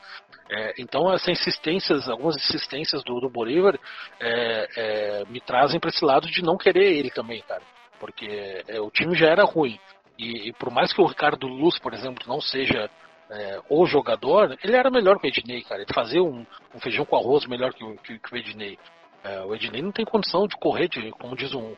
É, 0.50 0.74
então, 0.78 1.10
essas 1.12 1.28
insistências, 1.28 2.08
algumas 2.08 2.36
insistências 2.36 3.02
do, 3.02 3.18
do 3.20 3.30
Bolívar 3.30 3.78
é, 4.20 4.68
é, 4.76 5.24
me 5.28 5.40
trazem 5.40 5.80
para 5.80 5.90
esse 5.90 6.04
lado 6.04 6.28
de 6.28 6.42
não 6.42 6.58
querer 6.58 6.92
ele 6.92 7.10
também, 7.10 7.42
cara. 7.42 7.62
Porque 7.98 8.62
é, 8.68 8.78
o 8.80 8.90
time 8.90 9.16
já 9.16 9.26
era 9.26 9.42
ruim. 9.42 9.78
E, 10.18 10.48
e, 10.48 10.52
por 10.52 10.70
mais 10.70 10.92
que 10.92 11.00
o 11.00 11.06
Ricardo 11.06 11.46
Luz, 11.46 11.78
por 11.78 11.94
exemplo, 11.94 12.24
não 12.26 12.40
seja 12.40 12.90
é, 13.30 13.60
o 13.68 13.86
jogador, 13.86 14.58
ele 14.62 14.76
era 14.76 14.90
melhor 14.90 15.18
que 15.18 15.26
o 15.26 15.28
Ednei, 15.28 15.62
cara. 15.62 15.82
Ele 15.82 15.94
fazia 15.94 16.22
um, 16.22 16.44
um 16.74 16.80
feijão 16.80 17.04
com 17.04 17.16
arroz 17.16 17.46
melhor 17.46 17.72
que 17.72 17.84
o, 17.84 17.96
que, 17.98 18.18
que 18.18 18.34
o 18.34 18.36
Ednei. 18.36 18.78
É, 19.22 19.40
o 19.42 19.54
Ednei 19.54 19.82
não 19.82 19.92
tem 19.92 20.04
condição 20.04 20.46
de 20.46 20.56
correr, 20.56 20.88
de, 20.88 21.10
como 21.12 21.36
diz 21.36 21.54
um 21.54 21.76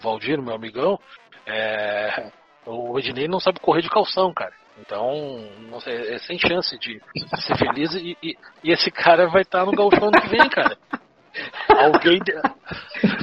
Valdir, 0.00 0.40
meu 0.40 0.54
amigão, 0.54 0.98
é, 1.46 2.30
o 2.66 2.98
Ednei 2.98 3.26
não 3.26 3.40
sabe 3.40 3.60
correr 3.60 3.82
de 3.82 3.90
calção, 3.90 4.32
cara. 4.32 4.52
Então, 4.80 5.48
sei, 5.80 6.14
é 6.14 6.18
sem 6.18 6.38
chance 6.38 6.78
de 6.78 7.00
ser 7.36 7.58
feliz 7.58 7.94
e, 7.94 8.16
e, 8.22 8.36
e, 8.64 8.72
esse 8.72 8.90
cara 8.90 9.28
vai 9.28 9.42
estar 9.42 9.66
no 9.66 9.72
galchão 9.72 10.08
ano 10.08 10.20
que 10.20 10.28
vem, 10.28 10.48
cara. 10.48 10.78
Alguém, 11.68 12.20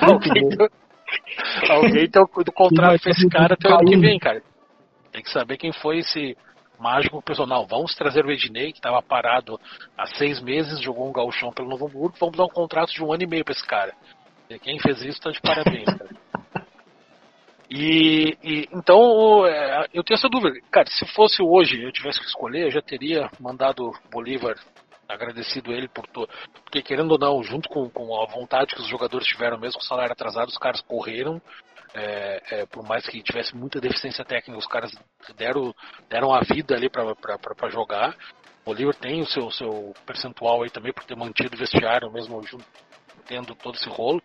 alguém, 0.01 0.49
alguém 1.69 2.09
tem 2.09 2.21
o 2.21 2.27
contrato 2.27 3.03
com 3.03 3.09
esse 3.09 3.29
cara 3.29 3.55
até 3.55 3.67
o 3.67 3.73
ano 3.73 3.85
que 3.85 3.97
vem, 3.97 4.19
cara. 4.19 4.43
Tem 5.19 5.23
que 5.25 5.31
saber 5.31 5.57
quem 5.57 5.73
foi 5.73 5.97
esse 5.97 6.37
mágico 6.79 7.21
personal. 7.21 7.67
Vamos 7.67 7.93
trazer 7.93 8.25
o 8.25 8.31
Ednei, 8.31 8.71
que 8.71 8.77
estava 8.77 9.01
parado 9.01 9.59
há 9.97 10.05
seis 10.05 10.41
meses, 10.41 10.81
jogou 10.81 11.09
um 11.09 11.11
galchão 11.11 11.51
pelo 11.51 11.67
Novo 11.67 11.87
Hamburgo, 11.87 12.15
vamos 12.17 12.37
dar 12.37 12.45
um 12.45 12.49
contrato 12.49 12.93
de 12.93 13.03
um 13.03 13.11
ano 13.11 13.23
e 13.23 13.27
meio 13.27 13.43
para 13.43 13.51
esse 13.51 13.67
cara. 13.67 13.93
E 14.49 14.57
quem 14.57 14.79
fez 14.79 15.01
isso 15.01 15.17
está 15.17 15.29
de 15.29 15.41
parabéns, 15.41 15.85
cara. 15.85 16.09
E, 17.71 18.35
e, 18.43 18.67
então 18.73 19.45
é, 19.45 19.85
eu 19.93 20.03
tenho 20.03 20.17
essa 20.17 20.27
dúvida. 20.27 20.59
Cara, 20.71 20.87
se 20.89 21.05
fosse 21.13 21.39
hoje 21.39 21.83
eu 21.83 21.91
tivesse 21.91 22.19
que 22.19 22.25
escolher, 22.25 22.63
eu 22.63 22.71
já 22.71 22.81
teria 22.81 23.29
mandado 23.39 23.91
Bolívar 24.11 24.55
agradecido 25.07 25.71
ele 25.71 25.87
por 25.87 26.07
tudo. 26.07 26.29
Porque 26.63 26.81
querendo 26.81 27.11
ou 27.11 27.19
não, 27.19 27.43
junto 27.43 27.69
com, 27.69 27.87
com, 27.87 28.19
a 28.19 28.25
vontade 28.25 28.73
que 28.73 28.81
os 28.81 28.87
jogadores 28.87 29.27
tiveram, 29.27 29.59
mesmo 29.59 29.79
com 29.79 29.85
o 29.85 29.87
salário 29.87 30.11
atrasado, 30.11 30.47
os 30.47 30.57
caras 30.57 30.81
correram 30.81 31.39
é, 31.93 32.41
é, 32.51 32.65
por 32.67 32.83
mais 32.83 33.07
que 33.07 33.23
tivesse 33.23 33.55
muita 33.55 33.81
deficiência 33.81 34.23
técnica, 34.23 34.59
os 34.59 34.67
caras 34.67 34.91
deram, 35.35 35.73
deram 36.09 36.33
a 36.33 36.41
vida 36.41 36.75
ali 36.75 36.89
para 36.89 37.69
jogar. 37.69 38.15
O 38.61 38.65
Bolívar 38.65 38.95
tem 38.95 39.21
o 39.21 39.25
seu, 39.25 39.49
seu 39.51 39.93
percentual 40.05 40.63
aí 40.63 40.69
também 40.69 40.93
por 40.93 41.03
ter 41.03 41.15
mantido 41.15 41.55
o 41.55 41.59
vestiário, 41.59 42.11
mesmo 42.11 42.41
tendo 43.25 43.55
todo 43.55 43.75
esse 43.75 43.89
rolo. 43.89 44.21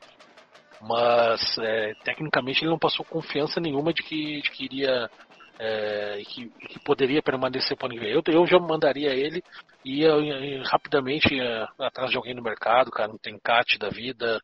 Mas 0.80 1.56
é, 1.58 1.94
tecnicamente 2.04 2.62
ele 2.62 2.70
não 2.70 2.78
passou 2.78 3.06
confiança 3.06 3.60
nenhuma 3.60 3.92
de 3.92 4.02
que, 4.02 4.42
de 4.42 4.50
que 4.50 4.64
iria. 4.64 5.10
É, 5.56 6.20
que, 6.26 6.48
que, 6.48 6.80
poderia 6.80 7.22
permanecer 7.22 7.76
para 7.76 7.94
o 7.94 8.02
Eu, 8.02 8.20
eu 8.26 8.44
já 8.44 8.58
mandaria 8.58 9.14
ele 9.14 9.40
e 9.84 10.00
ia, 10.00 10.10
ia 10.18 10.64
rapidamente 10.64 11.32
ia 11.32 11.68
atrás 11.78 12.10
de 12.10 12.16
alguém 12.16 12.34
no 12.34 12.42
mercado, 12.42 12.90
cara, 12.90 13.06
não 13.06 13.18
tem 13.18 13.38
cat 13.38 13.78
da 13.78 13.88
vida. 13.88 14.40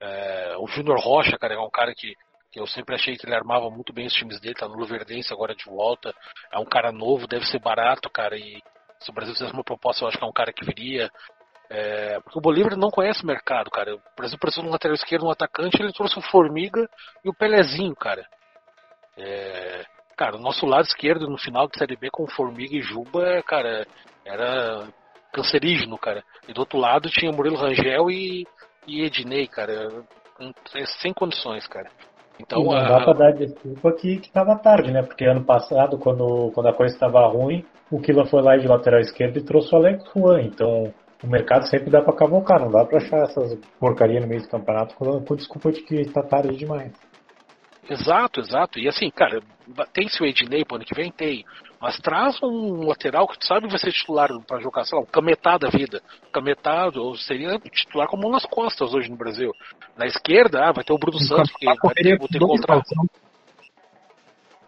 É, 0.00 0.56
o 0.58 0.66
Júnior 0.66 0.98
Rocha, 0.98 1.36
cara, 1.36 1.52
é 1.52 1.58
um 1.58 1.68
cara 1.68 1.94
que 1.94 2.14
que 2.54 2.60
eu 2.60 2.68
sempre 2.68 2.94
achei 2.94 3.16
que 3.16 3.26
ele 3.26 3.34
armava 3.34 3.68
muito 3.68 3.92
bem 3.92 4.06
os 4.06 4.12
times 4.12 4.38
dele, 4.38 4.54
tá 4.54 4.68
no 4.68 4.76
Luverdense 4.76 5.32
agora 5.32 5.56
de 5.56 5.64
volta. 5.64 6.14
É 6.52 6.58
um 6.60 6.64
cara 6.64 6.92
novo, 6.92 7.26
deve 7.26 7.44
ser 7.46 7.58
barato, 7.58 8.08
cara. 8.08 8.36
E 8.38 8.62
se 9.00 9.10
o 9.10 9.12
Brasil 9.12 9.34
fizesse 9.34 9.52
uma 9.52 9.64
proposta, 9.64 10.04
eu 10.04 10.08
acho 10.08 10.16
que 10.16 10.24
é 10.24 10.28
um 10.28 10.32
cara 10.32 10.52
que 10.52 10.64
viria. 10.64 11.10
É, 11.68 12.20
porque 12.20 12.38
o 12.38 12.40
Bolívar 12.40 12.76
não 12.76 12.92
conhece 12.92 13.24
o 13.24 13.26
mercado, 13.26 13.72
cara. 13.72 13.96
O 13.96 14.00
Brasil 14.16 14.38
precisa 14.38 14.62
de 14.62 14.68
um 14.68 14.70
lateral 14.70 14.94
esquerdo, 14.94 15.26
um 15.26 15.32
atacante, 15.32 15.82
ele 15.82 15.92
trouxe 15.92 16.16
o 16.16 16.22
Formiga 16.22 16.88
e 17.24 17.28
o 17.28 17.34
Pelezinho, 17.34 17.96
cara. 17.96 18.24
É, 19.18 19.84
cara, 20.16 20.36
o 20.36 20.40
nosso 20.40 20.64
lado 20.64 20.84
esquerdo 20.84 21.28
no 21.28 21.36
final 21.36 21.66
da 21.66 21.76
Série 21.76 21.96
B 21.96 22.08
com 22.08 22.24
Formiga 22.28 22.76
e 22.76 22.82
Juba, 22.82 23.42
cara, 23.42 23.84
era 24.24 24.86
cancerígeno, 25.32 25.98
cara. 25.98 26.22
E 26.46 26.52
do 26.52 26.60
outro 26.60 26.78
lado 26.78 27.10
tinha 27.10 27.32
Murilo 27.32 27.56
Rangel 27.56 28.12
e, 28.12 28.46
e 28.86 29.02
Ednei, 29.02 29.48
cara. 29.48 29.88
Sem 31.00 31.12
condições, 31.12 31.66
cara. 31.66 31.90
Então, 32.40 32.64
não 32.64 32.72
a... 32.72 32.88
dá 32.88 33.04
para 33.04 33.12
dar 33.12 33.32
desculpa 33.32 33.92
que 33.92 34.14
estava 34.14 34.56
tarde, 34.58 34.90
né? 34.90 35.02
Porque 35.02 35.24
ano 35.24 35.44
passado, 35.44 35.98
quando, 35.98 36.50
quando 36.54 36.68
a 36.68 36.74
coisa 36.74 36.94
estava 36.94 37.26
ruim, 37.26 37.64
o 37.90 38.00
Kila 38.00 38.26
foi 38.26 38.42
lá 38.42 38.56
de 38.56 38.66
lateral 38.66 39.00
esquerdo 39.00 39.38
e 39.38 39.44
trouxe 39.44 39.74
o 39.74 39.78
Alex 39.78 40.04
Juan. 40.14 40.42
Então, 40.42 40.92
o 41.22 41.26
mercado 41.26 41.68
sempre 41.68 41.90
dá 41.90 42.02
para 42.02 42.16
cavocar, 42.16 42.60
não 42.60 42.70
dá 42.70 42.84
para 42.84 42.98
achar 42.98 43.22
essas 43.22 43.54
porcaria 43.78 44.20
no 44.20 44.26
meio 44.26 44.42
do 44.42 44.48
campeonato 44.48 44.94
com, 44.96 45.20
com 45.24 45.36
desculpa 45.36 45.72
de 45.72 45.82
que 45.82 45.96
está 45.96 46.22
tarde 46.22 46.56
demais. 46.56 46.92
Exato, 47.88 48.40
exato. 48.40 48.78
E 48.78 48.88
assim, 48.88 49.10
cara, 49.10 49.42
tem-se 49.92 50.22
o 50.22 50.26
Ednei 50.26 50.64
pro 50.64 50.76
ano 50.76 50.84
que 50.84 50.94
vem? 50.94 51.10
Tem. 51.10 51.44
Mas 51.80 51.98
traz 51.98 52.42
um 52.42 52.86
lateral 52.86 53.28
que 53.28 53.38
tu 53.38 53.46
sabe 53.46 53.68
vai 53.68 53.78
ser 53.78 53.92
titular 53.92 54.30
para 54.46 54.60
jogar, 54.60 54.84
sei 54.84 54.96
lá, 54.96 55.04
um 55.04 55.06
cametá 55.06 55.58
da 55.58 55.68
vida. 55.68 56.00
Cametá 56.32 56.90
ou 56.94 57.14
seria 57.16 57.58
titular 57.58 58.08
com 58.08 58.16
a 58.16 58.20
mão 58.20 58.30
nas 58.30 58.46
costas 58.46 58.94
hoje 58.94 59.10
no 59.10 59.16
Brasil. 59.16 59.52
Na 59.96 60.06
esquerda, 60.06 60.64
ah, 60.64 60.72
vai 60.72 60.82
ter 60.82 60.94
o 60.94 60.98
Bruno 60.98 61.18
Santos, 61.18 61.50
porque 61.50 61.66
vai 61.66 61.94
ter, 61.94 62.18
vou 62.18 62.28
ter 62.28 62.38
contrato. 62.38 62.84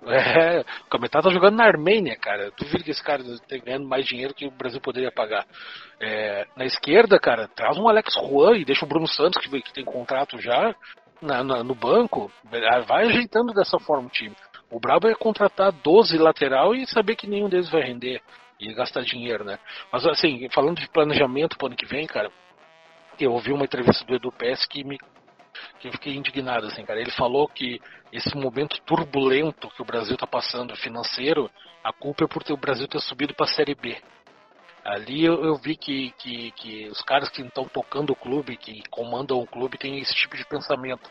É, 0.09 0.61
o 0.61 0.91
Cametá 0.91 1.21
tá 1.21 1.31
jogando 1.31 1.57
na 1.57 1.65
Armênia, 1.65 2.17
cara. 2.17 2.53
Duvido 2.57 2.85
que 2.85 2.91
esse 2.91 3.03
cara 3.03 3.23
esteja 3.23 3.65
ganhando 3.65 3.89
mais 3.89 4.07
dinheiro 4.07 4.35
que 4.35 4.47
o 4.47 4.51
Brasil 4.53 4.81
poderia 4.81 5.11
pagar. 5.11 5.45
É, 6.01 6.47
na 6.57 6.65
esquerda, 6.65 7.19
cara, 7.19 7.49
traz 7.49 7.77
um 7.77 7.89
Alex 7.89 8.15
Juan 8.15 8.57
e 8.57 8.65
deixa 8.65 8.85
o 8.85 8.89
Bruno 8.89 9.09
Santos, 9.09 9.43
que, 9.43 9.63
que 9.63 9.73
tem 9.73 9.85
contrato 9.85 10.39
já, 10.39 10.75
na, 11.21 11.43
na, 11.43 11.63
no 11.63 11.75
banco. 11.75 12.31
Vai 12.87 13.07
ajeitando 13.07 13.53
dessa 13.53 13.79
forma 13.79 14.09
o 14.09 14.11
time. 14.11 14.35
O 14.71 14.81
brabo 14.81 15.09
é 15.09 15.15
contratar 15.15 15.73
12 15.73 16.19
lateral 16.19 16.75
e 16.75 16.87
saber 16.87 17.17
que 17.17 17.27
nenhum 17.27 17.49
deles 17.49 17.71
vai 17.71 17.83
render 17.83 18.21
e 18.59 18.73
gastar 18.75 19.03
dinheiro, 19.03 19.45
né? 19.45 19.59
Mas 19.93 20.07
assim, 20.07 20.49
falando 20.51 20.81
de 20.81 20.89
planejamento 20.89 21.57
pro 21.57 21.67
ano 21.67 21.77
que 21.77 21.87
vem, 21.87 22.07
cara, 22.07 22.31
eu 23.19 23.33
ouvi 23.33 23.53
uma 23.53 23.65
entrevista 23.65 24.05
do 24.05 24.15
Edu 24.15 24.33
Pes 24.33 24.67
que 24.67 24.85
me 24.85 24.99
que 25.81 25.89
eu 25.89 25.93
fiquei 25.93 26.15
indignado, 26.15 26.67
assim, 26.67 26.85
cara. 26.85 27.01
Ele 27.01 27.11
falou 27.11 27.49
que 27.49 27.81
esse 28.13 28.37
momento 28.37 28.81
turbulento 28.83 29.71
que 29.71 29.81
o 29.81 29.87
Brasil 29.87 30.15
está 30.15 30.27
passando 30.27 30.77
financeiro, 30.77 31.51
a 31.83 31.93
culpa 31.93 32.25
é 32.25 32.27
por 32.27 32.43
ter 32.43 32.53
o 32.53 32.59
Brasil 32.59 32.87
ter 32.87 33.01
subido 33.01 33.35
para 33.35 33.47
a 33.47 33.49
Série 33.49 33.75
B. 33.75 33.97
Ali 34.87 35.25
eu, 35.25 35.45
eu 35.45 35.57
vi 35.57 35.77
que, 35.77 36.13
que, 36.13 36.53
que, 36.53 36.87
os 36.87 37.03
caras 37.03 37.29
que 37.29 37.43
estão 37.43 37.65
tocando 37.65 38.11
o 38.11 38.17
clube, 38.17 38.57
que 38.57 38.85
comandam 38.89 39.37
o 39.41 39.47
clube, 39.47 39.77
têm 39.77 39.99
esse 39.99 40.15
tipo 40.15 40.37
de 40.37 40.45
pensamento. 40.47 41.11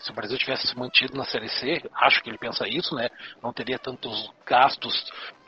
Se 0.00 0.10
o 0.10 0.14
Brasil 0.14 0.36
tivesse 0.36 0.66
se 0.66 0.76
mantido 0.76 1.16
na 1.16 1.24
Série 1.24 1.48
C, 1.48 1.80
acho 1.94 2.20
que 2.20 2.28
ele 2.28 2.36
pensa 2.36 2.66
isso, 2.66 2.92
né? 2.96 3.08
Não 3.40 3.52
teria 3.52 3.78
tantos 3.78 4.28
gastos, 4.44 4.92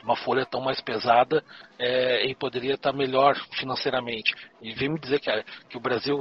uma 0.01 0.15
folha 0.15 0.45
tão 0.45 0.61
mais 0.61 0.79
pesada 0.79 1.43
é, 1.77 2.25
e 2.25 2.33
poderia 2.33 2.75
estar 2.75 2.93
melhor 2.93 3.35
financeiramente. 3.59 4.33
E 4.61 4.73
vem 4.73 4.87
me 4.87 4.97
dizer 4.99 5.19
que, 5.19 5.29
que 5.69 5.75
o 5.75 5.81
Brasil, 5.81 6.17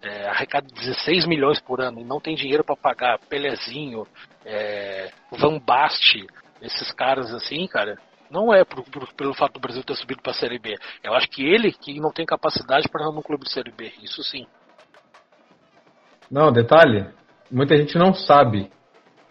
é, 0.00 0.28
arrecada 0.28 0.66
16 0.66 1.26
milhões 1.26 1.60
por 1.60 1.82
ano 1.82 2.00
e 2.00 2.04
não 2.04 2.20
tem 2.20 2.34
dinheiro 2.34 2.64
para 2.64 2.74
pagar 2.74 3.18
Pelezinho, 3.28 4.06
é, 4.46 5.10
Van 5.30 5.58
Baste, 5.58 6.26
esses 6.62 6.90
caras 6.92 7.34
assim, 7.34 7.66
cara, 7.66 7.98
não 8.30 8.52
é 8.52 8.64
por, 8.64 8.82
por, 8.84 9.12
pelo 9.14 9.34
fato 9.34 9.54
do 9.54 9.60
Brasil 9.60 9.82
ter 9.82 9.94
subido 9.94 10.22
para 10.22 10.32
a 10.32 10.34
Série 10.34 10.58
B. 10.58 10.74
Eu 11.02 11.14
acho 11.14 11.28
que 11.28 11.42
ele 11.42 11.72
que 11.72 12.00
não 12.00 12.10
tem 12.10 12.26
capacidade 12.26 12.88
para 12.88 13.10
no 13.10 13.22
clube 13.22 13.44
de 13.44 13.52
Série 13.52 13.72
B, 13.72 13.92
isso 14.02 14.22
sim. 14.22 14.46
Não, 16.30 16.52
detalhe, 16.52 17.06
muita 17.50 17.76
gente 17.76 17.96
não 17.96 18.14
sabe. 18.14 18.70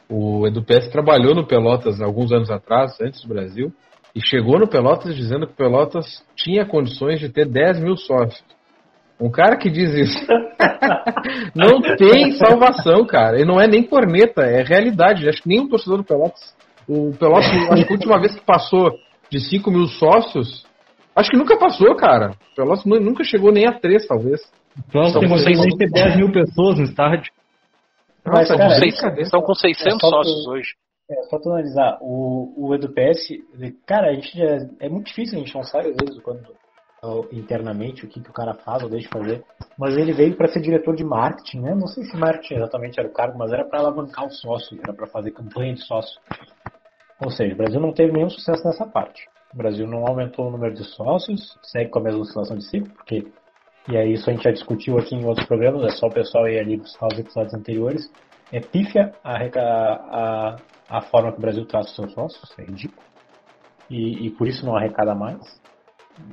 O 0.09 0.45
Edu 0.47 0.63
PS 0.63 0.89
trabalhou 0.89 1.33
no 1.33 1.47
Pelotas 1.47 2.01
alguns 2.01 2.31
anos 2.31 2.51
atrás, 2.51 2.99
antes 3.01 3.21
do 3.23 3.29
Brasil, 3.29 3.73
e 4.15 4.21
chegou 4.21 4.59
no 4.59 4.67
Pelotas 4.67 5.15
dizendo 5.15 5.47
que 5.47 5.53
o 5.53 5.57
Pelotas 5.57 6.23
tinha 6.35 6.65
condições 6.65 7.19
de 7.19 7.29
ter 7.29 7.45
10 7.45 7.79
mil 7.79 7.97
sócios. 7.97 8.43
Um 9.19 9.31
cara 9.31 9.55
que 9.57 9.69
diz 9.69 9.91
isso 9.93 10.27
não 11.55 11.81
tem 11.95 12.31
salvação, 12.33 13.05
cara. 13.05 13.37
Ele 13.37 13.45
não 13.45 13.59
é 13.59 13.67
nem 13.67 13.83
corneta, 13.83 14.41
é 14.41 14.61
realidade. 14.63 15.27
Acho 15.27 15.41
que 15.41 15.49
nem 15.49 15.61
um 15.61 15.69
torcedor 15.69 15.97
do 15.97 16.03
Pelotas. 16.03 16.55
O 16.87 17.11
Pelotas, 17.17 17.45
acho 17.71 17.85
que 17.85 17.93
a 17.93 17.95
última 17.95 18.19
vez 18.19 18.35
que 18.35 18.45
passou 18.45 18.91
de 19.29 19.39
5 19.39 19.71
mil 19.71 19.87
sócios, 19.87 20.65
acho 21.15 21.29
que 21.29 21.37
nunca 21.37 21.57
passou, 21.57 21.95
cara. 21.95 22.31
O 22.51 22.55
Pelotas 22.55 22.85
nunca 22.85 23.23
chegou 23.23 23.51
nem 23.51 23.67
a 23.67 23.79
3, 23.79 24.07
talvez. 24.07 24.41
Pelotas 24.91 25.19
tem 25.19 25.29
conseguido 25.29 25.77
ter 25.77 25.89
10 25.89 26.17
mil 26.17 26.31
pessoas 26.31 26.77
no 26.77 26.83
estádio. 26.83 27.31
Mas, 28.25 28.49
Nossa, 28.49 28.57
cara, 28.57 29.13
com 29.15 29.21
estão 29.21 29.41
com 29.41 29.53
600 29.53 29.95
é 29.95 29.99
sócios 29.99 30.43
tu, 30.45 30.51
hoje. 30.51 30.69
É 31.11 31.23
só 31.29 31.37
tu 31.39 31.49
analisar. 31.49 31.97
O, 32.01 32.53
o 32.55 32.73
EduPS, 32.73 33.27
cara, 33.85 34.11
a 34.11 34.13
gente 34.13 34.37
já, 34.37 34.65
é 34.79 34.89
muito 34.89 35.07
difícil, 35.07 35.37
a 35.37 35.39
gente 35.39 35.53
não 35.53 35.63
sabe 35.63 35.89
às 35.89 35.95
vezes 35.97 36.21
quando 36.23 36.41
internamente 37.31 38.05
o 38.05 38.07
que, 38.07 38.21
que 38.21 38.29
o 38.29 38.33
cara 38.33 38.53
faz 38.53 38.81
ou 38.81 38.89
deixa 38.89 39.07
de 39.07 39.13
fazer. 39.13 39.43
Mas 39.77 39.97
ele 39.97 40.13
veio 40.13 40.35
para 40.37 40.47
ser 40.47 40.61
diretor 40.61 40.95
de 40.95 41.03
marketing, 41.03 41.59
né? 41.59 41.75
Não 41.75 41.87
sei 41.87 42.03
se 42.05 42.15
marketing 42.15 42.55
exatamente 42.55 42.99
era 42.99 43.09
o 43.09 43.13
cargo, 43.13 43.37
mas 43.37 43.51
era 43.51 43.65
para 43.65 43.79
alavancar 43.79 44.25
o 44.25 44.31
sócio, 44.31 44.79
era 44.81 44.93
para 44.93 45.07
fazer 45.07 45.31
campanha 45.31 45.73
de 45.73 45.85
sócio. 45.85 46.19
Ou 47.23 47.31
seja, 47.31 47.53
o 47.53 47.57
Brasil 47.57 47.79
não 47.79 47.93
teve 47.93 48.11
nenhum 48.11 48.29
sucesso 48.29 48.63
nessa 48.65 48.85
parte. 48.85 49.27
O 49.53 49.57
Brasil 49.57 49.87
não 49.87 50.05
aumentou 50.05 50.47
o 50.47 50.51
número 50.51 50.73
de 50.73 50.83
sócios, 50.83 51.57
segue 51.63 51.89
com 51.89 51.99
a 51.99 52.03
mesma 52.03 52.21
oscilação 52.21 52.57
de 52.57 52.65
ciclo, 52.65 52.89
porque 52.95 53.25
e 53.89 53.97
aí 53.97 54.13
isso 54.13 54.29
a 54.29 54.33
gente 54.33 54.43
já 54.43 54.51
discutiu 54.51 54.97
aqui 54.97 55.13
em 55.13 55.25
outros 55.25 55.45
programas, 55.45 55.83
é 55.83 55.89
só 55.97 56.07
o 56.07 56.11
pessoal 56.11 56.47
ir 56.47 56.57
ali 56.57 56.77
buscar 56.77 57.07
os 57.07 57.19
episódios 57.19 57.53
anteriores. 57.53 58.09
É 58.51 58.59
pífia 58.61 59.13
a, 59.23 59.35
a, 59.35 60.55
a 60.89 61.01
forma 61.01 61.31
que 61.31 61.37
o 61.37 61.41
Brasil 61.41 61.65
trata 61.65 61.87
os 61.87 61.95
seus 61.95 62.13
sócios, 62.13 62.53
é 62.57 62.63
ridículo. 62.63 63.01
E, 63.89 64.27
e 64.27 64.29
por 64.31 64.47
isso 64.47 64.65
não 64.65 64.75
arrecada 64.75 65.13
mais 65.13 65.61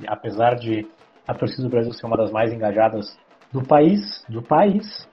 apesar 0.07 0.55
de 0.55 0.87
a 1.27 1.33
torcida 1.33 1.63
do 1.63 1.69
Brasil 1.69 1.93
ser 1.93 2.05
uma 2.05 2.17
das 2.17 2.31
mais 2.31 2.51
engajadas 2.51 3.17
do 3.51 3.63
país, 3.63 4.23
do 4.29 4.41
país, 4.41 5.07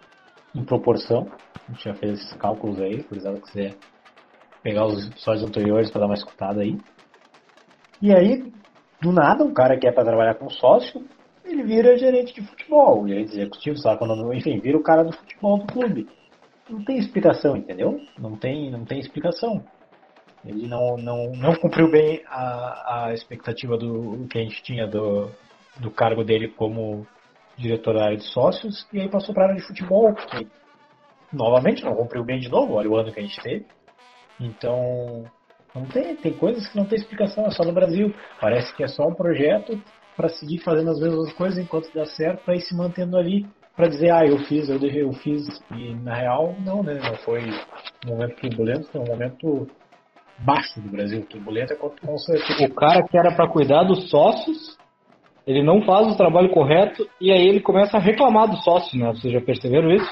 em 0.54 0.64
proporção. 0.64 1.28
A 1.68 1.72
gente 1.72 1.84
já 1.84 1.94
fez 1.94 2.20
esses 2.20 2.32
cálculos 2.34 2.80
aí, 2.80 3.02
por 3.02 3.16
exemplo, 3.16 3.42
que 3.42 3.50
você 3.50 3.76
pegar 4.62 4.86
os 4.86 5.09
episódios 5.09 5.44
anteriores 5.44 5.90
para 5.90 6.00
dar 6.00 6.06
uma 6.06 6.14
escutada 6.14 6.62
aí. 6.62 6.78
E 8.00 8.14
aí, 8.14 8.52
do 9.00 9.12
nada, 9.12 9.44
um 9.44 9.52
cara 9.52 9.78
que 9.78 9.86
é 9.86 9.92
para 9.92 10.04
trabalhar 10.04 10.34
com 10.34 10.48
sócio, 10.50 11.04
ele 11.44 11.62
vira 11.62 11.96
gerente 11.96 12.34
de 12.34 12.46
futebol, 12.46 13.06
gerente 13.09 13.32
executivo, 13.32 13.78
sabe 13.78 13.98
quando, 13.98 14.32
enfim, 14.34 14.59
vira 14.61 14.76
o 14.76 14.82
cara 14.82 15.04
do 15.04 15.12
futebol 15.12 15.59
do 15.59 15.66
clube. 15.66 16.09
Não 16.68 16.84
tem 16.84 16.98
explicação, 16.98 17.56
entendeu? 17.56 17.98
Não 18.18 18.36
tem, 18.36 18.70
não 18.70 18.84
tem 18.84 19.00
explicação. 19.00 19.64
Ele 20.44 20.68
não, 20.68 20.96
não, 20.96 21.32
não 21.32 21.54
cumpriu 21.56 21.90
bem 21.90 22.22
a, 22.26 23.06
a 23.06 23.14
expectativa 23.14 23.76
do 23.76 24.26
que 24.28 24.38
a 24.38 24.42
gente 24.42 24.62
tinha 24.62 24.86
do, 24.86 25.30
do 25.80 25.90
cargo 25.90 26.22
dele 26.22 26.48
como 26.48 27.06
diretor 27.56 27.94
da 27.94 28.04
área 28.04 28.16
de 28.16 28.24
sócios 28.24 28.86
e 28.92 29.00
aí 29.00 29.09
passou 29.09 29.34
para 29.34 29.44
a 29.44 29.48
área 29.48 29.61
de 29.61 29.66
futebol, 29.66 30.14
que 30.14 30.46
novamente 31.32 31.84
não 31.84 31.94
cumpriu 31.94 32.24
bem 32.24 32.38
de 32.38 32.48
novo, 32.48 32.74
olha 32.74 32.88
o 32.88 32.96
ano 32.96 33.12
que 33.12 33.18
a 33.18 33.22
gente 33.22 33.40
teve. 33.40 33.66
Então, 34.41 35.24
não 35.74 35.84
tem, 35.86 36.16
tem 36.16 36.32
coisas 36.32 36.68
que 36.68 36.76
não 36.76 36.84
tem 36.84 36.99
explicação, 36.99 37.47
é 37.47 37.51
só 37.51 37.64
no 37.64 37.72
Brasil. 37.72 38.14
Parece 38.41 38.74
que 38.74 38.82
é 38.82 38.89
só 38.89 39.05
um 39.07 39.14
projeto 39.14 39.80
para 40.16 40.28
seguir 40.28 40.59
fazendo 40.59 40.91
as 40.91 41.01
mesmas 41.01 41.32
coisas 41.34 41.59
enquanto 41.59 41.93
dá 41.95 42.05
certo, 42.05 42.45
para 42.45 42.57
ir 42.57 42.61
se 42.61 42.76
mantendo 42.76 43.16
ali, 43.16 43.47
para 43.76 43.86
dizer, 43.86 44.11
ah, 44.11 44.26
eu 44.26 44.39
fiz, 44.39 44.68
eu, 44.68 44.78
eu 44.80 45.12
fiz, 45.12 45.47
e 45.76 45.95
na 45.95 46.14
real, 46.14 46.57
não, 46.64 46.82
né? 46.82 46.99
Não 47.01 47.14
foi 47.18 47.45
um 48.05 48.09
momento 48.09 48.41
turbulento, 48.41 48.91
foi 48.91 49.01
um 49.01 49.07
momento 49.07 49.68
baixo 50.39 50.80
do 50.80 50.91
Brasil. 50.91 51.24
Turbulento 51.26 51.72
é 51.72 51.76
quanto 51.76 52.05
O 52.64 52.74
cara 52.74 53.03
que 53.07 53.16
era 53.16 53.32
para 53.32 53.49
cuidar 53.49 53.84
dos 53.84 54.11
sócios, 54.11 54.76
ele 55.47 55.62
não 55.62 55.82
faz 55.82 56.09
o 56.09 56.16
trabalho 56.16 56.51
correto 56.51 57.09
e 57.20 57.30
aí 57.30 57.47
ele 57.47 57.61
começa 57.61 57.97
a 57.97 58.01
reclamar 58.01 58.49
dos 58.49 58.62
sócios, 58.64 59.01
né? 59.01 59.07
Vocês 59.12 59.32
já 59.32 59.41
perceberam 59.41 59.91
isso? 59.91 60.11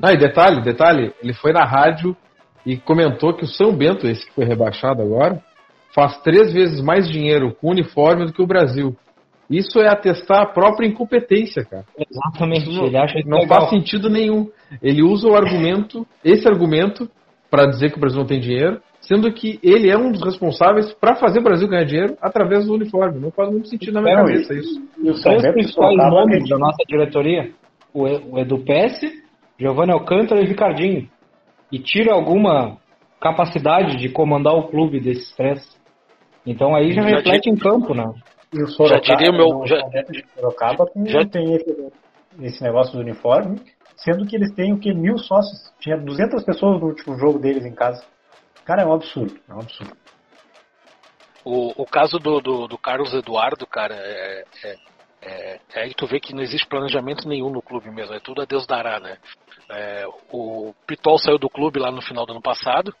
Não, 0.00 0.10
e 0.10 0.16
detalhe, 0.16 0.62
detalhe, 0.62 1.14
ele 1.22 1.32
foi 1.34 1.52
na 1.52 1.64
rádio 1.64 2.16
e 2.68 2.76
comentou 2.76 3.32
que 3.32 3.44
o 3.44 3.46
São 3.46 3.74
Bento, 3.74 4.06
esse 4.06 4.26
que 4.26 4.34
foi 4.34 4.44
rebaixado 4.44 5.00
agora, 5.00 5.40
faz 5.94 6.20
três 6.20 6.52
vezes 6.52 6.82
mais 6.82 7.08
dinheiro 7.08 7.56
com 7.58 7.70
uniforme 7.70 8.26
do 8.26 8.32
que 8.34 8.42
o 8.42 8.46
Brasil. 8.46 8.94
Isso 9.48 9.80
é 9.80 9.88
atestar 9.88 10.42
a 10.42 10.46
própria 10.46 10.86
incompetência, 10.86 11.64
cara. 11.64 11.86
Exatamente. 11.98 12.68
Ele 12.68 12.98
acha 12.98 13.18
não 13.24 13.38
legal. 13.38 13.60
faz 13.60 13.70
sentido 13.70 14.10
nenhum. 14.10 14.50
Ele 14.82 15.02
usa 15.02 15.26
o 15.26 15.34
argumento, 15.34 16.06
esse 16.22 16.46
argumento, 16.46 17.08
para 17.50 17.64
dizer 17.64 17.90
que 17.90 17.96
o 17.96 18.00
Brasil 18.00 18.18
não 18.18 18.26
tem 18.26 18.38
dinheiro, 18.38 18.82
sendo 19.00 19.32
que 19.32 19.58
ele 19.62 19.90
é 19.90 19.96
um 19.96 20.12
dos 20.12 20.22
responsáveis 20.22 20.92
para 20.92 21.16
fazer 21.16 21.38
o 21.38 21.44
Brasil 21.44 21.66
ganhar 21.66 21.84
dinheiro 21.84 22.18
através 22.20 22.66
do 22.66 22.74
uniforme. 22.74 23.18
Não 23.18 23.30
faz 23.30 23.50
muito 23.50 23.68
sentido 23.68 23.94
na 23.94 24.02
minha 24.02 24.16
cabeça 24.16 24.52
isso. 24.52 24.78
E 25.02 25.08
os 25.08 25.22
três 25.22 25.40
principais 25.54 25.96
nomes 25.96 26.46
da 26.46 26.58
nossa 26.58 26.84
diretoria, 26.86 27.50
o 27.94 28.38
Edu 28.38 28.58
Pesce, 28.58 29.10
Giovanni 29.58 29.92
Alcântara 29.92 30.42
e 30.42 30.44
Ricardinho. 30.44 31.08
E 31.70 31.78
tira 31.78 32.14
alguma 32.14 32.78
capacidade 33.20 33.96
de 33.96 34.08
comandar 34.08 34.54
o 34.54 34.68
clube 34.68 35.00
desses 35.00 35.34
três. 35.34 35.60
Então 36.46 36.74
aí 36.74 36.92
já, 36.92 37.02
já 37.02 37.16
reflete 37.16 37.50
em 37.50 37.56
campo, 37.56 37.94
né? 37.94 38.04
E 38.52 38.62
o 38.62 38.68
Sorocaba, 38.68 39.04
já 39.04 39.14
diria 39.14 39.30
o 39.30 39.36
meu. 39.36 39.66
Já, 39.66 39.76
Sorocaba 40.34 40.86
já, 41.06 41.24
tem 41.26 41.54
esse, 41.54 41.92
esse 42.40 42.62
negócio 42.62 42.92
do 42.94 43.00
uniforme 43.00 43.60
sendo 43.98 44.26
que 44.26 44.36
eles 44.36 44.54
têm 44.54 44.72
o 44.72 44.78
que? 44.78 44.92
Mil 44.92 45.18
sócios. 45.18 45.72
Tinha 45.80 45.96
200 45.96 46.44
pessoas 46.44 46.80
no 46.80 46.86
último 46.86 47.18
jogo 47.18 47.38
deles 47.38 47.64
em 47.64 47.74
casa. 47.74 48.04
Cara, 48.64 48.82
é 48.82 48.86
um 48.86 48.92
absurdo. 48.92 49.38
É 49.48 49.54
um 49.54 49.60
absurdo. 49.60 49.96
O, 51.44 51.82
o 51.82 51.86
caso 51.86 52.18
do, 52.18 52.40
do, 52.40 52.68
do 52.68 52.78
Carlos 52.78 53.12
Eduardo, 53.14 53.66
cara, 53.66 53.94
é, 53.94 54.44
é, 54.64 54.74
é, 55.20 55.60
é, 55.74 55.82
aí 55.82 55.94
tu 55.94 56.06
vê 56.06 56.20
que 56.20 56.34
não 56.34 56.42
existe 56.42 56.66
planejamento 56.66 57.28
nenhum 57.28 57.50
no 57.50 57.62
clube 57.62 57.90
mesmo. 57.90 58.14
É 58.14 58.20
tudo 58.20 58.42
a 58.42 58.44
Deus 58.44 58.66
dará, 58.66 59.00
né? 59.00 59.18
É, 59.70 60.06
o 60.30 60.74
Pitol 60.86 61.18
saiu 61.18 61.38
do 61.38 61.50
clube 61.50 61.78
lá 61.78 61.90
no 61.90 62.02
final 62.02 62.24
do 62.24 62.32
ano 62.32 62.42
passado. 62.42 62.94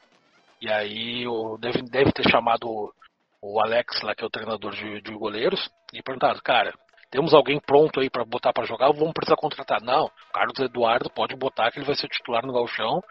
E 0.60 0.68
aí 0.68 1.26
o, 1.26 1.56
deve, 1.58 1.82
deve 1.82 2.12
ter 2.12 2.28
chamado 2.28 2.68
o, 2.68 2.92
o 3.40 3.60
Alex, 3.60 4.02
lá 4.02 4.14
que 4.14 4.24
é 4.24 4.26
o 4.26 4.30
treinador 4.30 4.72
de, 4.72 5.00
de 5.00 5.12
goleiros, 5.12 5.70
e 5.92 6.02
perguntado, 6.02 6.42
cara, 6.42 6.74
temos 7.10 7.32
alguém 7.32 7.60
pronto 7.60 8.00
aí 8.00 8.10
para 8.10 8.24
botar 8.24 8.52
para 8.52 8.66
jogar, 8.66 8.92
vamos 8.92 9.14
precisar 9.14 9.36
contratar. 9.36 9.80
Não, 9.80 10.10
Carlos 10.32 10.58
Eduardo 10.58 11.08
pode 11.10 11.34
botar 11.36 11.70
que 11.70 11.78
ele 11.78 11.86
vai 11.86 11.94
ser 11.94 12.08
titular 12.08 12.44
no 12.44 12.52
galchão 12.52 13.02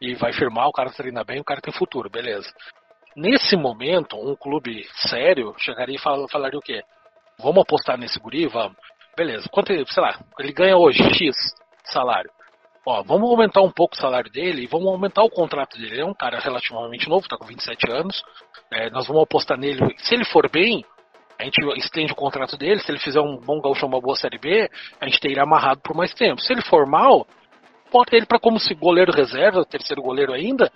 e 0.00 0.14
vai 0.14 0.32
firmar, 0.32 0.68
o 0.68 0.72
cara 0.72 0.90
treina 0.90 1.24
bem, 1.24 1.40
o 1.40 1.44
cara 1.44 1.60
tem 1.60 1.72
futuro, 1.72 2.08
beleza. 2.08 2.48
Nesse 3.14 3.56
momento, 3.56 4.16
um 4.16 4.34
clube 4.34 4.86
sério 5.08 5.54
chegaria 5.58 5.96
e 5.96 5.98
fal 5.98 6.26
falaria 6.28 6.58
o 6.58 6.62
quê? 6.62 6.82
Vamos 7.42 7.62
apostar 7.62 7.98
nesse 7.98 8.18
guri? 8.18 8.46
Vamos. 8.46 8.76
Beleza. 9.16 9.48
Quanto, 9.50 9.68
sei 9.68 10.02
lá, 10.02 10.18
ele 10.38 10.52
ganha 10.52 10.76
hoje 10.76 11.02
X 11.14 11.36
salário. 11.84 12.30
ó, 12.86 13.02
vamos 13.02 13.28
aumentar 13.30 13.60
um 13.60 13.70
pouco 13.70 13.94
o 13.94 13.98
salário 13.98 14.30
dele 14.30 14.62
e 14.62 14.66
vamos 14.66 14.86
aumentar 14.88 15.22
o 15.22 15.30
contrato 15.30 15.76
dele. 15.76 15.94
Ele 15.94 16.00
é 16.00 16.06
um 16.06 16.14
cara 16.14 16.38
relativamente 16.38 17.08
novo, 17.08 17.28
tá 17.28 17.36
com 17.36 17.44
27 17.44 17.90
anos. 17.90 18.22
É, 18.70 18.88
nós 18.90 19.06
vamos 19.06 19.22
apostar 19.22 19.58
nele. 19.58 19.94
Se 19.98 20.14
ele 20.14 20.24
for 20.24 20.48
bem, 20.50 20.84
a 21.38 21.44
gente 21.44 21.60
estende 21.78 22.12
o 22.12 22.16
contrato 22.16 22.56
dele. 22.56 22.80
Se 22.80 22.90
ele 22.90 22.98
fizer 22.98 23.20
um 23.20 23.36
bom 23.36 23.60
gauchão, 23.60 23.88
uma 23.88 24.00
boa 24.00 24.16
série 24.16 24.38
B, 24.38 24.70
a 25.00 25.06
gente 25.06 25.20
tem 25.20 25.32
ele 25.32 25.40
amarrado 25.40 25.80
por 25.82 25.94
mais 25.94 26.14
tempo. 26.14 26.40
Se 26.40 26.52
ele 26.52 26.62
for 26.62 26.86
mal, 26.86 27.26
bota 27.92 28.16
ele 28.16 28.26
para 28.26 28.38
como 28.38 28.58
se 28.58 28.74
goleiro 28.74 29.12
reserva, 29.12 29.64
terceiro 29.64 30.00
goleiro 30.00 30.32
ainda, 30.32 30.72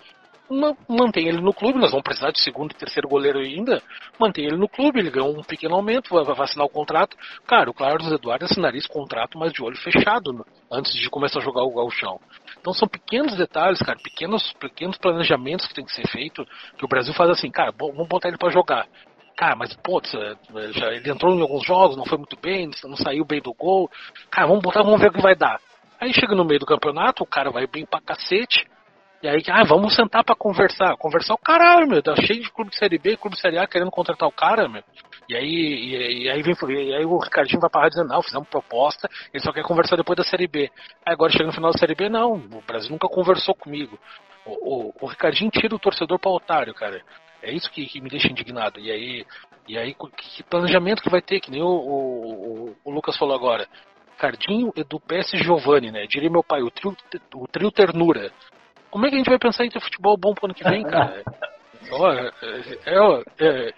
mantém 0.89 1.29
ele 1.29 1.41
no 1.41 1.53
clube, 1.53 1.79
nós 1.79 1.91
vamos 1.91 2.05
precisar 2.05 2.31
de 2.31 2.41
segundo 2.41 2.73
e 2.73 2.75
terceiro 2.75 3.09
goleiro 3.09 3.39
ainda, 3.39 3.83
mantém 4.19 4.45
ele 4.45 4.57
no 4.57 4.69
clube, 4.69 5.01
ele 5.01 5.11
ganhou 5.11 5.37
um 5.37 5.43
pequeno 5.43 5.75
aumento, 5.75 6.15
vai, 6.15 6.25
vai 6.25 6.45
assinar 6.45 6.67
o 6.67 6.71
contrato. 6.71 7.17
Cara, 7.47 7.71
o 7.71 7.75
Carlos 7.75 8.11
Eduardo 8.13 8.45
assinaria 8.45 8.79
esse 8.79 8.89
contrato, 8.89 9.39
mas 9.39 9.53
de 9.53 9.63
olho 9.63 9.77
fechado, 9.77 10.33
né, 10.33 10.43
antes 10.71 10.93
de 10.95 11.11
começar 11.11 11.41
a 11.41 11.43
jogar 11.43 11.63
o 11.63 11.75
gauchão. 11.75 12.21
Então 12.61 12.73
são 12.73 12.89
pequenos 12.89 13.37
detalhes, 13.37 13.81
cara, 13.81 13.99
pequenos, 14.03 14.53
pequenos 14.55 14.97
planejamentos 14.99 15.67
que 15.67 15.75
tem 15.75 15.85
que 15.85 15.95
ser 15.95 16.07
feito, 16.09 16.47
que 16.77 16.85
o 16.85 16.89
Brasil 16.89 17.15
faz 17.15 17.31
assim, 17.31 17.51
cara, 17.51 17.73
vamos 17.79 18.09
botar 18.09 18.29
ele 18.29 18.39
para 18.39 18.51
jogar. 18.51 18.87
Cara, 19.37 19.55
mas 19.55 19.75
putz, 19.77 20.15
é, 20.15 20.35
já, 20.73 20.93
ele 20.93 21.11
entrou 21.11 21.35
em 21.35 21.43
alguns 21.43 21.65
jogos, 21.67 21.97
não 21.97 22.07
foi 22.07 22.17
muito 22.17 22.39
bem, 22.41 22.71
não 22.85 22.97
saiu 22.97 23.25
bem 23.25 23.41
do 23.43 23.53
gol. 23.53 23.91
Cara, 24.31 24.47
vamos 24.47 24.63
botar, 24.63 24.83
vamos 24.83 24.99
ver 24.99 25.11
o 25.11 25.13
que 25.13 25.21
vai 25.21 25.37
dar. 25.37 25.61
Aí 26.01 26.13
chega 26.13 26.35
no 26.35 26.45
meio 26.45 26.61
do 26.61 26.67
campeonato, 26.67 27.23
o 27.23 27.27
cara 27.27 27.51
vai 27.51 27.67
bem 27.67 27.85
pra 27.85 28.01
cacete, 28.01 28.67
e 29.27 29.29
aí, 29.29 29.43
ah, 29.49 29.65
vamos 29.65 29.97
sentar 29.97 30.23
para 30.23 30.37
conversar. 30.37 30.97
Conversar 30.97 31.35
o 31.35 31.39
caralho, 31.39 31.89
meu. 31.89 32.01
Tá 32.01 32.15
cheio 32.15 32.41
de 32.41 32.49
clube 32.53 32.71
de 32.71 32.79
Série 32.79 32.97
B, 32.97 33.17
clube 33.17 33.35
de 33.35 33.43
Série 33.43 33.59
A 33.59 33.67
querendo 33.67 33.91
contratar 33.91 34.29
o 34.29 34.31
cara, 34.33 34.69
meu. 34.69 34.85
E 35.29 35.35
aí, 35.35 35.45
e, 35.45 36.23
e 36.23 36.31
aí, 36.31 36.43
vem, 36.43 36.55
e 36.71 36.95
aí 36.95 37.05
o 37.05 37.19
Ricardinho 37.19 37.61
vai 37.61 37.69
parar 37.69 37.89
dizendo, 37.89 38.07
não, 38.07 38.23
fizemos 38.23 38.47
proposta, 38.49 39.11
ele 39.35 39.43
só 39.43 39.53
quer 39.53 39.65
conversar 39.65 39.97
depois 39.97 40.17
da 40.17 40.23
Série 40.23 40.47
B. 40.47 40.71
Aí 41.05 41.13
agora 41.13 41.33
chega 41.33 41.47
no 41.47 41.53
final 41.53 41.73
da 41.73 41.79
Série 41.79 41.97
B, 41.97 42.09
não, 42.09 42.35
o 42.35 42.63
Brasil 42.65 42.93
nunca 42.93 43.09
conversou 43.09 43.53
comigo. 43.53 43.99
O, 44.45 44.53
o, 44.53 44.95
o 45.01 45.07
Ricardinho 45.07 45.51
tira 45.51 45.75
o 45.75 45.81
torcedor 45.81 46.21
para 46.21 46.31
otário, 46.31 46.73
cara. 46.73 47.03
É 47.43 47.53
isso 47.53 47.69
que, 47.73 47.85
que, 47.85 48.01
me 48.01 48.09
deixa 48.09 48.29
indignado. 48.29 48.79
E 48.79 48.93
aí, 48.93 49.27
e 49.67 49.77
aí 49.77 49.93
que 49.93 50.45
planejamento 50.45 51.03
que 51.03 51.11
vai 51.11 51.21
ter, 51.21 51.41
que 51.41 51.51
nem 51.51 51.63
o, 51.63 51.67
o, 51.67 52.77
o 52.85 52.91
Lucas 52.93 53.17
falou 53.17 53.35
agora. 53.35 53.67
Ricardinho, 54.13 54.73
Edu 54.77 55.01
PS 55.01 55.35
e 55.35 55.39
Giovanni, 55.39 55.91
né? 55.91 56.07
Diria 56.07 56.31
meu 56.31 56.45
pai, 56.45 56.63
o 56.63 56.71
trio, 56.71 56.97
o 57.35 57.49
trio 57.49 57.73
ternura. 57.73 58.31
Como 58.91 59.07
é 59.07 59.09
que 59.09 59.15
a 59.15 59.19
gente 59.19 59.31
vai 59.31 59.39
pensar 59.39 59.65
em 59.65 59.71
ter 59.71 59.81
futebol 59.81 60.17
bom 60.17 60.35
pro 60.35 60.47
ano 60.47 60.55
que 60.55 60.65
vem, 60.65 60.83
cara? 60.85 61.23
é, 62.87 62.95
é, 62.95 63.23
é, 63.41 63.73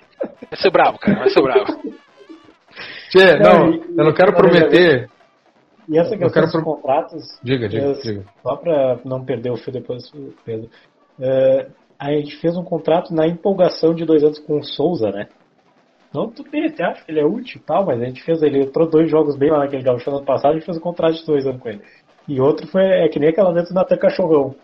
é 0.50 0.56
ser 0.56 0.70
bravo, 0.70 0.98
cara, 0.98 1.18
vai 1.18 1.30
ser 1.30 1.42
bravo. 1.42 1.98
Tchê, 3.10 3.36
não, 3.38 3.74
eu 3.74 4.04
não 4.04 4.12
quero 4.12 4.34
prometer. 4.34 5.08
E 5.88 5.98
essa 5.98 6.16
questão 6.16 6.42
dos 6.42 6.52
pro... 6.52 6.62
contratos. 6.62 7.40
Diga, 7.42 7.68
diga, 7.68 7.94
diga. 7.94 8.24
Só 8.42 8.56
para 8.56 9.00
não 9.04 9.24
perder 9.24 9.50
o 9.50 9.56
fio 9.56 9.72
depois, 9.72 10.10
Pedro. 10.44 10.68
Uh, 11.18 11.72
a 11.98 12.12
gente 12.12 12.36
fez 12.36 12.56
um 12.56 12.62
contrato 12.62 13.12
na 13.14 13.26
empolgação 13.26 13.94
de 13.94 14.04
dois 14.04 14.22
anos 14.22 14.38
com 14.38 14.58
o 14.58 14.64
Souza, 14.64 15.10
né? 15.10 15.28
Não, 16.12 16.28
tudo 16.28 16.50
bem, 16.50 16.66
até 16.66 16.84
acho 16.84 17.04
que 17.04 17.10
ele 17.10 17.20
é 17.20 17.26
útil 17.26 17.60
e 17.60 17.64
tal, 17.64 17.84
mas 17.84 18.00
a 18.00 18.04
gente 18.04 18.22
fez, 18.22 18.42
ele 18.42 18.62
entrou 18.62 18.88
dois 18.88 19.10
jogos 19.10 19.36
bem 19.36 19.50
lá 19.50 19.58
naquele 19.58 19.82
gauchão 19.82 20.16
ano 20.16 20.24
passado, 20.24 20.52
a 20.52 20.54
gente 20.54 20.64
fez 20.64 20.78
um 20.78 20.80
contrato 20.80 21.16
de 21.16 21.26
dois 21.26 21.46
anos 21.46 21.60
com 21.60 21.68
ele. 21.68 21.82
E 22.26 22.40
outro 22.40 22.66
foi, 22.68 22.82
é 22.82 23.08
que 23.08 23.18
nem 23.18 23.30
aquela 23.30 23.52
dentro 23.52 23.70
do 23.70 23.74
Natan 23.74 23.96
Cachorrão. 23.96 24.54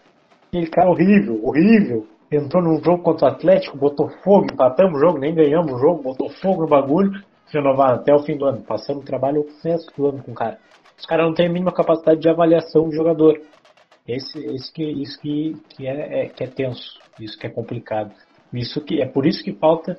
Aquele 0.55 0.71
cara 0.71 0.89
horrível, 0.89 1.45
horrível. 1.45 2.07
Entrou 2.31 2.63
num 2.63 2.81
jogo 2.81 3.03
contra 3.03 3.27
o 3.27 3.31
Atlético, 3.33 3.77
botou 3.77 4.09
fogo, 4.23 4.47
empatamos 4.53 4.95
o 4.95 5.05
jogo, 5.05 5.19
nem 5.19 5.35
ganhamos 5.35 5.73
o 5.73 5.79
jogo, 5.79 6.01
botou 6.01 6.29
fogo 6.29 6.63
no 6.63 6.69
bagulho, 6.69 7.11
renovaram 7.53 7.97
até 7.97 8.15
o 8.15 8.21
fim 8.21 8.37
do 8.37 8.45
ano. 8.45 8.63
Passando 8.63 9.01
o 9.01 9.05
trabalho 9.05 9.41
o 9.41 9.97
do 9.97 10.07
ano 10.07 10.23
com 10.23 10.31
o 10.31 10.35
cara. 10.35 10.61
Os 10.97 11.05
caras 11.07 11.27
não 11.27 11.35
têm 11.35 11.47
a 11.47 11.53
mínima 11.53 11.73
capacidade 11.73 12.21
de 12.21 12.29
avaliação 12.29 12.85
do 12.85 12.95
jogador. 12.95 13.37
Esse, 14.07 14.39
esse 14.47 14.73
que, 14.73 14.85
isso 14.85 15.21
que, 15.21 15.57
que, 15.71 15.89
é, 15.89 16.21
é, 16.23 16.29
que 16.29 16.45
é 16.45 16.47
tenso, 16.47 17.01
isso 17.19 17.37
que 17.37 17.49
é 17.49 17.51
complicado. 17.51 18.13
Isso 18.53 18.81
que, 18.81 19.03
é 19.03 19.07
por 19.07 19.27
isso 19.27 19.43
que 19.43 19.55
falta 19.55 19.99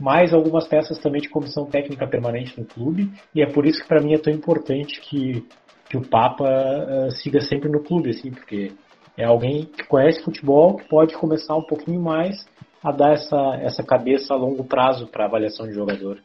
mais 0.00 0.34
algumas 0.34 0.66
peças 0.66 0.98
também 0.98 1.22
de 1.22 1.28
comissão 1.28 1.64
técnica 1.66 2.08
permanente 2.08 2.58
no 2.58 2.66
clube, 2.66 3.08
e 3.32 3.40
é 3.40 3.46
por 3.46 3.66
isso 3.66 3.80
que 3.80 3.88
para 3.88 4.00
mim 4.00 4.14
é 4.14 4.18
tão 4.18 4.32
importante 4.32 5.00
que, 5.00 5.46
que 5.88 5.96
o 5.96 6.08
Papa 6.08 6.44
uh, 6.44 7.10
siga 7.12 7.40
sempre 7.40 7.68
no 7.68 7.84
clube, 7.84 8.10
assim, 8.10 8.32
porque 8.32 8.72
é 9.16 9.24
alguém 9.24 9.66
que 9.66 9.84
conhece 9.84 10.22
futebol, 10.22 10.76
que 10.76 10.88
pode 10.88 11.14
começar 11.16 11.54
um 11.54 11.62
pouquinho 11.62 12.00
mais 12.00 12.46
a 12.82 12.90
dar 12.90 13.12
essa, 13.12 13.56
essa 13.60 13.82
cabeça 13.84 14.34
a 14.34 14.36
longo 14.36 14.64
prazo 14.64 15.06
para 15.06 15.26
avaliação 15.26 15.66
de 15.66 15.74
jogador. 15.74 16.18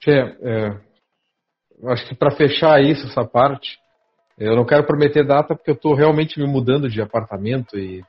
Tchê, 0.00 0.12
é, 0.42 0.76
acho 1.86 2.08
que 2.08 2.14
para 2.14 2.30
fechar 2.30 2.82
isso, 2.82 3.06
essa 3.06 3.24
parte, 3.24 3.78
eu 4.38 4.56
não 4.56 4.64
quero 4.64 4.86
prometer 4.86 5.26
data 5.26 5.54
porque 5.54 5.70
eu 5.70 5.74
estou 5.74 5.94
realmente 5.94 6.40
me 6.40 6.46
mudando 6.46 6.88
de 6.88 7.00
apartamento 7.00 7.78
e 7.78 8.02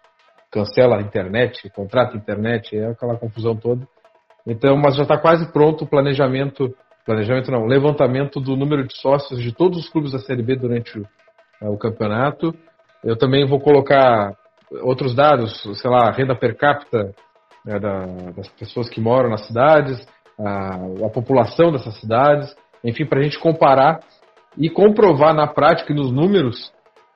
cancela 0.52 0.98
a 0.98 1.02
internet, 1.02 1.70
contrata 1.72 2.14
a 2.14 2.18
internet, 2.18 2.78
é 2.78 2.88
aquela 2.88 3.18
confusão 3.18 3.56
toda. 3.56 3.86
Então, 4.48 4.78
mas 4.78 4.96
já 4.96 5.04
está 5.04 5.18
quase 5.18 5.52
pronto 5.52 5.84
o 5.84 5.88
planejamento, 5.88 6.74
planejamento 7.06 7.52
não, 7.52 7.66
levantamento 7.66 8.40
do 8.40 8.56
número 8.56 8.88
de 8.88 8.96
sócios 9.00 9.42
de 9.42 9.52
todos 9.52 9.78
os 9.78 9.90
clubes 9.90 10.12
da 10.12 10.20
Série 10.20 10.44
B 10.44 10.56
durante 10.56 11.00
o, 11.00 11.08
é, 11.62 11.68
o 11.68 11.78
campeonato. 11.78 12.56
Eu 13.06 13.16
também 13.16 13.46
vou 13.46 13.60
colocar 13.60 14.34
outros 14.82 15.14
dados, 15.14 15.62
sei 15.80 15.92
lá, 15.92 16.10
renda 16.10 16.36
per 16.36 16.58
capita 16.58 17.14
né, 17.64 17.80
da, 17.80 18.00
das 18.36 18.48
pessoas 18.48 18.90
que 18.90 19.00
moram 19.00 19.30
nas 19.30 19.46
cidades, 19.46 20.06
a, 20.40 21.06
a 21.06 21.10
população 21.10 21.72
dessas 21.72 22.00
cidades, 22.00 22.54
enfim, 22.84 23.06
para 23.06 23.20
a 23.20 23.24
gente 23.24 23.40
comparar 23.40 24.00
e 24.58 24.70
comprovar 24.70 25.36
na 25.36 25.46
prática 25.46 25.94
e 25.94 25.96
nos 25.96 26.12
números 26.12 26.74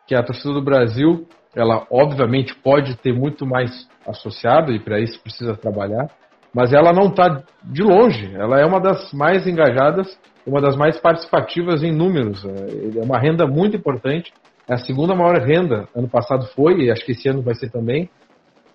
que 0.07 0.13
a 0.13 0.23
torcida 0.23 0.53
do 0.53 0.61
Brasil, 0.61 1.27
ela 1.55 1.85
obviamente 1.89 2.55
pode 2.55 2.95
ter 2.97 3.13
muito 3.13 3.45
mais 3.45 3.87
associado 4.07 4.71
e 4.71 4.79
para 4.79 4.99
isso 4.99 5.19
precisa 5.21 5.55
trabalhar, 5.55 6.07
mas 6.53 6.71
ela 6.71 6.93
não 6.93 7.09
está 7.09 7.43
de 7.63 7.83
longe. 7.83 8.33
Ela 8.35 8.59
é 8.59 8.65
uma 8.65 8.79
das 8.79 9.11
mais 9.13 9.47
engajadas, 9.47 10.19
uma 10.45 10.61
das 10.61 10.75
mais 10.75 10.99
participativas 10.99 11.83
em 11.83 11.91
números. 11.91 12.43
É, 12.45 12.99
é 12.99 13.03
uma 13.03 13.19
renda 13.19 13.45
muito 13.47 13.75
importante 13.75 14.31
a 14.69 14.77
segunda 14.77 15.15
maior 15.15 15.37
renda, 15.39 15.87
ano 15.95 16.07
passado 16.07 16.45
foi, 16.55 16.81
e 16.81 16.91
acho 16.91 17.03
que 17.03 17.13
esse 17.13 17.27
ano 17.27 17.41
vai 17.41 17.55
ser 17.55 17.71
também, 17.71 18.09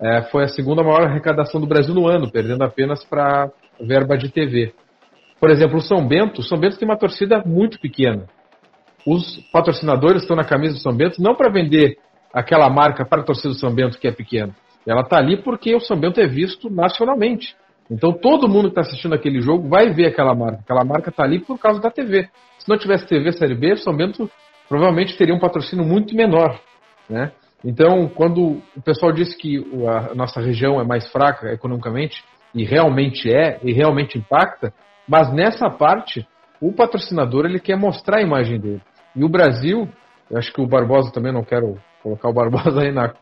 é, 0.00 0.22
foi 0.22 0.44
a 0.44 0.48
segunda 0.48 0.82
maior 0.82 1.02
arrecadação 1.02 1.60
do 1.60 1.66
Brasil 1.66 1.94
no 1.94 2.08
ano, 2.08 2.30
perdendo 2.30 2.64
apenas 2.64 3.04
para 3.04 3.50
verba 3.80 4.18
de 4.18 4.28
TV. 4.28 4.74
Por 5.38 5.50
exemplo, 5.50 5.78
o 5.78 5.80
São 5.80 6.06
Bento, 6.06 6.40
o 6.40 6.42
São 6.42 6.58
Bento 6.58 6.78
tem 6.78 6.88
uma 6.88 6.98
torcida 6.98 7.42
muito 7.46 7.78
pequena. 7.78 8.24
Os 9.06 9.36
patrocinadores 9.52 10.22
estão 10.22 10.36
na 10.36 10.44
camisa 10.44 10.74
do 10.74 10.80
São 10.80 10.94
Bento 10.96 11.22
não 11.22 11.34
para 11.34 11.50
vender 11.50 11.98
aquela 12.32 12.68
marca 12.68 13.04
para 13.04 13.20
a 13.20 13.24
torcida 13.24 13.50
do 13.50 13.60
São 13.60 13.72
Bento 13.72 13.98
que 13.98 14.08
é 14.08 14.12
pequena. 14.12 14.54
Ela 14.86 15.02
está 15.02 15.18
ali 15.18 15.36
porque 15.42 15.74
o 15.74 15.80
São 15.80 15.96
Bento 15.96 16.20
é 16.20 16.26
visto 16.26 16.68
nacionalmente. 16.68 17.54
Então 17.90 18.12
todo 18.12 18.48
mundo 18.48 18.64
que 18.64 18.68
está 18.70 18.80
assistindo 18.80 19.14
aquele 19.14 19.40
jogo 19.40 19.68
vai 19.68 19.92
ver 19.92 20.06
aquela 20.06 20.34
marca. 20.34 20.60
Aquela 20.60 20.84
marca 20.84 21.10
está 21.10 21.22
ali 21.22 21.38
por 21.38 21.58
causa 21.58 21.80
da 21.80 21.90
TV. 21.90 22.28
Se 22.58 22.68
não 22.68 22.78
tivesse 22.78 23.06
TV 23.06 23.30
Série 23.32 23.54
B, 23.54 23.74
o 23.74 23.76
São 23.76 23.94
Bento 23.94 24.28
provavelmente 24.68 25.16
teria 25.16 25.34
um 25.34 25.40
patrocínio 25.40 25.84
muito 25.84 26.14
menor. 26.14 26.60
Né? 27.08 27.32
Então, 27.64 28.08
quando 28.08 28.62
o 28.76 28.82
pessoal 28.82 29.12
diz 29.12 29.34
que 29.34 29.64
a 29.88 30.14
nossa 30.14 30.40
região 30.40 30.80
é 30.80 30.84
mais 30.84 31.10
fraca 31.10 31.52
economicamente, 31.52 32.22
e 32.54 32.64
realmente 32.64 33.30
é, 33.30 33.58
e 33.62 33.72
realmente 33.72 34.16
impacta, 34.16 34.72
mas 35.08 35.32
nessa 35.32 35.68
parte, 35.68 36.26
o 36.60 36.72
patrocinador 36.72 37.44
ele 37.44 37.58
quer 37.58 37.76
mostrar 37.76 38.18
a 38.18 38.22
imagem 38.22 38.60
dele. 38.60 38.80
E 39.14 39.24
o 39.24 39.28
Brasil, 39.28 39.88
eu 40.30 40.38
acho 40.38 40.52
que 40.52 40.60
o 40.60 40.66
Barbosa 40.66 41.12
também, 41.12 41.32
não 41.32 41.42
quero 41.42 41.76
colocar 42.02 42.28
o 42.28 42.32
Barbosa 42.32 42.80
aí 42.80 42.92
na, 42.92 43.12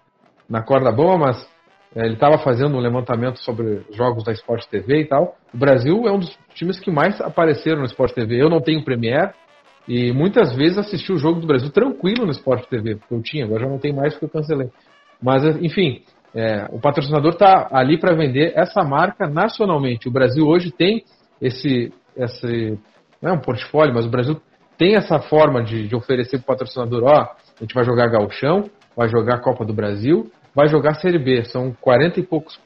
na 0.49 0.63
corda 0.63 0.93
boa, 0.93 1.17
mas 1.17 1.51
é, 1.97 2.05
ele 2.05 2.15
estava 2.15 2.39
fazendo 2.39 2.77
um 2.77 2.81
levantamento 2.81 3.39
sobre 3.39 3.85
jogos 3.93 4.23
da 4.23 4.33
Sport 4.33 4.67
TV 4.67 5.01
e 5.01 5.09
tal. 5.09 5.35
O 5.53 5.59
Brasil 5.59 6.07
é 6.07 6.13
um 6.13 6.19
dos 6.19 6.39
times 6.55 6.79
que 6.79 6.91
mais 6.91 7.21
apareceram 7.21 7.81
no 7.81 7.87
Sport 7.87 8.13
TV. 8.13 8.41
Eu 8.41 8.51
não 8.51 8.61
tenho 8.61 8.85
Premier, 8.85 9.33
e 9.89 10.13
muitas 10.13 10.55
vezes 10.55 10.79
assisti 10.79 11.13
o 11.13 11.19
jogo 11.19 11.41
do 11.41 11.47
Brasil 11.47 11.71
tranquilo 11.71 12.25
no 12.25 12.31
Sport 12.33 12.69
TV, 12.69 12.97
porque 12.97 13.15
eu 13.15 13.23
tinha, 13.23 13.45
agora 13.45 13.65
já 13.65 13.69
não 13.69 13.79
tem 13.79 13.93
mais 13.93 14.15
porque 14.15 14.27
eu 14.27 14.31
cancelei. 14.31 14.71
Mas, 15.21 15.45
enfim, 15.63 16.03
é, 16.35 16.67
o 16.71 16.81
patrocinador 16.81 17.33
está 17.33 17.69
ali 17.73 17.99
para 17.99 18.15
vender 18.15 18.53
essa 18.57 18.83
marca 18.83 19.29
nacionalmente. 19.29 20.09
O 20.09 20.13
Brasil 20.13 20.47
hoje 20.47 20.71
tem 20.71 21.05
esse, 21.41 21.93
esse 22.17 22.79
não 23.21 23.31
é 23.31 23.35
um 23.35 23.41
portfólio, 23.41 23.95
mas 23.95 24.07
o 24.07 24.11
Brasil 24.11 24.41
tem 24.79 24.97
essa 24.97 25.19
forma 25.19 25.63
de, 25.63 25.87
de 25.87 25.95
oferecer 25.95 26.39
para 26.39 26.45
o 26.45 26.57
patrocinador: 26.57 27.05
ó, 27.05 27.21
a 27.21 27.61
gente 27.61 27.75
vai 27.75 27.85
jogar 27.85 28.09
Galchão, 28.09 28.71
vai 28.97 29.09
jogar 29.09 29.41
Copa 29.41 29.65
do 29.65 29.75
Brasil, 29.75 30.31
vai 30.55 30.69
jogar 30.69 30.95
Série 30.95 31.19
B. 31.19 31.45
São 31.45 31.73
40 31.81 32.21
e 32.21 32.23
poucos 32.23 32.59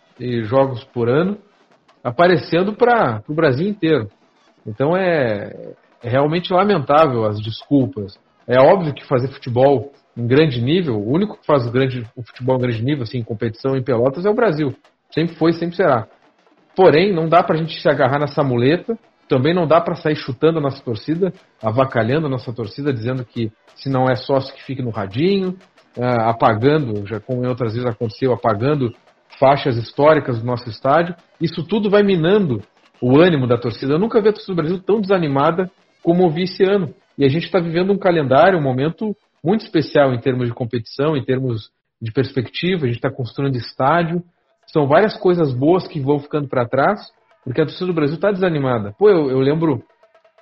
jogos 0.45 0.83
por 0.85 1.09
ano 1.09 1.37
aparecendo 2.03 2.73
para 2.73 3.23
o 3.29 3.35
Brasil 3.35 3.69
inteiro. 3.69 4.09
Então 4.65 4.97
é, 4.97 5.75
é 6.03 6.09
realmente 6.09 6.53
lamentável 6.53 7.25
as 7.25 7.41
desculpas. 7.41 8.19
É 8.47 8.61
óbvio 8.61 8.95
que 8.95 9.07
fazer 9.07 9.29
futebol 9.29 9.93
em 10.17 10.27
grande 10.27 10.63
nível, 10.63 10.97
o 10.97 11.13
único 11.13 11.39
que 11.39 11.47
faz 11.47 11.67
o, 11.67 11.71
grande, 11.71 12.07
o 12.17 12.23
futebol 12.23 12.57
em 12.57 12.61
grande 12.61 12.83
nível, 12.83 13.03
assim, 13.03 13.19
em 13.19 13.25
competição 13.25 13.77
em 13.77 13.83
pelotas, 13.83 14.25
é 14.25 14.31
o 14.31 14.35
Brasil. 14.35 14.75
Sempre 15.13 15.37
foi, 15.37 15.53
sempre 15.53 15.77
será. 15.77 16.07
Porém, 16.75 17.13
não 17.13 17.29
dá 17.29 17.43
para 17.43 17.57
a 17.57 17.59
gente 17.59 17.81
se 17.81 17.89
agarrar 17.89 18.19
nessa 18.19 18.43
muleta 18.43 18.99
também 19.29 19.53
não 19.53 19.67
dá 19.67 19.81
para 19.81 19.97
sair 19.97 20.17
chutando 20.17 20.59
a 20.59 20.63
nossa 20.63 20.83
torcida, 20.83 21.33
avacalhando 21.63 22.27
a 22.27 22.31
nossa 22.31 22.53
torcida, 22.53 22.93
dizendo 22.93 23.25
que 23.25 23.51
se 23.75 23.91
não 23.91 24.09
é 24.09 24.15
sócio 24.15 24.55
que 24.55 24.63
fique 24.63 24.83
no 24.83 24.91
radinho, 24.91 25.57
uh, 25.97 26.21
apagando, 26.29 27.07
já 27.07 27.19
como 27.19 27.45
em 27.45 27.49
outras 27.49 27.75
vezes 27.75 27.89
aconteceu, 27.89 28.33
apagando 28.33 28.95
faixas 29.39 29.77
históricas 29.77 30.39
do 30.39 30.47
nosso 30.47 30.69
estádio. 30.69 31.15
Isso 31.41 31.65
tudo 31.65 31.91
vai 31.91 32.03
minando 32.03 32.63
o 33.03 33.21
ânimo 33.21 33.47
da 33.47 33.59
torcida. 33.59 33.95
Eu 33.95 33.99
nunca 33.99 34.21
vi 34.23 34.29
a 34.29 34.33
torcida 34.33 34.55
do 34.55 34.63
Brasil 34.63 34.81
tão 34.81 35.01
desanimada 35.01 35.71
como 36.07 36.23
eu 36.23 36.31
vi 36.31 36.45
esse 36.45 36.63
ano. 36.63 36.95
E 37.19 37.25
a 37.25 37.29
gente 37.29 37.47
está 37.47 37.59
vivendo 37.59 37.93
um 37.93 37.99
calendário, 37.99 38.57
um 38.57 38.63
momento 38.63 39.13
muito 39.43 39.65
especial 39.65 40.15
em 40.15 40.21
termos 40.21 40.47
de 40.47 40.55
competição, 40.55 41.17
em 41.17 41.25
termos 41.25 41.69
de 42.01 42.13
perspectiva. 42.13 42.85
A 42.85 42.87
gente 42.87 42.99
está 42.99 43.11
construindo 43.11 43.57
estádio. 43.57 44.23
São 44.69 44.87
várias 44.87 45.17
coisas 45.19 45.53
boas 45.53 45.89
que 45.89 45.99
vão 45.99 46.21
ficando 46.21 46.47
para 46.49 46.69
trás, 46.69 47.01
porque 47.43 47.61
a 47.61 47.65
torcida 47.65 47.87
do 47.87 47.93
Brasil 47.93 48.15
está 48.15 48.31
desanimada. 48.31 48.95
Pô, 48.97 49.11
eu, 49.11 49.31
eu 49.31 49.41
lembro, 49.41 49.83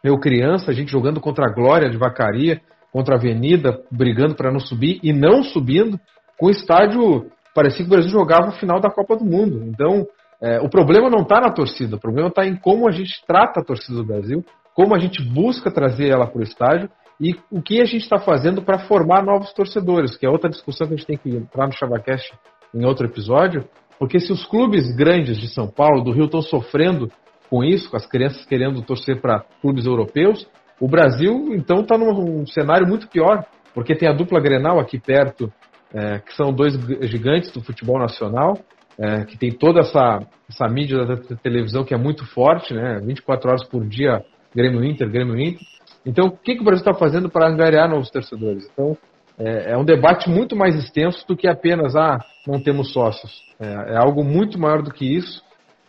eu 0.02 0.18
criança, 0.18 0.70
a 0.70 0.74
gente 0.74 0.92
jogando 0.92 1.18
contra 1.18 1.46
a 1.46 1.54
Glória 1.54 1.88
de 1.88 1.96
Vacaria, 1.96 2.60
contra 2.92 3.14
a 3.14 3.18
Avenida, 3.18 3.80
brigando 3.90 4.34
para 4.34 4.52
não 4.52 4.60
subir 4.60 5.00
e 5.02 5.14
não 5.14 5.42
subindo, 5.42 5.98
com 6.38 6.46
o 6.46 6.50
estádio. 6.50 7.30
Parecia 7.54 7.78
que 7.78 7.90
o 7.90 7.90
Brasil 7.90 8.10
jogava 8.10 8.48
o 8.48 8.58
final 8.58 8.80
da 8.80 8.90
Copa 8.90 9.16
do 9.16 9.24
Mundo. 9.24 9.64
Então, 9.64 10.06
é, 10.42 10.60
o 10.60 10.68
problema 10.68 11.08
não 11.08 11.22
está 11.22 11.40
na 11.40 11.50
torcida, 11.50 11.96
o 11.96 12.00
problema 12.00 12.28
está 12.28 12.44
em 12.44 12.54
como 12.54 12.86
a 12.86 12.92
gente 12.92 13.24
trata 13.26 13.60
a 13.60 13.64
torcida 13.64 13.96
do 13.96 14.04
Brasil, 14.04 14.44
como 14.74 14.94
a 14.94 14.98
gente 14.98 15.22
busca 15.22 15.70
trazer 15.70 16.08
ela 16.08 16.26
para 16.26 16.40
o 16.40 16.42
estádio 16.42 16.90
e 17.20 17.36
o 17.50 17.62
que 17.62 17.80
a 17.80 17.84
gente 17.84 18.02
está 18.02 18.18
fazendo 18.18 18.62
para 18.62 18.80
formar 18.80 19.24
novos 19.24 19.52
torcedores, 19.52 20.16
que 20.16 20.26
é 20.26 20.28
outra 20.28 20.50
discussão 20.50 20.86
que 20.86 20.94
a 20.94 20.96
gente 20.96 21.06
tem 21.06 21.16
que 21.16 21.30
entrar 21.30 21.66
no 21.66 21.72
Chavacast 21.72 22.32
em 22.74 22.84
outro 22.84 23.06
episódio, 23.06 23.64
porque 23.98 24.18
se 24.18 24.32
os 24.32 24.44
clubes 24.44 24.94
grandes 24.96 25.38
de 25.38 25.48
São 25.48 25.68
Paulo, 25.68 26.02
do 26.02 26.10
Rio, 26.10 26.24
estão 26.24 26.42
sofrendo 26.42 27.08
com 27.48 27.62
isso, 27.62 27.88
com 27.88 27.96
as 27.96 28.06
crianças 28.06 28.44
querendo 28.44 28.82
torcer 28.82 29.20
para 29.20 29.44
clubes 29.62 29.86
europeus, 29.86 30.46
o 30.80 30.88
Brasil, 30.88 31.54
então, 31.54 31.80
está 31.80 31.96
num 31.96 32.44
cenário 32.46 32.86
muito 32.86 33.08
pior, 33.08 33.44
porque 33.72 33.94
tem 33.94 34.08
a 34.08 34.12
dupla 34.12 34.40
Grenal 34.40 34.80
aqui 34.80 34.98
perto, 34.98 35.52
é, 35.92 36.18
que 36.18 36.34
são 36.34 36.52
dois 36.52 36.74
gigantes 37.02 37.52
do 37.52 37.62
futebol 37.62 37.98
nacional, 37.98 38.58
é, 38.98 39.24
que 39.24 39.38
tem 39.38 39.52
toda 39.52 39.80
essa, 39.80 40.20
essa 40.48 40.68
mídia 40.68 41.04
da 41.04 41.16
televisão 41.36 41.84
que 41.84 41.94
é 41.94 41.96
muito 41.96 42.26
forte, 42.26 42.74
né? 42.74 43.00
24 43.04 43.48
horas 43.48 43.64
por 43.64 43.86
dia, 43.86 44.24
Grêmio 44.54 44.84
Inter, 44.84 45.10
Grêmio 45.10 45.38
Inter. 45.38 45.66
Então, 46.06 46.26
o 46.26 46.30
que, 46.30 46.54
que 46.54 46.60
o 46.60 46.64
Brasil 46.64 46.84
está 46.84 46.94
fazendo 46.94 47.28
para 47.30 47.48
angariar 47.48 47.88
novos 47.88 48.10
torcedores? 48.10 48.68
Então, 48.72 48.96
é, 49.38 49.72
é, 49.72 49.76
um 49.76 49.84
debate 49.84 50.28
muito 50.28 50.54
mais 50.54 50.76
extenso 50.76 51.26
do 51.26 51.36
que 51.36 51.48
apenas, 51.48 51.96
ah, 51.96 52.18
não 52.46 52.62
temos 52.62 52.92
sócios. 52.92 53.42
É, 53.58 53.94
é 53.94 53.96
algo 53.96 54.22
muito 54.22 54.58
maior 54.58 54.82
do 54.82 54.92
que 54.92 55.04
isso. 55.04 55.42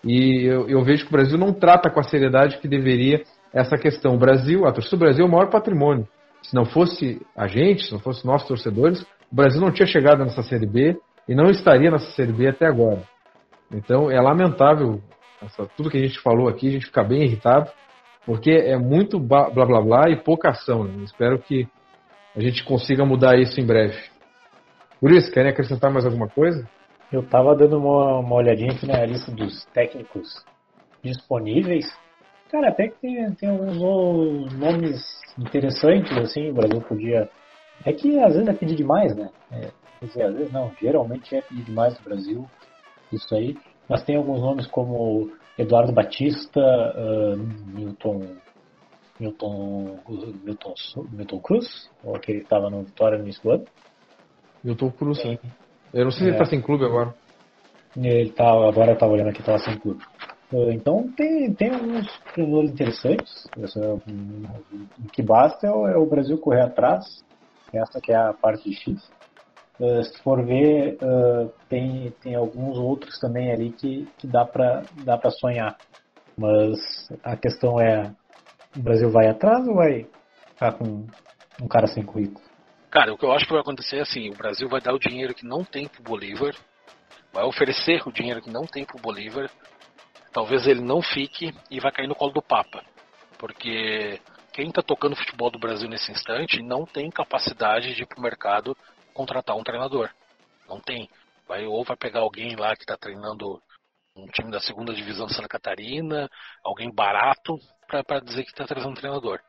E 0.04 0.46
eu, 0.46 0.68
eu, 0.70 0.84
vejo 0.84 1.04
que 1.04 1.10
o 1.10 1.12
Brasil 1.12 1.38
não 1.38 1.54
trata 1.54 1.90
com 1.90 2.00
a 2.00 2.04
seriedade 2.04 2.60
que 2.60 2.68
deveria 2.68 3.24
essa 3.54 3.78
questão. 3.78 4.16
O 4.16 4.20
Brasil, 4.20 4.66
a 4.66 4.72
torcida 4.72 4.98
do 4.98 5.00
Brasil 5.00 5.26
é 5.26 5.28
o 5.28 5.32
maior 5.32 5.50
patrimônio. 5.50 6.08
Se 6.42 6.56
não 6.56 6.66
fosse 6.66 7.22
a 7.36 7.48
gente, 7.48 7.86
se 7.86 7.92
não 7.92 8.00
fosse 8.00 8.26
nossos 8.26 8.48
torcedores, 8.48 9.02
o 9.32 9.36
Brasil 9.36 9.60
não 9.60 9.72
tinha 9.72 9.88
chegado 9.88 10.20
nessa 10.24 10.44
Série 10.44 10.68
B 10.68 10.98
e 11.28 11.34
não 11.34 11.50
estaria 11.50 11.90
nessa 11.90 12.12
Série 12.12 12.32
B 12.32 12.48
até 12.48 12.68
agora. 12.68 13.02
Então 13.72 14.12
é 14.12 14.22
lamentável 14.22 15.02
essa, 15.42 15.68
tudo 15.76 15.90
que 15.90 15.98
a 15.98 16.02
gente 16.02 16.20
falou 16.20 16.48
aqui, 16.48 16.68
a 16.68 16.72
gente 16.72 16.86
fica 16.86 17.04
bem 17.04 17.24
irritado, 17.24 17.70
porque 18.26 18.52
é 18.52 18.78
muito 18.78 19.20
blá 19.20 19.50
blá 19.50 19.82
blá 19.82 20.10
e 20.10 20.16
pouca 20.16 20.50
ação. 20.50 20.84
Né? 20.84 21.04
Espero 21.04 21.40
que 21.40 21.68
a 22.36 22.42
gente 22.42 22.64
consiga 22.66 23.06
mudar 23.06 23.38
isso 23.38 23.60
em 23.60 23.66
breve. 23.66 23.98
Por 25.00 25.12
isso, 25.12 25.32
querem 25.32 25.52
acrescentar 25.52 25.92
mais 25.92 26.06
alguma 26.06 26.28
coisa? 26.28 26.68
Eu 27.12 27.22
estava 27.22 27.56
dando 27.56 27.78
uma, 27.78 28.20
uma 28.20 28.36
olhadinha 28.36 28.72
aqui 28.72 28.88
na 28.88 29.06
lista 29.06 29.32
dos 29.32 29.64
técnicos 29.66 30.44
disponíveis. 31.04 31.86
Cara, 32.52 32.70
até 32.70 32.88
que 32.88 32.96
tem, 33.00 33.32
tem 33.36 33.50
alguns 33.50 33.78
nomes 34.54 35.02
interessantes, 35.38 36.18
assim, 36.18 36.50
o 36.50 36.54
Brasil 36.54 36.82
podia. 36.82 37.30
É 37.86 37.94
que 37.94 38.20
às 38.20 38.34
vezes 38.34 38.48
é 38.48 38.54
pedir 38.54 38.76
demais, 38.76 39.16
né? 39.16 39.30
É, 39.52 39.70
quer 40.00 40.06
dizer, 40.06 40.24
às 40.24 40.34
vezes 40.34 40.52
não, 40.52 40.72
geralmente 40.82 41.36
é 41.36 41.42
pedir 41.42 41.64
demais 41.64 41.98
no 41.98 42.04
Brasil, 42.04 42.46
isso 43.12 43.36
aí. 43.36 43.56
Mas 43.88 44.04
tem 44.04 44.16
alguns 44.16 44.42
nomes 44.42 44.68
como 44.68 45.32
Eduardo 45.58 45.92
Batista, 45.92 46.60
uh, 46.60 47.38
Milton 47.68 48.22
Milton, 49.20 50.00
Milton, 50.44 50.74
Milton 51.12 51.40
Cruz, 51.40 51.90
ou 52.04 52.16
aquele 52.16 52.40
que 52.40 52.46
estava 52.46 52.70
no 52.70 52.84
Vitória 52.84 53.18
no 53.18 53.24
início 53.24 53.42
do 53.44 53.52
ano. 53.52 53.66
Milton 54.64 54.92
Cruz, 54.92 55.22
sim. 55.22 55.40
Eu 55.94 56.04
não 56.04 56.12
sei 56.12 56.20
se 56.20 56.26
ele 56.26 56.32
está 56.32 56.44
é. 56.44 56.48
sem 56.48 56.62
clube 56.62 56.84
agora. 56.84 57.16
Ele 57.96 58.32
tá, 58.32 58.50
agora 58.50 58.92
eu 58.92 58.96
estava 58.96 59.14
olhando 59.14 59.30
aqui, 59.30 59.40
estava 59.40 59.58
sem 59.60 59.78
clube. 59.78 60.04
Ah, 60.54 60.74
então 60.74 61.10
tem, 61.16 61.54
tem 61.54 61.74
alguns 61.74 62.08
treinadores 62.34 62.72
interessantes. 62.72 63.48
O 63.56 65.12
que 65.12 65.22
basta 65.22 65.66
é 65.66 65.72
o, 65.72 65.88
é 65.88 65.98
o, 65.98 66.06
Brasil 66.06 66.38
correr 66.38 66.62
atrás. 66.62 67.24
Essa 67.74 68.02
que 68.02 68.12
é 68.12 68.16
a 68.16 68.34
parte 68.34 68.70
difícil. 68.70 69.14
Uh, 69.80 70.04
se 70.04 70.18
for 70.24 70.46
ver, 70.46 70.98
uh, 71.02 71.52
tem, 71.68 72.12
tem 72.22 72.36
alguns 72.36 72.78
outros 72.78 73.20
também 73.20 73.52
ali 73.52 73.72
que, 73.72 74.08
que 74.18 74.26
dá 74.26 74.46
para 74.46 74.84
dá 75.04 75.20
sonhar. 75.32 75.78
Mas 76.38 76.80
a 77.24 77.36
questão 77.36 77.80
é 77.80 78.14
o 78.76 78.80
Brasil 78.80 79.10
vai 79.10 79.28
atrás 79.28 79.68
ou 79.68 79.76
vai 79.76 80.06
ficar 80.50 80.74
com 80.74 81.06
um 81.62 81.68
cara 81.68 81.88
sem 81.88 82.04
currículo? 82.04 82.44
Cara, 82.90 83.14
o 83.14 83.18
que 83.18 83.26
eu 83.26 83.32
acho 83.32 83.46
que 83.46 83.52
vai 83.52 83.62
acontecer 83.62 83.98
é 83.98 84.02
assim: 84.02 84.30
o 84.30 84.38
Brasil 84.38 84.68
vai 84.70 84.82
dar 84.82 84.94
o 84.94 85.00
dinheiro 85.00 85.34
que 85.34 85.46
não 85.46 85.64
tem 85.64 85.88
pro 85.88 86.04
Bolívar, 86.04 86.56
vai 87.34 87.44
oferecer 87.44 88.02
o 88.08 88.12
dinheiro 88.12 88.42
que 88.42 88.50
não 88.50 88.66
tem 88.66 88.86
pro 88.86 89.02
Bolívar, 89.02 89.50
talvez 90.32 90.68
ele 90.68 90.82
não 90.82 91.02
fique 91.02 91.54
e 91.70 91.80
vai 91.80 91.92
cair 91.92 92.08
no 92.08 92.16
colo 92.16 92.32
do 92.32 92.42
Papa. 92.42 92.84
Porque 93.38 94.20
quem 94.54 94.70
está 94.70 94.82
tocando 94.82 95.14
o 95.14 95.18
futebol 95.18 95.52
do 95.52 95.60
Brasil 95.60 95.90
nesse 95.90 96.12
instante 96.12 96.62
não 96.62 96.86
tem 96.86 97.10
capacidade 97.10 97.94
de 97.94 98.04
ir 98.04 98.06
pro 98.06 98.22
mercado 98.22 98.76
contratar 99.16 99.56
um 99.56 99.64
treinador. 99.64 100.12
Não 100.70 100.80
tem. 100.80 101.10
Vai, 101.48 101.66
ou 101.66 101.84
vai 101.84 101.96
pegar 101.96 102.20
alguém 102.20 102.56
lá 102.56 102.76
que 102.76 102.84
está 102.84 102.98
treinando 102.98 103.62
um 104.16 104.28
time 104.28 104.52
da 104.52 104.60
segunda 104.60 104.94
divisão 104.94 105.26
de 105.26 105.36
Santa 105.36 105.48
Catarina, 105.48 106.30
alguém 106.64 106.94
barato, 106.94 107.58
para 107.88 108.20
dizer 108.20 108.44
que 108.44 108.52
está 108.52 108.66
trazendo 108.66 108.92
um 108.92 108.96
treinador. 108.96 109.40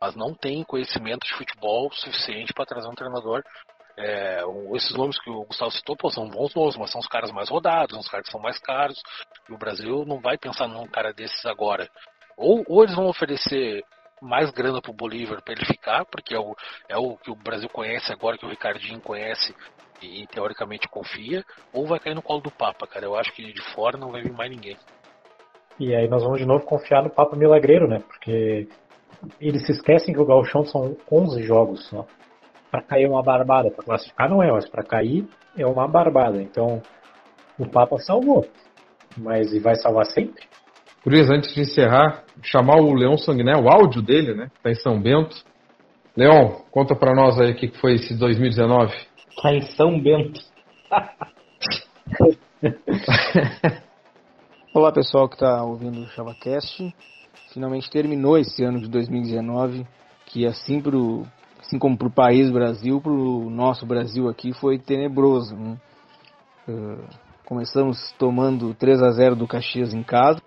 Mas 0.00 0.14
não 0.14 0.34
tem 0.34 0.64
conhecimento 0.64 1.26
de 1.26 1.34
futebol 1.34 1.90
suficiente 1.92 2.52
para 2.52 2.66
trazer 2.66 2.88
um 2.88 2.94
treinador. 2.94 3.42
É, 3.98 4.42
esses 4.74 4.94
nomes 4.94 5.18
que 5.20 5.30
o 5.30 5.44
Gustavo 5.44 5.70
citou 5.70 5.96
pô, 5.96 6.10
são 6.10 6.28
bons 6.28 6.54
nomes, 6.54 6.76
mas 6.76 6.90
são 6.90 7.00
os 7.00 7.08
caras 7.08 7.32
mais 7.32 7.48
rodados, 7.48 7.92
são 7.92 8.00
os 8.00 8.08
caras 8.08 8.26
que 8.26 8.32
são 8.32 8.40
mais 8.40 8.58
caros. 8.58 9.00
E 9.48 9.52
o 9.52 9.58
Brasil 9.58 10.04
não 10.04 10.20
vai 10.20 10.36
pensar 10.36 10.68
num 10.68 10.86
cara 10.86 11.12
desses 11.12 11.46
agora. 11.46 11.88
Ou, 12.36 12.62
ou 12.68 12.82
eles 12.82 12.94
vão 12.94 13.06
oferecer 13.06 13.82
mais 14.20 14.50
grana 14.50 14.80
pro 14.80 14.92
Bolívar 14.92 15.42
para 15.42 15.54
ele 15.54 15.66
ficar, 15.66 16.04
porque 16.06 16.34
é 16.34 16.38
o, 16.38 16.54
é 16.88 16.96
o 16.96 17.16
que 17.16 17.30
o 17.30 17.36
Brasil 17.36 17.68
conhece 17.68 18.12
agora, 18.12 18.38
que 18.38 18.46
o 18.46 18.48
Ricardinho 18.48 19.00
conhece 19.00 19.54
e, 20.02 20.22
e 20.22 20.26
teoricamente 20.26 20.88
confia, 20.88 21.44
ou 21.72 21.86
vai 21.86 21.98
cair 21.98 22.14
no 22.14 22.22
colo 22.22 22.40
do 22.40 22.50
Papa, 22.50 22.86
cara. 22.86 23.04
Eu 23.04 23.16
acho 23.16 23.32
que 23.32 23.52
de 23.52 23.62
fora 23.74 23.98
não 23.98 24.10
vai 24.10 24.22
vir 24.22 24.32
mais 24.32 24.50
ninguém. 24.50 24.76
E 25.78 25.94
aí 25.94 26.08
nós 26.08 26.22
vamos 26.22 26.38
de 26.38 26.46
novo 26.46 26.64
confiar 26.64 27.02
no 27.02 27.10
Papa 27.10 27.36
Milagreiro, 27.36 27.86
né? 27.86 28.00
Porque 28.00 28.66
eles 29.40 29.66
se 29.66 29.72
esquecem 29.72 30.14
que 30.14 30.20
o 30.20 30.26
Galchão 30.26 30.64
são 30.64 30.96
11 31.10 31.42
jogos 31.42 31.86
só. 31.88 32.06
Para 32.70 32.82
cair 32.82 33.04
é 33.04 33.08
uma 33.08 33.22
barbada, 33.22 33.70
para 33.70 33.84
classificar 33.84 34.28
não 34.28 34.42
é, 34.42 34.50
mas 34.50 34.68
para 34.68 34.82
cair 34.82 35.26
é 35.56 35.66
uma 35.66 35.86
barbada. 35.86 36.40
Então 36.40 36.80
o 37.58 37.68
Papa 37.68 37.98
salvou, 37.98 38.46
mas 39.16 39.52
e 39.52 39.60
vai 39.60 39.76
salvar 39.76 40.06
sempre? 40.06 40.44
Por 41.06 41.14
isso, 41.14 41.32
antes 41.32 41.54
de 41.54 41.60
encerrar, 41.60 42.24
chamar 42.42 42.80
o 42.80 42.92
Leão 42.92 43.16
Sanguiné, 43.16 43.54
o 43.54 43.68
áudio 43.68 44.02
dele, 44.02 44.34
né? 44.34 44.50
Tá 44.60 44.72
em 44.72 44.74
São 44.74 45.00
Bento. 45.00 45.36
Leão, 46.16 46.64
conta 46.72 46.96
para 46.96 47.14
nós 47.14 47.38
aí 47.38 47.52
o 47.52 47.54
que 47.54 47.68
foi 47.78 47.94
esse 47.94 48.12
2019. 48.18 48.92
Tá 49.40 49.54
em 49.54 49.60
São 49.76 50.02
Bento. 50.02 50.40
Olá 54.74 54.90
pessoal 54.90 55.28
que 55.28 55.36
está 55.36 55.62
ouvindo 55.62 56.00
o 56.00 56.08
ChavaCast. 56.08 56.92
Finalmente 57.54 57.88
terminou 57.88 58.36
esse 58.36 58.64
ano 58.64 58.80
de 58.80 58.88
2019, 58.88 59.86
que 60.26 60.44
assim, 60.44 60.80
pro, 60.80 61.24
assim 61.60 61.78
como 61.78 61.96
para 61.96 62.08
o 62.08 62.12
país 62.12 62.50
Brasil, 62.50 63.00
para 63.00 63.12
o 63.12 63.48
nosso 63.48 63.86
Brasil 63.86 64.28
aqui 64.28 64.52
foi 64.52 64.76
tenebroso. 64.76 65.54
Né? 65.54 65.76
Uh, 66.68 67.04
começamos 67.44 68.12
tomando 68.18 68.74
3 68.74 69.04
a 69.04 69.12
0 69.12 69.36
do 69.36 69.46
Caxias 69.46 69.94
em 69.94 70.02
casa 70.02 70.42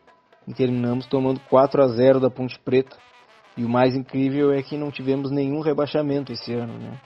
e 0.50 0.54
terminamos 0.54 1.06
tomando 1.06 1.40
4 1.42 1.84
a 1.84 1.88
0 1.88 2.20
da 2.20 2.32
Ponte 2.32 2.58
Preta. 2.60 2.98
E 3.56 3.64
o 3.64 3.70
mais 3.70 3.96
incrível 3.96 4.52
é 4.52 4.64
que 4.64 4.78
não 4.78 4.90
tivemos 4.90 5.30
nenhum 5.30 5.62
rebaixamento 5.62 6.32
esse 6.32 6.52
ano. 6.52 6.74
Né? 6.74 7.00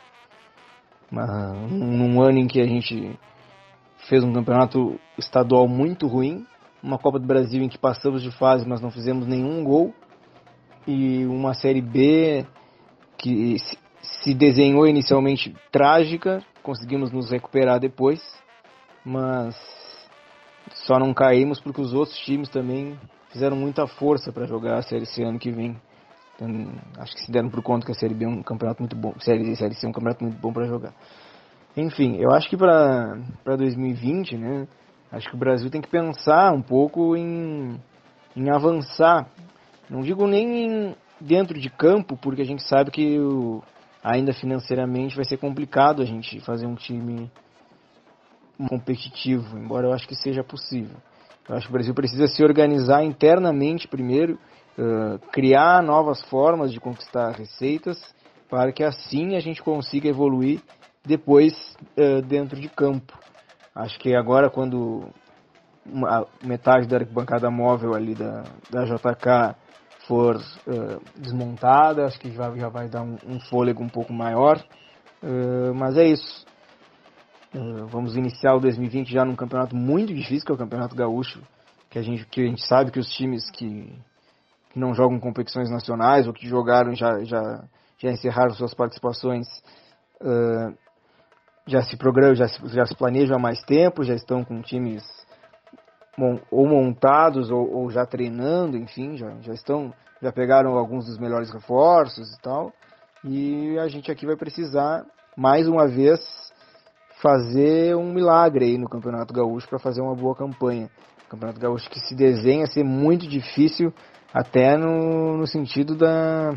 Mas, 1.12 1.70
num 1.70 2.22
ano 2.22 2.39
em 2.39 2.48
que 2.48 2.62
a 2.62 2.66
gente 2.66 3.20
fez 4.08 4.24
um 4.24 4.32
campeonato 4.32 4.98
estadual 5.18 5.68
muito 5.68 6.08
ruim, 6.08 6.46
uma 6.82 6.98
Copa 6.98 7.20
do 7.20 7.28
Brasil 7.28 7.62
em 7.62 7.68
que 7.68 7.78
passamos 7.78 8.24
de 8.24 8.32
fase, 8.32 8.66
mas 8.66 8.80
não 8.80 8.89
fizemos 8.89 9.28
nenhum 9.28 9.62
gol, 9.62 9.94
e 10.88 11.26
uma 11.26 11.54
Série 11.54 11.82
B 11.82 12.46
que 13.18 13.58
se 14.02 14.34
desenhou 14.34 14.88
inicialmente 14.88 15.54
trágica, 15.70 16.41
conseguimos 16.62 17.12
nos 17.12 17.30
recuperar 17.30 17.80
depois, 17.80 18.22
mas 19.04 19.56
só 20.86 20.98
não 20.98 21.14
caímos 21.14 21.60
porque 21.60 21.82
os 21.82 21.94
outros 21.94 22.18
times 22.20 22.48
também 22.50 22.98
fizeram 23.34 23.58
muita 23.58 23.88
força 23.88 24.32
para 24.32 24.46
jogar 24.46 24.78
a 24.78 24.82
Série 24.84 25.08
C 25.08 25.24
ano 25.24 25.40
que 25.40 25.52
vem. 25.52 25.76
Então, 26.36 26.72
acho 27.00 27.14
que 27.16 27.22
se 27.26 27.32
deram 27.32 27.50
por 27.50 27.62
conta 27.62 27.86
que 27.86 27.92
a 27.92 27.96
Série 27.96 28.14
B 28.14 28.26
é 28.26 28.28
um 28.28 28.42
campeonato 28.42 28.82
muito 28.82 28.96
bom, 28.96 29.14
Série, 29.20 29.56
série 29.56 29.74
C 29.74 29.86
é 29.86 29.90
um 29.90 29.92
campeonato 29.92 30.24
muito 30.24 30.40
bom 30.40 30.54
para 30.54 30.66
jogar. 30.66 30.94
Enfim, 31.76 32.18
eu 32.18 32.32
acho 32.32 32.48
que 32.48 32.56
para 32.56 33.16
2020, 33.46 34.38
né, 34.38 34.68
acho 35.12 35.28
que 35.28 35.36
o 35.36 35.40
Brasil 35.40 35.70
tem 35.70 35.82
que 35.82 35.90
pensar 35.90 36.54
um 36.54 36.62
pouco 36.62 37.16
em, 37.18 37.80
em 38.36 38.50
avançar. 38.52 39.28
Não 39.90 40.02
digo 40.02 40.28
nem 40.28 40.66
em, 40.66 40.96
dentro 41.20 41.60
de 41.60 41.70
campo, 41.70 42.16
porque 42.16 42.44
a 42.44 42.46
gente 42.46 42.62
sabe 42.64 42.92
que 42.92 43.20
o, 43.20 43.64
ainda 44.04 44.34
financeiramente 44.34 45.16
vai 45.16 45.26
ser 45.26 45.38
complicado 45.38 46.04
a 46.04 46.06
gente 46.06 46.40
fazer 46.42 46.68
um 46.68 46.76
time 46.76 47.32
competitivo, 48.70 49.58
embora 49.58 49.88
eu 49.88 49.94
acho 49.94 50.08
que 50.08 50.16
seja 50.16 50.44
possível. 50.44 50.98
Eu 51.48 51.56
acho 51.56 51.68
que 51.68 51.72
o 51.72 51.74
Brasil 51.74 51.94
precisa 51.94 52.28
se 52.28 52.44
organizar 52.44 53.04
internamente 53.04 53.88
primeiro, 53.88 54.39
uh, 54.78 55.20
criar 55.32 55.84
novas 55.84 56.22
formas 56.30 56.72
de 56.72 56.80
conquistar 56.80 57.32
receitas, 57.32 57.98
para 58.50 58.72
que 58.72 58.84
assim 58.84 59.36
a 59.36 59.39
gente 59.39 59.62
consiga 59.62 60.08
evoluir 60.08 60.62
depois 61.06 61.54
uh, 61.98 62.22
dentro 62.22 62.60
de 62.60 62.70
campo. 62.70 63.18
Acho 63.76 64.00
que 64.00 64.16
agora 64.16 64.50
quando 64.50 65.10
uma, 65.86 66.26
metade 66.44 66.88
da 66.88 66.98
arquibancada 66.98 67.50
móvel 67.52 67.94
ali 67.94 68.16
da, 68.16 68.44
da 68.70 68.86
JK 68.86 69.58
for 70.08 70.38
uh, 70.38 71.02
desmontada, 71.18 72.06
acho 72.06 72.20
que 72.20 72.32
já, 72.32 72.56
já 72.56 72.70
vai 72.70 72.88
dar 72.88 73.02
um, 73.02 73.18
um 73.28 73.39
fôlego 73.50 73.84
um 73.84 73.89
pouco 73.89 74.14
maior. 74.14 74.64
mas 75.76 75.98
é 75.98 76.06
isso. 76.06 76.46
Uh, 77.56 77.86
vamos 77.86 78.16
iniciar 78.16 78.56
o 78.56 78.60
2020 78.60 79.12
já 79.12 79.24
num 79.24 79.36
campeonato 79.36 79.76
muito 79.76 80.12
difícil, 80.12 80.43
que 80.43 80.51
é 80.51 80.56
o 80.56 80.58
Campeonato 80.58 80.95
Gaúcho, 80.95 81.39
que 81.88 81.99
a 81.99 82.01
gente, 82.01 82.26
que 82.26 82.41
a 82.41 82.47
gente 82.47 82.66
sabe 82.66 82.89
que 82.89 82.97
os 82.97 83.08
times 83.08 83.47
que, 83.51 83.95
que 84.72 84.80
não 84.80 84.95
jogam 84.95 85.20
competições 85.20 85.70
nacionais 85.70 86.26
ou 86.26 86.34
que 86.34 86.47
jogaram 86.47 86.95
já, 86.95 87.24
já, 87.24 87.64
já 87.99 88.12
encerraram 88.12 88.56
suas 88.56 88.74
participações, 88.74 89.45
uh, 90.20 90.76
já 91.68 91.84
se 91.84 91.95
programam, 91.95 92.34
já 92.34 92.47
se, 92.47 92.68
já 92.70 92.88
se 92.88 92.95
planejam 92.95 93.38
há 93.38 93.39
mais 93.39 93.62
tempo, 93.64 94.04
já 94.04 94.16
estão 94.16 94.43
com 94.43 94.62
times 94.62 95.04
ou 96.51 96.68
montados 96.68 97.51
ou, 97.51 97.72
ou 97.72 97.89
já 97.91 98.06
treinando, 98.06 98.78
enfim, 98.78 99.16
já, 99.16 99.30
já 99.41 99.54
estão, 99.54 99.93
já 100.22 100.32
pegaram 100.32 100.76
alguns 100.78 101.06
dos 101.06 101.20
melhores 101.20 101.51
reforços 101.51 102.34
e 102.34 102.41
tal. 102.41 102.72
E 103.24 103.78
a 103.78 103.88
gente 103.88 104.12
aqui 104.12 104.26
vai 104.26 104.36
precisar 104.36 105.06
mais 105.38 105.68
uma 105.68 105.88
vez 105.88 106.20
fazer 107.24 107.96
um 107.96 108.12
milagre 108.14 108.66
aí 108.66 108.78
no 108.78 108.90
Campeonato 108.90 109.34
Gaúcho 109.34 109.70
para 109.70 109.80
fazer 109.80 110.02
uma 110.02 110.14
boa 110.14 110.36
campanha. 110.36 110.90
O 111.26 111.30
Campeonato 111.30 111.60
Gaúcho 111.60 111.90
que 111.90 112.02
se 112.02 112.14
desenha 112.14 112.68
ser 112.68 112.84
muito 112.84 113.26
difícil 113.26 113.94
até 114.34 114.76
no, 114.76 115.38
no 115.38 115.48
sentido 115.48 115.96
da, 115.96 116.52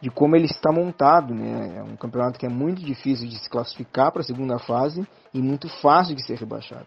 de 0.00 0.10
como 0.10 0.34
ele 0.34 0.46
está 0.46 0.72
montado. 0.72 1.32
Né? 1.32 1.76
É 1.76 1.82
um 1.84 1.94
campeonato 1.94 2.40
que 2.40 2.44
é 2.44 2.48
muito 2.48 2.84
difícil 2.84 3.28
de 3.28 3.38
se 3.38 3.48
classificar 3.48 4.10
para 4.10 4.22
a 4.22 4.24
segunda 4.24 4.58
fase 4.58 5.06
e 5.32 5.40
muito 5.40 5.68
fácil 5.80 6.16
de 6.16 6.26
ser 6.26 6.36
rebaixado. 6.36 6.86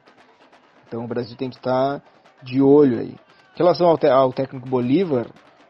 Então 0.85 1.05
o 1.05 1.07
Brasil 1.07 1.37
tem 1.37 1.49
que 1.49 1.55
estar 1.55 2.03
de 2.43 2.61
olho 2.61 2.99
aí. 2.99 3.15
Em 3.55 3.57
relação 3.57 3.87
ao, 3.87 3.97
ao 4.11 4.33
técnico 4.33 4.67
Bolívar, 4.67 5.27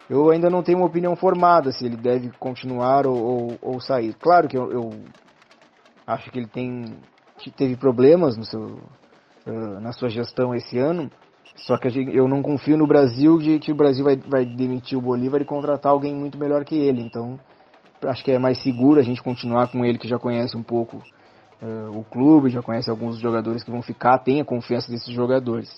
eu 0.10 0.32
ainda 0.32 0.50
não 0.50 0.64
tenho 0.64 0.80
uma 0.80 0.88
opinião 0.88 1.16
formada 1.16 1.72
se 1.72 1.86
ele 1.86 1.98
deve 1.98 2.32
continuar 2.40 3.06
ou, 3.06 3.16
ou, 3.16 3.58
ou 3.62 3.80
sair. 3.80 4.16
Claro 4.16 4.48
que 4.48 4.58
eu, 4.58 4.72
eu, 4.72 4.90
acho 6.08 6.32
que 6.32 6.40
ele 6.40 6.48
tem 6.48 6.98
teve 7.52 7.76
problemas 7.76 8.38
no 8.38 8.46
seu, 8.46 8.80
uh, 9.48 9.80
na 9.82 9.92
sua 9.92 10.10
gestão 10.10 10.54
esse 10.54 10.78
ano. 10.78 11.12
Só 11.56 11.78
que 11.78 11.90
gente, 11.90 12.16
eu 12.16 12.28
não 12.28 12.42
confio 12.42 12.78
no 12.78 12.88
Brasil 12.88 13.38
de 13.38 13.60
que 13.60 13.72
o 13.72 13.76
Brasil 13.76 14.04
vai, 14.04 14.16
vai 14.18 14.46
demitir 14.46 14.98
o 14.98 15.02
Bolívar 15.02 15.42
e 15.42 15.46
contratar 15.46 15.92
alguém 15.92 16.16
muito 16.16 16.38
melhor 16.38 16.66
que 16.66 16.76
ele. 16.76 17.02
Então, 17.02 17.40
acho 18.04 18.24
que 18.24 18.32
é 18.32 18.40
mais 18.40 18.62
seguro 18.62 19.00
a 19.00 19.04
gente 19.04 19.22
continuar 19.22 19.72
com 19.72 19.86
ele 19.86 19.98
que 19.98 20.08
já 20.08 20.18
conhece 20.18 20.58
um 20.58 20.64
pouco 20.64 20.98
uh, 21.62 21.98
o 21.98 22.04
clube, 22.04 22.50
já 22.50 22.62
conhece 22.62 22.90
alguns 22.90 23.20
jogadores 23.20 23.64
que 23.64 23.72
vão 23.72 23.82
ficar, 23.82 24.20
tem 24.20 24.42
a 24.42 24.46
confiança 24.46 24.92
desses 24.92 25.14
jogadores. 25.14 25.70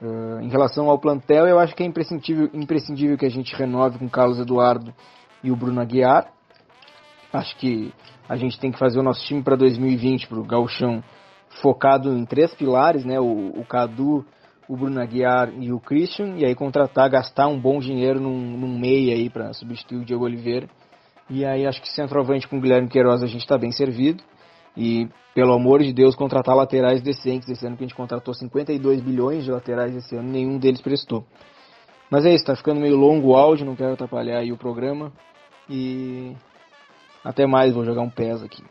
Uh, 0.00 0.40
em 0.40 0.48
relação 0.48 0.90
ao 0.90 0.98
plantel, 0.98 1.46
eu 1.46 1.58
acho 1.58 1.74
que 1.74 1.82
é 1.82 1.86
imprescindível, 1.86 2.50
imprescindível 2.52 3.16
que 3.16 3.26
a 3.26 3.30
gente 3.30 3.54
renove 3.54 3.98
com 3.98 4.08
Carlos 4.08 4.38
Eduardo 4.38 4.92
e 5.42 5.50
o 5.50 5.56
Bruno 5.56 5.80
Aguiar. 5.80 6.30
Acho 7.32 7.56
que 7.58 7.92
a 8.28 8.36
gente 8.36 8.58
tem 8.58 8.72
que 8.72 8.78
fazer 8.78 8.98
o 8.98 9.02
nosso 9.02 9.24
time 9.24 9.42
para 9.42 9.56
2020, 9.56 10.26
para 10.26 10.38
o 10.38 10.44
Galchão, 10.44 11.02
focado 11.62 12.12
em 12.16 12.24
três 12.24 12.54
pilares, 12.54 13.04
né? 13.04 13.20
O, 13.20 13.60
o 13.60 13.64
Cadu, 13.64 14.24
o 14.68 14.76
Bruno 14.76 15.00
Aguiar 15.00 15.52
e 15.58 15.72
o 15.72 15.78
Christian, 15.78 16.36
e 16.36 16.44
aí 16.44 16.54
contratar, 16.54 17.08
gastar 17.08 17.46
um 17.46 17.58
bom 17.58 17.78
dinheiro 17.78 18.20
num, 18.20 18.56
num 18.56 18.82
aí 18.82 19.30
para 19.30 19.52
substituir 19.52 19.98
o 19.98 20.04
Diego 20.04 20.24
Oliveira. 20.24 20.68
E 21.28 21.44
aí 21.44 21.66
acho 21.66 21.80
que 21.80 21.88
centroavante 21.88 22.46
com 22.46 22.58
o 22.58 22.60
Guilherme 22.60 22.88
Queiroz 22.88 23.22
a 23.22 23.26
gente 23.26 23.42
está 23.42 23.58
bem 23.58 23.72
servido. 23.72 24.22
E, 24.76 25.08
pelo 25.34 25.54
amor 25.54 25.82
de 25.82 25.92
Deus, 25.92 26.14
contratar 26.14 26.54
laterais 26.54 27.00
decentes. 27.00 27.48
Esse 27.48 27.66
ano 27.66 27.76
que 27.76 27.84
a 27.84 27.86
gente 27.86 27.96
contratou 27.96 28.34
52 28.34 29.00
bilhões 29.00 29.44
de 29.44 29.50
laterais 29.50 29.94
esse 29.96 30.14
ano, 30.14 30.30
nenhum 30.30 30.58
deles 30.58 30.80
prestou. 30.80 31.24
Mas 32.10 32.24
é 32.24 32.34
isso, 32.34 32.44
tá 32.44 32.54
ficando 32.54 32.80
meio 32.80 32.96
longo 32.96 33.30
o 33.30 33.36
áudio, 33.36 33.66
não 33.66 33.74
quero 33.74 33.94
atrapalhar 33.94 34.38
aí 34.38 34.52
o 34.52 34.56
programa. 34.56 35.12
E 35.68 36.36
até 37.26 37.44
mais, 37.44 37.74
vou 37.74 37.84
jogar 37.84 38.02
um 38.02 38.08
PES 38.08 38.44
aqui. 38.44 38.62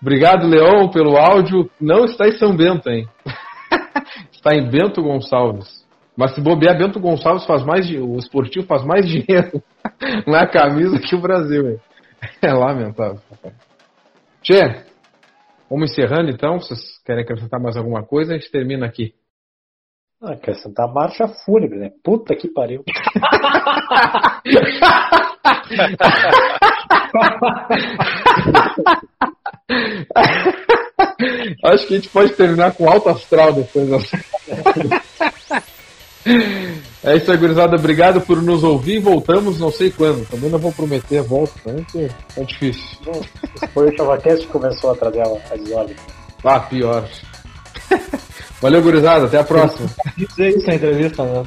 Obrigado, 0.00 0.48
Leão, 0.48 0.90
pelo 0.90 1.16
áudio. 1.16 1.70
Não 1.80 2.04
está 2.04 2.26
em 2.26 2.32
São 2.32 2.56
Bento, 2.56 2.90
hein? 2.90 3.08
está 4.32 4.52
em 4.52 4.68
Bento 4.68 5.00
Gonçalves. 5.00 5.86
Mas 6.16 6.34
se 6.34 6.40
bobear, 6.40 6.76
Bento 6.76 6.98
Gonçalves 6.98 7.46
faz 7.46 7.64
mais 7.64 7.88
o 7.88 8.16
esportivo 8.16 8.66
faz 8.66 8.84
mais 8.84 9.06
dinheiro 9.08 9.62
na 10.26 10.44
camisa 10.44 10.98
que 10.98 11.14
o 11.14 11.20
Brasil, 11.20 11.70
hein? 11.70 11.80
É 12.42 12.52
lamentável. 12.52 13.20
Tchê, 14.42 14.84
vamos 15.70 15.92
encerrando 15.92 16.30
então. 16.30 16.58
Vocês 16.58 16.80
querem 17.06 17.22
acrescentar 17.22 17.60
mais 17.60 17.76
alguma 17.76 18.02
coisa? 18.02 18.34
A 18.34 18.38
gente 18.38 18.50
termina 18.50 18.86
aqui. 18.86 19.14
Ah, 20.22 20.34
acrescentar 20.34 20.86
marcha 20.86 21.26
fúnebre, 21.26 21.80
né? 21.80 21.90
Puta 22.04 22.36
que 22.36 22.46
pariu. 22.46 22.84
Acho 31.64 31.86
que 31.88 31.94
a 31.94 31.96
gente 31.96 32.08
pode 32.10 32.32
terminar 32.34 32.72
com 32.72 32.88
alto 32.88 33.08
astral 33.08 33.52
depois. 33.52 33.88
É 37.02 37.16
isso 37.16 37.32
aí, 37.32 37.36
gurizada. 37.36 37.74
Obrigado 37.74 38.20
por 38.20 38.40
nos 38.40 38.62
ouvir. 38.62 39.00
Voltamos 39.00 39.58
não 39.58 39.72
sei 39.72 39.90
quando. 39.90 40.24
Também 40.28 40.48
não 40.48 40.58
vou 40.60 40.70
prometer 40.70 41.18
a 41.18 41.22
volta, 41.22 41.52
né? 41.66 41.84
É 42.36 42.44
difícil. 42.44 42.96
Foi 43.74 43.88
o 43.90 43.96
Chavacast 43.96 44.46
que 44.46 44.52
começou 44.52 44.92
a 44.92 44.94
trazer 44.94 45.22
a 45.22 45.56
desordem. 45.56 45.96
Ah, 46.44 46.60
pior. 46.60 47.08
Valeu, 48.60 48.82
gurizada. 48.82 49.26
Até 49.26 49.38
a 49.38 49.44
próxima. 49.44 49.88
Isso 50.16 50.66
na 50.66 50.74
entrevista, 50.74 51.24
né? 51.24 51.44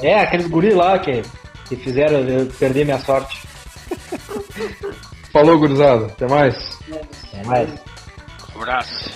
É, 0.00 0.20
aqueles 0.20 0.46
guris 0.48 0.74
lá 0.74 0.98
que, 0.98 1.22
que 1.68 1.76
fizeram 1.76 2.20
eu 2.20 2.46
perder 2.58 2.84
minha 2.84 2.98
sorte. 2.98 3.42
Falou, 5.32 5.58
gurizada. 5.58 6.06
Até 6.06 6.28
mais. 6.28 6.78
Até 7.32 7.44
mais. 7.44 7.70
Um 8.54 8.60
abraço. 8.60 9.10